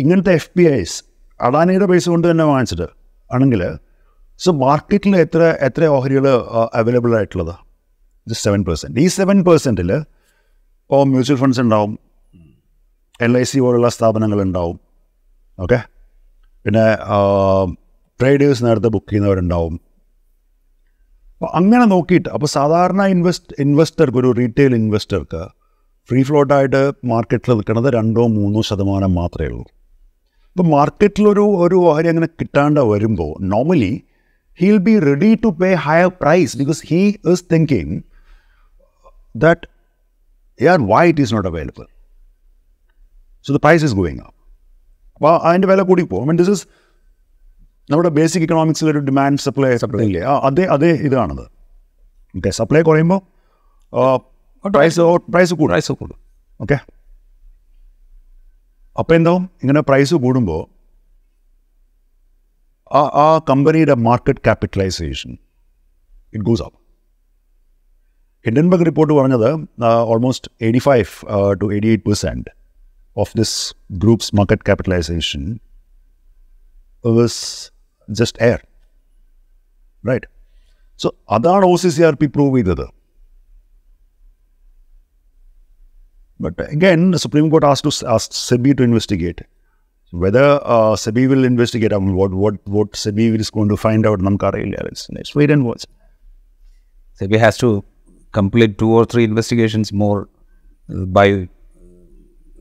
ഇങ്ങനത്തെ 0.05 0.34
എഫ് 0.41 0.51
പി 0.59 0.66
ഐസ് 0.78 0.97
അഡാനിയുടെ 1.49 1.89
പൈസ 1.93 2.07
കൊണ്ട് 2.14 2.26
തന്നെ 2.30 2.47
വാങ്ങിച്ചിട്ട് 2.53 2.89
ആണെങ്കിൽ 3.36 3.62
സോ 4.45 4.51
മാർക്കറ്റിൽ 4.66 5.14
എത്ര 5.24 5.45
എത്ര 5.66 5.84
ഓഹരികൾ 5.95 6.26
അവൈലബിൾ 6.80 7.12
ആയിട്ടുള്ളത് 7.18 7.55
ജസ്റ്റ് 8.30 8.45
സെവൻ 8.47 8.61
പെർസെൻറ്റ് 8.68 9.01
ഈ 9.05 9.07
സെവൻ 9.18 9.39
പെർസെൻറ്റിൽ 9.49 9.91
ഇപ്പോൾ 10.82 11.01
മ്യൂച്വൽ 11.14 11.39
ഫണ്ട്സ് 11.41 11.61
ഉണ്ടാവും 11.64 11.93
എൽ 13.26 13.32
ഐ 13.41 13.45
സി 13.51 13.59
പോലുള്ള 13.64 13.89
സ്ഥാപനങ്ങൾ 13.97 14.39
ഉണ്ടാവും 14.47 14.76
ഓക്കെ 15.64 15.78
പിന്നെ 16.64 16.84
ട്രേഡേഴ്സ് 18.20 18.62
നേരത്തെ 18.66 18.91
ബുക്ക് 18.97 19.07
ചെയ്യുന്നവരുണ്ടാവും 19.11 19.74
അപ്പോൾ 21.36 21.51
അങ്ങനെ 21.59 21.84
നോക്കിയിട്ട് 21.95 22.28
അപ്പോൾ 22.36 22.49
സാധാരണ 22.57 23.03
ഇൻവെസ്റ്റ് 23.14 23.53
ഇൻവെസ്റ്റർക്ക് 23.64 24.18
ഒരു 24.22 24.30
റീറ്റെയിൽ 24.41 24.72
ഇൻവെസ്റ്റർക്ക് 24.82 25.43
ഫ്രീ 26.11 26.20
ഫ്ലോട്ടായിട്ട് 26.28 26.82
മാർക്കറ്റിൽ 27.12 27.53
നിൽക്കുന്നത് 27.57 27.89
രണ്ടോ 27.99 28.22
മൂന്നോ 28.39 28.61
ശതമാനം 28.70 29.12
മാത്രമേ 29.20 29.49
ഉള്ളൂ 29.55 29.64
അപ്പോൾ 30.53 30.66
മാർക്കറ്റിലൊരു 30.76 31.45
ഒരു 31.64 31.78
ഓഹരി 31.89 32.09
അങ്ങനെ 32.12 32.28
കിട്ടാണ്ട് 32.41 32.80
വരുമ്പോൾ 32.93 33.32
normally 33.55 33.93
he'll 34.61 34.82
be 34.88 34.94
ready 35.09 35.30
to 35.46 35.50
pay 35.62 35.72
higher 35.86 36.11
price 36.24 36.52
because 36.61 36.80
he 36.92 37.00
is 37.34 37.40
thinking 37.54 37.88
that 39.46 39.66
yeah, 40.66 40.76
why 40.92 41.02
it 41.14 41.18
is 41.24 41.30
not 41.36 41.46
available. 41.52 41.86
So 43.46 43.52
the 43.56 43.61
price 43.68 43.84
is 43.90 43.94
going 44.02 44.18
up. 44.26 44.34
അപ്പോൾ 45.18 45.32
അതിൻ്റെ 45.48 45.66
വില 45.70 45.82
കൂടി 45.86 46.02
പോകും 46.11 46.34
ദിസ് 46.40 46.52
ഇസ് 46.56 46.62
നമ്മുടെ 47.90 48.11
ബേസിക് 48.18 48.42
ഇക്കണോമിക്സിൽ 48.46 48.88
ഒരു 48.92 49.00
ഡിമാൻഡ് 49.09 49.40
സപ്ലൈ 49.44 49.70
സപ്ലൈ 49.82 50.04
ഇല്ലേ 50.09 50.20
അതേ 50.48 50.64
അതേ 50.74 50.90
ഇതാണത് 51.09 51.42
ഓക്കെ 52.38 52.50
സപ്ലൈ 52.59 52.80
കുറയുമ്പോൾ 52.88 53.20
പ്രൈസ് 54.76 55.06
പ്രൈസ് 55.34 55.52
കൂടും 55.61 55.72
പ്രൈസ് 55.74 55.94
കൂടും 56.02 56.18
ഓക്കെ 56.64 56.78
അപ്പോൾ 59.02 59.16
എന്താവും 59.18 59.42
ഇങ്ങനെ 59.62 59.82
പ്രൈസ് 59.88 60.14
കൂടുമ്പോൾ 60.26 60.61
ആ 62.91 63.01
ആ 63.24 63.28
കമ്പനിയുടെ 63.49 63.95
market 64.07 64.43
capitalisation 64.47 65.32
it 66.34 66.45
goose 66.49 66.64
up 66.68 66.78
Hindenburg 68.45 68.86
report 68.86 69.14
പറഞ്ഞത് 69.14 69.49
almost 70.14 70.49
eighty 70.61 70.82
five 70.88 71.07
to 71.61 71.68
eighty 71.74 71.91
eight 71.93 72.05
percent 72.09 72.51
of 73.18 73.32
this 73.38 73.57
groups 74.03 74.32
market 74.36 74.66
capitalisation 74.66 75.43
was 77.20 77.39
just 78.09 78.41
air 78.43 78.59
right 80.03 80.30
so 80.99 81.09
അതാണ് 81.38 81.66
O 81.66 81.78
C 81.84 81.89
C 81.89 82.03
R 82.09 82.16
P 82.24 82.30
prove 82.38 82.57
ചെയ്തത് 82.57 82.86
But 86.39 86.59
again, 86.68 87.11
the 87.11 87.20
Supreme 87.20 87.49
Court 87.49 87.64
asked 87.64 87.86
to 87.86 88.07
asked 88.07 88.34
SEBI 88.34 88.76
to 88.76 88.84
investigate. 88.84 89.41
Whether 90.11 90.42
uh, 90.66 90.84
SEBI 91.02 91.24
will 91.32 91.44
investigate, 91.50 91.92
what 92.18 92.36
what 92.42 92.61
what, 92.72 92.74
what, 92.74 92.86
what 92.94 93.02
SEBI 93.02 93.24
is 93.44 93.50
going 93.56 93.70
to 93.72 93.76
find 93.84 94.02
out, 94.09 94.20
let's, 94.26 95.02
let's 95.16 95.32
wait 95.38 95.50
and 95.54 95.62
watch. 95.68 95.84
SEBI 97.20 97.38
has 97.44 97.56
to 97.62 97.68
complete 98.38 98.72
two 98.82 98.90
or 98.98 99.04
three 99.12 99.24
investigations 99.30 99.88
more 100.02 100.18
uh, 100.30 101.04
by 101.18 101.26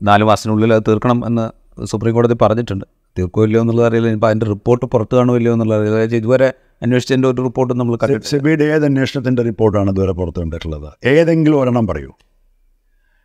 നാല് 0.08 0.24
മാസത്തിനുള്ളിൽ 0.30 0.72
അത് 0.76 0.84
തീർക്കണം 0.88 1.20
എന്ന് 1.28 1.44
supreme 1.92 2.12
കോടതി 2.16 2.34
പറഞ്ഞിട്ടുണ്ട് 2.42 2.84
തീർക്കോ 3.16 3.40
ഇല്ലയോ 3.46 3.60
എന്നുള്ളത് 3.62 3.86
അറിയില്ല 3.88 4.10
ഇപ്പോൾ 4.16 4.28
അതിൻ്റെ 4.28 4.46
റിപ്പോർട്ട് 4.54 4.86
പുറത്ത് 4.92 5.14
കാണുമോ 5.18 5.36
ഇല്ലയോ 5.38 5.52
എന്നുള്ളത് 5.56 5.76
അറിയില്ല 5.80 5.96
അതായത് 6.00 6.14
ഇതുവരെ 6.20 6.48
അന്വേഷിച്ചതിൻ്റെ 6.84 7.26
ഒരു 7.30 7.42
റിപ്പോർട്ട് 7.48 7.74
നമ്മൾ 7.80 8.20
സെബിയുടെ 8.32 8.66
ഏത് 8.74 8.84
അന്വേഷണത്തിൻ്റെ 8.90 9.44
റിപ്പോർട്ടാണ് 9.48 9.88
ഇതുവരെ 9.94 10.14
പുറത്ത് 10.20 10.38
കണ്ടിട്ടുള്ളത് 10.42 10.88
ഏതെങ്കിലും 11.14 11.56
ഒരെണ്ണം 11.62 11.86
പറയൂ 11.90 12.12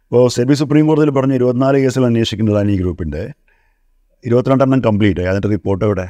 ഇപ്പോൾ 0.07 0.25
സെബി 0.37 0.55
സുപ്രീം 0.63 0.87
കോടതിയിൽ 0.91 1.13
പറഞ്ഞ 1.19 1.35
ഇരുപത്തിനാല് 1.41 1.77
കേസിൽ 1.85 2.05
അന്വേഷിക്കുന്നതാണ് 2.09 2.71
ഈ 2.77 2.79
ഗ്രൂപ്പിൻ്റെ 2.81 3.23
ഇരുപത്തിരണ്ടെണ്ണം 4.27 4.81
കംപ്ലീറ്റ് 4.89 5.21
ആയി 5.21 5.29
അതിൻ്റെ 5.31 5.49
റിപ്പോർട്ട് 5.53 5.83
ഇവിടെ 5.89 6.05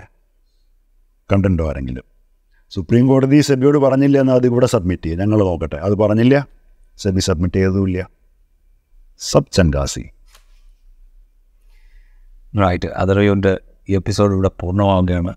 കണ്ടിട്ടുണ്ടോ 1.31 1.65
ആരെങ്കിലും 1.71 2.05
സുപ്രീം 2.75 3.05
കോടതി 3.11 3.37
സെബിയോട് 3.49 3.77
പറഞ്ഞില്ല 3.85 4.17
എന്നാൽ 4.23 4.35
അത് 4.39 4.45
ഇവിടെ 4.51 4.67
സബ്മിറ്റ് 4.75 5.05
ചെയ്യുക 5.07 5.21
ഞങ്ങൾ 5.23 5.39
നോക്കട്ടെ 5.49 5.77
അത് 5.87 5.95
പറഞ്ഞില്ല 6.03 6.35
സെബി 7.03 7.21
സബ്മിറ്റ് 7.29 7.57
ചെയ്തതുമില്ല 7.61 8.01
സബ് 9.29 9.51
ചങ്കാസി 9.57 10.03
റൈറ്റ് 12.63 12.89
അതറിയോൻ്റെ 13.01 13.53
ഈ 13.91 13.95
എപ്പിസോഡ് 13.99 14.33
ഇവിടെ 14.37 14.51
പൂർണ്ണമാവുകയാണ് 14.61 15.33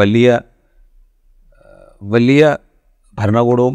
വലിയ 0.00 0.28
വലിയ 2.14 2.44
ഭരണകൂടവും 3.18 3.74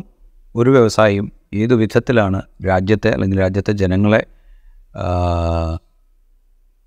ഒരു 0.59 0.69
വ്യവസായിയും 0.75 1.27
ഏതു 1.61 1.73
വിധത്തിലാണ് 1.81 2.39
രാജ്യത്തെ 2.69 3.09
അല്ലെങ്കിൽ 3.17 3.37
രാജ്യത്തെ 3.45 3.73
ജനങ്ങളെ 3.81 4.21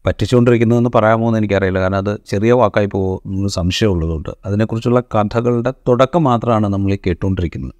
പറ്റിച്ചുകൊണ്ടിരിക്കുന്നതെന്ന് 0.07 0.91
പറയാമോ 0.97 1.25
എന്ന് 1.29 1.39
എനിക്കറിയില്ല 1.41 1.81
കാരണം 1.85 2.01
അത് 2.05 2.13
ചെറിയ 2.31 2.53
വാക്കായി 2.61 2.89
പോകുന്ന 2.95 3.51
സംശയമുള്ളതുകൊണ്ട് 3.59 4.31
അതിനെക്കുറിച്ചുള്ള 4.49 5.01
കഥകളുടെ 5.15 5.73
തുടക്കം 5.89 6.23
മാത്രമാണ് 6.31 6.69
നമ്മൾ 6.75 6.93
ഈ 6.97 6.99
കേട്ടുകൊണ്ടിരിക്കുന്നത് 7.07 7.75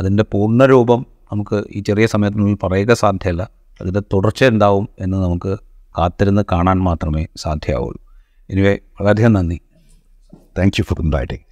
അതിൻ്റെ 0.00 0.24
പൂർണ്ണരൂപം 0.34 1.00
നമുക്ക് 1.32 1.56
ഈ 1.76 1.80
ചെറിയ 1.88 2.06
സമയത്തിനുള്ളിൽ 2.14 2.58
പറയുക 2.66 2.92
സാധ്യമല്ല 3.04 3.42
അതിൻ്റെ 3.82 4.02
തുടർച്ച 4.12 4.42
എന്താവും 4.52 4.84
എന്ന് 5.06 5.18
നമുക്ക് 5.26 5.52
കാത്തിരുന്ന് 5.98 6.42
കാണാൻ 6.54 6.80
മാത്രമേ 6.88 7.24
സാധ്യമാവുള്ളൂ 7.44 8.00
എനിവേ 8.54 8.74
വളരെയധികം 9.00 9.34
നന്ദി 9.40 9.60
താങ്ക് 10.58 10.78
യു 10.80 10.86
ഫോർ 10.90 11.00
ഇൻവൈറ്റിംഗ് 11.06 11.47